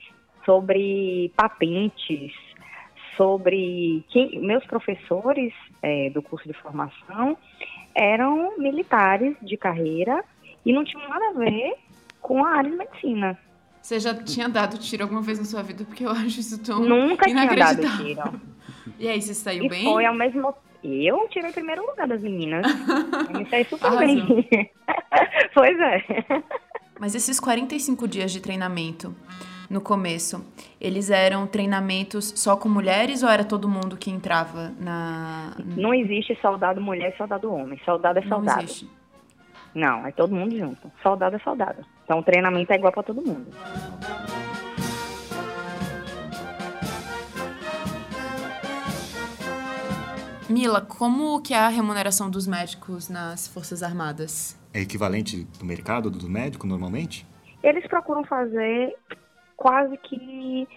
sobre 0.46 1.32
patentes, 1.36 2.32
sobre 3.18 4.04
quem, 4.10 4.40
meus 4.40 4.66
professores 4.66 5.54
é, 5.82 6.10
do 6.10 6.22
curso 6.22 6.48
de 6.48 6.54
formação 6.54 7.38
eram 7.94 8.58
militares 8.58 9.36
de 9.42 9.58
carreira 9.58 10.24
e 10.66 10.72
não 10.72 10.84
tinham 10.84 11.08
nada 11.10 11.30
a 11.30 11.34
ver 11.34 11.74
com 12.22 12.44
a 12.46 12.50
área 12.52 12.72
de 12.72 12.78
medicina. 12.78 13.38
Você 13.82 14.00
já 14.00 14.14
tinha 14.14 14.48
dado 14.48 14.78
tiro 14.78 15.04
alguma 15.04 15.22
vez 15.22 15.40
na 15.40 15.46
sua 15.46 15.64
vida? 15.64 15.84
Porque 15.84 16.06
eu 16.06 16.12
acho 16.12 16.40
isso 16.40 16.64
tão 16.64 16.80
Nunca 16.82 17.26
tinha 17.26 17.46
dado 17.46 17.54
inacreditável. 17.82 18.06
tiro. 18.06 18.42
E 19.00 19.08
aí, 19.08 19.20
você 19.22 19.34
saiu 19.34 19.64
E 19.66 19.70
bem? 19.70 19.84
foi 19.84 20.06
ao 20.06 20.14
mesmo 20.14 20.54
Eu 20.84 21.28
tirei 21.30 21.52
primeiro 21.52 21.86
lugar 21.86 22.08
das 22.08 22.22
meninas. 22.22 22.66
Me 23.36 23.48
saí 23.50 23.66
super 23.66 23.88
Arrasou. 23.88 24.06
bem. 24.08 24.48
pois 25.54 25.80
é. 25.80 26.04
Mas 27.00 27.16
esses 27.16 27.40
45 27.40 28.08
dias 28.08 28.32
de 28.32 28.40
treinamento 28.40 29.16
no 29.72 29.80
começo, 29.80 30.46
eles 30.82 31.10
eram 31.10 31.48
treinamentos 31.48 32.34
só 32.36 32.58
com 32.58 32.68
mulheres 32.68 33.24
ou 33.24 33.30
era 33.30 33.46
todo 33.46 33.70
mundo 33.70 33.96
que 33.96 34.12
entrava 34.12 34.74
na. 34.78 35.56
Não 35.78 35.94
existe 35.94 36.38
soldado 36.42 36.82
mulher 36.82 37.14
e 37.14 37.18
soldado 37.18 37.52
homem. 37.54 37.80
Soldado 37.86 38.20
é 38.20 38.22
Não 38.22 38.30
soldado. 38.38 38.64
existe. 38.64 38.90
Não, 39.74 40.06
é 40.06 40.12
todo 40.12 40.36
mundo 40.36 40.58
junto. 40.58 40.92
Soldado 41.02 41.38
é 41.38 41.40
soldado. 41.40 41.86
Então 42.04 42.20
o 42.20 42.24
treinamento 42.24 42.74
é 42.74 42.76
igual 42.76 42.92
pra 42.92 43.02
todo 43.02 43.22
mundo. 43.22 43.48
Mila, 50.50 50.82
como 50.82 51.42
que 51.42 51.54
é 51.54 51.58
a 51.60 51.70
remuneração 51.70 52.30
dos 52.30 52.46
médicos 52.46 53.08
nas 53.08 53.48
Forças 53.48 53.82
Armadas? 53.82 54.60
É 54.74 54.82
equivalente 54.82 55.46
do 55.58 55.64
mercado 55.66 56.10
do 56.10 56.30
médico, 56.30 56.68
normalmente? 56.68 57.26
Eles 57.64 57.88
procuram 57.88 58.24
fazer 58.26 58.94
quase 59.62 59.96
que 59.98 60.68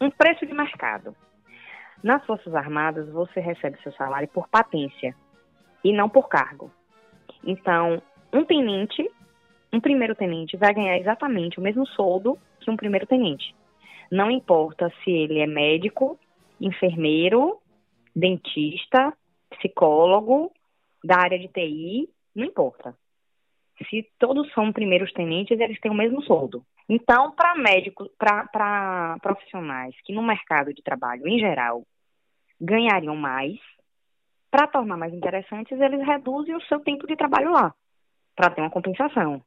um 0.00 0.08
preço 0.12 0.46
de 0.46 0.54
mercado. 0.54 1.12
Nas 2.04 2.24
Forças 2.24 2.54
Armadas, 2.54 3.10
você 3.10 3.40
recebe 3.40 3.82
seu 3.82 3.90
salário 3.94 4.28
por 4.28 4.46
patência 4.46 5.12
e 5.82 5.92
não 5.92 6.08
por 6.08 6.28
cargo. 6.28 6.70
Então, 7.42 8.00
um 8.32 8.44
tenente, 8.44 9.10
um 9.72 9.80
primeiro 9.80 10.14
tenente, 10.14 10.56
vai 10.56 10.72
ganhar 10.72 10.96
exatamente 10.98 11.58
o 11.58 11.62
mesmo 11.62 11.84
soldo 11.88 12.38
que 12.60 12.70
um 12.70 12.76
primeiro 12.76 13.08
tenente. 13.08 13.52
Não 14.08 14.30
importa 14.30 14.88
se 15.02 15.10
ele 15.10 15.40
é 15.40 15.46
médico, 15.46 16.16
enfermeiro, 16.60 17.58
dentista, 18.14 19.12
psicólogo, 19.50 20.52
da 21.02 21.16
área 21.16 21.40
de 21.40 21.48
TI, 21.48 22.08
não 22.36 22.44
importa. 22.44 22.94
Se 23.88 24.06
todos 24.18 24.52
são 24.52 24.72
primeiros 24.72 25.12
tenentes, 25.12 25.58
eles 25.58 25.80
têm 25.80 25.90
o 25.90 25.94
mesmo 25.94 26.22
soldo. 26.22 26.64
Então, 26.88 27.32
para 27.32 27.54
médicos, 27.54 28.08
para 28.18 29.16
profissionais 29.22 29.94
que 30.04 30.12
no 30.12 30.22
mercado 30.22 30.72
de 30.72 30.82
trabalho, 30.82 31.28
em 31.28 31.38
geral, 31.38 31.82
ganhariam 32.60 33.14
mais, 33.14 33.58
para 34.50 34.66
tornar 34.66 34.96
mais 34.96 35.12
interessantes, 35.12 35.78
eles 35.78 36.06
reduzem 36.06 36.56
o 36.56 36.62
seu 36.62 36.80
tempo 36.80 37.06
de 37.06 37.14
trabalho 37.14 37.52
lá, 37.52 37.74
para 38.34 38.50
ter 38.50 38.62
uma 38.62 38.70
compensação. 38.70 39.42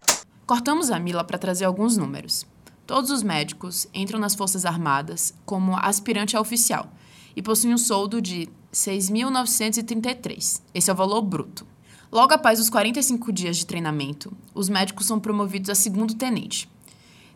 Cortamos 0.46 0.92
a 0.92 1.00
Mila 1.00 1.24
para 1.24 1.40
trazer 1.40 1.66
alguns 1.66 1.98
números. 1.98 2.46
Todos 2.86 3.10
os 3.10 3.24
médicos 3.24 3.90
entram 3.94 4.20
nas 4.20 4.36
Forças 4.36 4.66
Armadas 4.66 5.32
como 5.46 5.76
aspirante 5.78 6.36
a 6.36 6.42
oficial 6.42 6.88
e 7.36 7.42
possuem 7.42 7.74
um 7.74 7.78
soldo 7.78 8.22
de 8.22 8.48
6.933. 8.72 10.62
Esse 10.74 10.90
é 10.90 10.94
o 10.94 10.96
valor 10.96 11.22
bruto. 11.22 11.71
Logo 12.12 12.34
após 12.34 12.60
os 12.60 12.70
45 12.70 13.32
dias 13.32 13.56
de 13.56 13.66
treinamento, 13.66 14.34
os 14.54 14.68
médicos 14.68 15.06
são 15.06 15.18
promovidos 15.18 15.70
a 15.70 15.76
segundo 15.76 16.14
tenente, 16.14 16.70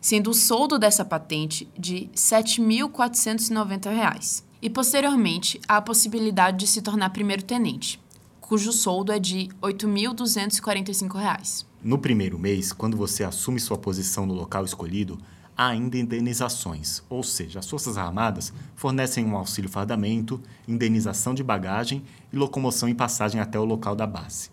sendo 0.02 0.28
o 0.28 0.34
soldo 0.34 0.78
dessa 0.78 1.02
patente 1.02 1.66
de 1.78 2.00
R$ 2.00 2.10
7.490. 2.14 4.42
E 4.60 4.68
posteriormente, 4.68 5.58
há 5.66 5.78
a 5.78 5.82
possibilidade 5.82 6.58
de 6.58 6.66
se 6.66 6.82
tornar 6.82 7.08
primeiro 7.08 7.42
tenente, 7.42 7.98
cujo 8.38 8.70
soldo 8.70 9.12
é 9.12 9.18
de 9.18 9.48
R$ 9.62 9.72
8.245. 9.72 11.64
No 11.82 11.98
primeiro 11.98 12.38
mês, 12.38 12.70
quando 12.70 12.98
você 12.98 13.24
assume 13.24 13.58
sua 13.58 13.78
posição 13.78 14.26
no 14.26 14.34
local 14.34 14.62
escolhido, 14.62 15.18
há 15.56 15.68
ainda 15.68 15.96
indenizações, 15.96 17.02
ou 17.08 17.22
seja, 17.22 17.60
as 17.60 17.70
Forças 17.70 17.96
Armadas 17.96 18.52
fornecem 18.74 19.24
um 19.24 19.36
auxílio 19.36 19.70
fardamento, 19.70 20.38
indenização 20.68 21.32
de 21.32 21.42
bagagem 21.42 22.04
e 22.30 22.36
locomoção 22.36 22.90
e 22.90 22.94
passagem 22.94 23.40
até 23.40 23.58
o 23.58 23.64
local 23.64 23.96
da 23.96 24.06
base. 24.06 24.50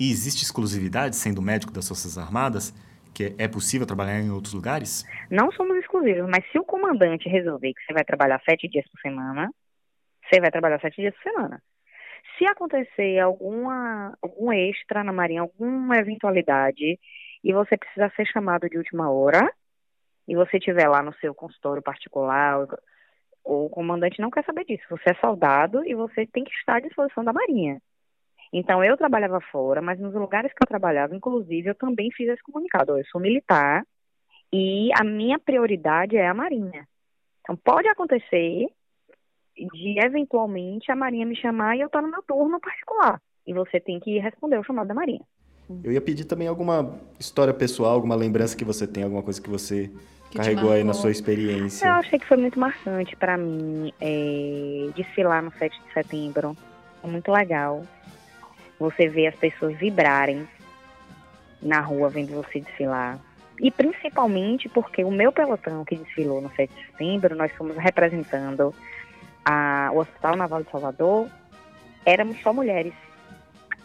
E 0.00 0.10
existe 0.10 0.42
exclusividade 0.42 1.16
sendo 1.16 1.42
médico 1.42 1.72
das 1.72 1.86
Forças 1.86 2.18
Armadas? 2.18 2.72
Que 3.14 3.34
é 3.38 3.46
possível 3.46 3.86
trabalhar 3.86 4.20
em 4.20 4.30
outros 4.30 4.54
lugares? 4.54 5.04
Não 5.30 5.52
somos 5.52 5.76
exclusivos, 5.76 6.28
mas 6.30 6.44
se 6.50 6.58
o 6.58 6.64
comandante 6.64 7.28
resolver 7.28 7.72
que 7.74 7.84
você 7.84 7.92
vai 7.92 8.04
trabalhar 8.04 8.40
sete 8.48 8.66
dias 8.68 8.86
por 8.90 8.98
semana, 9.00 9.50
você 10.24 10.40
vai 10.40 10.50
trabalhar 10.50 10.80
sete 10.80 10.96
dias 10.96 11.14
por 11.14 11.22
semana. 11.22 11.62
Se 12.38 12.46
acontecer 12.46 13.18
alguma, 13.18 14.16
algum 14.22 14.50
extra 14.52 15.04
na 15.04 15.12
Marinha, 15.12 15.42
alguma 15.42 15.96
eventualidade, 15.98 16.98
e 17.44 17.52
você 17.52 17.76
precisar 17.76 18.10
ser 18.16 18.26
chamado 18.26 18.68
de 18.68 18.78
última 18.78 19.10
hora, 19.10 19.52
e 20.26 20.34
você 20.34 20.56
estiver 20.56 20.88
lá 20.88 21.02
no 21.02 21.14
seu 21.16 21.34
consultório 21.34 21.82
particular, 21.82 22.66
o 23.44 23.68
comandante 23.68 24.20
não 24.20 24.30
quer 24.30 24.44
saber 24.44 24.64
disso. 24.64 24.84
Você 24.88 25.10
é 25.10 25.14
soldado 25.14 25.86
e 25.86 25.94
você 25.94 26.26
tem 26.26 26.44
que 26.44 26.52
estar 26.52 26.76
à 26.76 26.80
disposição 26.80 27.22
da 27.22 27.32
Marinha. 27.32 27.80
Então, 28.52 28.84
eu 28.84 28.96
trabalhava 28.96 29.40
fora, 29.40 29.80
mas 29.80 29.98
nos 29.98 30.14
lugares 30.14 30.52
que 30.52 30.62
eu 30.62 30.66
trabalhava, 30.66 31.16
inclusive, 31.16 31.70
eu 31.70 31.74
também 31.74 32.10
fiz 32.12 32.28
esse 32.28 32.42
comunicado. 32.42 32.98
Eu 32.98 33.04
sou 33.06 33.20
militar 33.20 33.82
e 34.52 34.90
a 34.94 35.02
minha 35.02 35.38
prioridade 35.38 36.16
é 36.16 36.28
a 36.28 36.34
Marinha. 36.34 36.86
Então, 37.40 37.56
pode 37.56 37.88
acontecer 37.88 38.66
de, 39.56 39.98
eventualmente, 40.04 40.92
a 40.92 40.96
Marinha 40.96 41.24
me 41.24 41.34
chamar 41.34 41.76
e 41.76 41.80
eu 41.80 41.86
estar 41.86 42.02
no 42.02 42.10
meu 42.10 42.22
turno 42.22 42.60
particular. 42.60 43.20
E 43.46 43.54
você 43.54 43.80
tem 43.80 43.98
que 43.98 44.18
responder 44.18 44.58
o 44.58 44.64
chamado 44.64 44.88
da 44.88 44.94
Marinha. 44.94 45.22
Eu 45.82 45.92
ia 45.92 46.00
pedir 46.00 46.24
também 46.24 46.46
alguma 46.46 46.98
história 47.18 47.54
pessoal, 47.54 47.94
alguma 47.94 48.14
lembrança 48.14 48.56
que 48.56 48.64
você 48.64 48.86
tem, 48.86 49.04
alguma 49.04 49.22
coisa 49.22 49.40
que 49.40 49.48
você 49.48 49.90
que 50.30 50.38
carregou 50.38 50.72
aí 50.72 50.82
na 50.82 50.94
sua 50.94 51.10
experiência. 51.10 51.86
Eu 51.86 51.92
achei 51.92 52.18
que 52.18 52.26
foi 52.26 52.36
muito 52.36 52.58
marcante 52.58 53.14
para 53.16 53.36
mim 53.36 53.92
é, 54.00 54.88
desfilar 54.94 55.42
no 55.42 55.52
7 55.52 55.78
de 55.82 55.92
setembro. 55.92 56.56
Foi 57.00 57.10
muito 57.10 57.30
legal. 57.30 57.82
Você 58.82 59.06
vê 59.06 59.28
as 59.28 59.36
pessoas 59.36 59.76
vibrarem 59.76 60.48
na 61.62 61.80
rua 61.80 62.08
vendo 62.08 62.34
você 62.34 62.58
desfilar. 62.58 63.16
E 63.60 63.70
principalmente 63.70 64.68
porque 64.68 65.04
o 65.04 65.10
meu 65.10 65.30
pelotão 65.30 65.84
que 65.84 65.94
desfilou 65.94 66.40
no 66.40 66.50
7 66.50 66.74
de 66.74 66.86
setembro, 66.86 67.36
nós 67.36 67.52
fomos 67.52 67.76
representando 67.76 68.74
a, 69.44 69.90
o 69.92 69.98
Hospital 69.98 70.34
Naval 70.34 70.64
de 70.64 70.70
Salvador, 70.72 71.28
éramos 72.04 72.40
só 72.42 72.52
mulheres. 72.52 72.92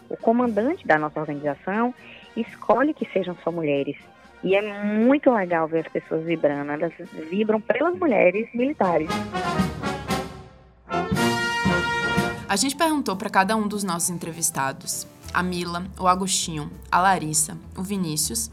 O 0.09 0.17
comandante 0.17 0.87
da 0.87 0.97
nossa 0.97 1.19
organização 1.19 1.93
escolhe 2.35 2.91
que 2.91 3.07
sejam 3.13 3.35
só 3.43 3.51
mulheres. 3.51 3.97
E 4.43 4.55
é 4.55 4.61
muito 4.83 5.31
legal 5.31 5.67
ver 5.67 5.85
as 5.85 5.91
pessoas 5.91 6.23
vibrando. 6.23 6.71
Elas 6.71 6.93
vibram 7.29 7.61
pelas 7.61 7.93
mulheres 7.95 8.47
militares. 8.51 9.09
A 12.49 12.55
gente 12.55 12.77
perguntou 12.77 13.17
para 13.17 13.29
cada 13.29 13.57
um 13.57 13.67
dos 13.67 13.83
nossos 13.83 14.09
entrevistados, 14.09 15.05
a 15.33 15.43
Mila, 15.43 15.85
o 15.99 16.07
Agostinho, 16.07 16.71
a 16.89 17.01
Larissa, 17.01 17.57
o 17.77 17.83
Vinícius, 17.83 18.49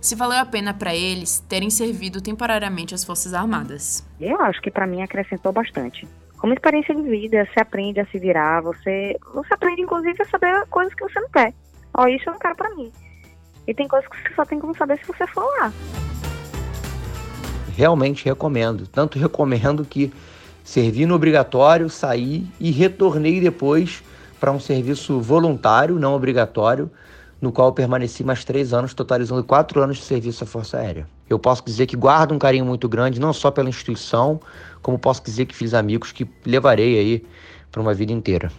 se 0.00 0.16
valeu 0.16 0.38
a 0.38 0.44
pena 0.44 0.74
para 0.74 0.92
eles 0.92 1.38
terem 1.48 1.70
servido 1.70 2.20
temporariamente 2.20 2.96
às 2.96 3.04
Forças 3.04 3.32
Armadas. 3.32 4.04
Eu 4.20 4.40
acho 4.40 4.60
que 4.60 4.72
para 4.72 4.88
mim 4.88 5.02
acrescentou 5.02 5.52
bastante. 5.52 6.08
Como 6.36 6.52
experiência 6.52 6.92
de 6.92 7.02
vida, 7.02 7.46
você 7.46 7.60
aprende 7.60 8.00
a 8.00 8.06
se 8.06 8.18
virar, 8.18 8.60
você, 8.60 9.16
você 9.32 9.54
aprende 9.54 9.82
inclusive 9.82 10.20
a 10.20 10.24
saber 10.24 10.66
coisas 10.66 10.92
que 10.92 11.04
você 11.04 11.20
não 11.20 11.30
quer. 11.30 11.54
Ó, 11.94 12.08
isso 12.08 12.28
eu 12.28 12.32
não 12.32 12.40
quero 12.40 12.56
para 12.56 12.74
mim. 12.74 12.92
E 13.68 13.72
tem 13.72 13.86
coisas 13.86 14.08
que 14.10 14.16
você 14.16 14.34
só 14.34 14.44
tem 14.44 14.58
como 14.58 14.76
saber 14.76 14.98
se 14.98 15.06
você 15.06 15.24
for 15.28 15.44
lá. 15.60 15.72
Realmente 17.76 18.24
recomendo. 18.24 18.88
Tanto 18.88 19.16
recomendo 19.16 19.84
que 19.84 20.12
servi 20.68 21.06
no 21.06 21.14
obrigatório, 21.14 21.88
saí 21.88 22.46
e 22.60 22.70
retornei 22.70 23.40
depois 23.40 24.02
para 24.38 24.52
um 24.52 24.60
serviço 24.60 25.18
voluntário, 25.18 25.98
não 25.98 26.12
obrigatório, 26.12 26.90
no 27.40 27.50
qual 27.50 27.72
permaneci 27.72 28.22
mais 28.22 28.44
três 28.44 28.74
anos, 28.74 28.92
totalizando 28.92 29.42
quatro 29.42 29.82
anos 29.82 29.96
de 29.96 30.02
serviço 30.02 30.44
à 30.44 30.46
Força 30.46 30.76
Aérea. 30.76 31.08
Eu 31.26 31.38
posso 31.38 31.64
dizer 31.64 31.86
que 31.86 31.96
guardo 31.96 32.32
um 32.32 32.38
carinho 32.38 32.66
muito 32.66 32.86
grande, 32.86 33.18
não 33.18 33.32
só 33.32 33.50
pela 33.50 33.70
instituição, 33.70 34.38
como 34.82 34.98
posso 34.98 35.24
dizer 35.24 35.46
que 35.46 35.56
fiz 35.56 35.72
amigos 35.72 36.12
que 36.12 36.28
levarei 36.44 36.98
aí 36.98 37.26
para 37.72 37.80
uma 37.80 37.94
vida 37.94 38.12
inteira. 38.12 38.52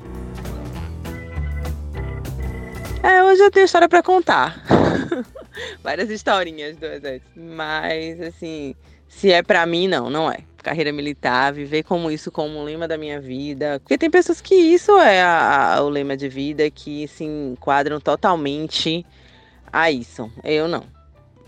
É, 3.04 3.24
hoje 3.24 3.44
eu 3.44 3.52
tenho 3.52 3.66
história 3.66 3.88
para 3.88 4.02
contar. 4.02 4.64
Várias 5.84 6.10
historinhas 6.10 6.76
do 6.76 6.88
exército. 6.88 7.40
Mas, 7.40 8.20
assim, 8.20 8.74
se 9.10 9.32
é 9.32 9.42
para 9.42 9.66
mim, 9.66 9.88
não, 9.88 10.10
não 10.10 10.32
é. 10.32 10.38
Carreira 10.64 10.94
militar, 10.94 11.52
viver 11.52 11.84
como 11.84 12.12
isso 12.12 12.32
como 12.32 12.60
o 12.60 12.64
lema 12.64 12.88
da 12.88 12.98
minha 12.98 13.20
vida. 13.20 13.80
Porque 13.80 13.98
tem 13.98 14.10
pessoas 14.10 14.40
que 14.40 14.54
isso 14.54 14.98
é 15.00 15.22
a, 15.22 15.76
a, 15.76 15.84
o 15.84 15.90
lema 15.90 16.16
de 16.16 16.30
vida, 16.30 16.70
que 16.70 17.08
se 17.08 17.24
enquadram 17.24 18.00
totalmente 18.00 19.06
a 19.74 19.90
isso. 19.92 20.32
Eu 20.44 20.68
não. 20.68 20.84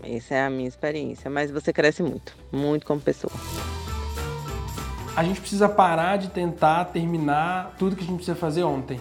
Essa 0.02 0.34
é 0.34 0.44
a 0.44 0.50
minha 0.50 0.68
experiência. 0.68 1.30
Mas 1.30 1.50
você 1.50 1.72
cresce 1.72 2.02
muito, 2.02 2.36
muito 2.50 2.84
como 2.84 3.00
pessoa. 3.00 3.32
A 5.14 5.22
gente 5.22 5.40
precisa 5.40 5.68
parar 5.68 6.16
de 6.16 6.28
tentar 6.28 6.86
terminar 6.86 7.76
tudo 7.78 7.94
que 7.94 8.02
a 8.02 8.06
gente 8.06 8.16
precisa 8.16 8.36
fazer 8.36 8.64
ontem. 8.64 8.98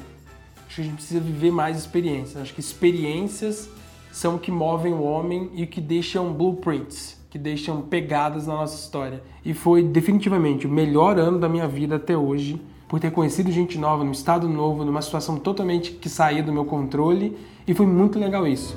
Acho 0.68 0.76
que 0.76 0.82
a 0.82 0.86
gente 0.86 0.96
precisa 0.96 1.20
viver 1.20 1.52
mais 1.52 1.78
experiências. 1.78 2.42
Acho 2.42 2.54
que 2.54 2.60
experiências 2.60 3.70
são 4.12 4.36
o 4.36 4.40
que 4.40 4.52
movem 4.52 4.94
o 4.94 5.02
homem 5.02 5.50
e 5.54 5.64
o 5.64 5.68
que 5.68 5.82
deixam 5.82 6.32
blueprints, 6.34 7.18
que 7.32 7.40
deixam 7.40 7.82
pegadas 7.82 8.46
na 8.46 8.56
nossa 8.56 8.76
história. 8.76 9.24
E 9.44 9.54
foi 9.54 9.82
definitivamente 9.82 10.68
o 10.68 10.70
melhor 10.70 11.18
ano 11.18 11.40
da 11.40 11.48
minha 11.48 11.66
vida 11.66 11.96
até 11.96 12.16
hoje, 12.16 12.62
por 12.90 13.00
ter 13.00 13.10
conhecido 13.10 13.50
gente 13.50 13.78
nova, 13.78 14.04
num 14.04 14.12
estado 14.12 14.50
novo, 14.50 14.84
numa 14.84 15.02
situação 15.02 15.38
totalmente 15.38 15.94
que 15.94 16.10
saía 16.10 16.44
do 16.44 16.52
meu 16.52 16.66
controle, 16.66 17.38
e 17.66 17.74
foi 17.74 17.86
muito 17.86 18.20
legal 18.20 18.46
isso. 18.46 18.76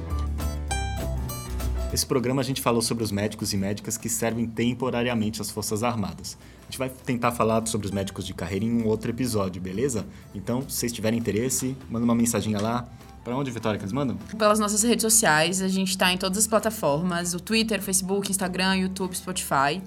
Esse 1.93 2.07
programa 2.07 2.43
a 2.43 2.45
gente 2.45 2.61
falou 2.61 2.81
sobre 2.81 3.03
os 3.03 3.11
médicos 3.11 3.53
e 3.53 3.57
médicas 3.57 3.97
que 3.97 4.09
servem 4.09 4.47
temporariamente 4.47 5.43
às 5.43 5.51
Forças 5.51 5.83
Armadas. 5.83 6.39
A 6.63 6.65
gente 6.67 6.79
vai 6.79 6.89
tentar 6.89 7.33
falar 7.33 7.67
sobre 7.67 7.89
os 7.89 7.93
médicos 7.93 8.25
de 8.25 8.35
carreira 8.35 8.65
em 8.65 8.83
um 8.83 8.87
outro 8.87 9.11
episódio, 9.11 9.61
beleza? 9.61 10.07
Então, 10.33 10.63
se 10.63 10.77
vocês 10.77 10.93
tiverem 10.93 11.19
interesse, 11.19 11.77
manda 11.91 12.05
uma 12.05 12.15
mensaginha 12.15 12.61
lá. 12.61 12.89
Para 13.25 13.35
onde, 13.35 13.51
Vitória, 13.51 13.79
que 13.79 13.85
eles 13.85 13.93
mandam? 13.93 14.19
Pelas 14.39 14.59
nossas 14.59 14.83
redes 14.83 15.03
sociais, 15.03 15.63
a 15.63 15.69
gente 15.69 15.89
está 15.89 16.13
em 16.13 16.19
todas 16.19 16.37
as 16.37 16.47
plataformas, 16.47 17.33
o 17.33 17.41
Twitter, 17.41 17.81
Facebook, 17.81 18.31
Instagram, 18.31 18.77
YouTube, 18.77 19.17
Spotify, 19.17 19.81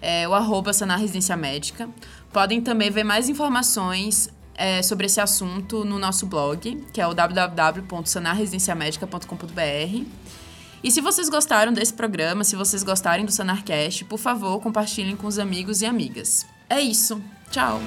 é, 0.00 0.28
o 0.28 0.34
arroba 0.34 0.72
Sanar 0.72 1.00
Residência 1.00 1.36
Médica. 1.36 1.88
Podem 2.32 2.60
também 2.60 2.92
ver 2.92 3.02
mais 3.02 3.28
informações 3.28 4.30
é, 4.54 4.80
sobre 4.80 5.06
esse 5.06 5.20
assunto 5.20 5.84
no 5.84 5.98
nosso 5.98 6.24
blog, 6.26 6.86
que 6.92 7.00
é 7.00 7.06
o 7.06 7.12
www.sanarresidenciamedica.com.br. 7.12 10.04
E 10.84 10.90
se 10.90 11.00
vocês 11.00 11.28
gostaram 11.28 11.72
desse 11.72 11.94
programa, 11.94 12.44
se 12.44 12.54
vocês 12.54 12.84
gostarem 12.84 13.24
do 13.24 13.32
Sanarcast, 13.32 14.04
por 14.04 14.18
favor, 14.18 14.60
compartilhem 14.60 15.16
com 15.16 15.26
os 15.26 15.38
amigos 15.38 15.82
e 15.82 15.86
amigas. 15.86 16.46
É 16.68 16.80
isso. 16.80 17.20
Tchau! 17.50 17.80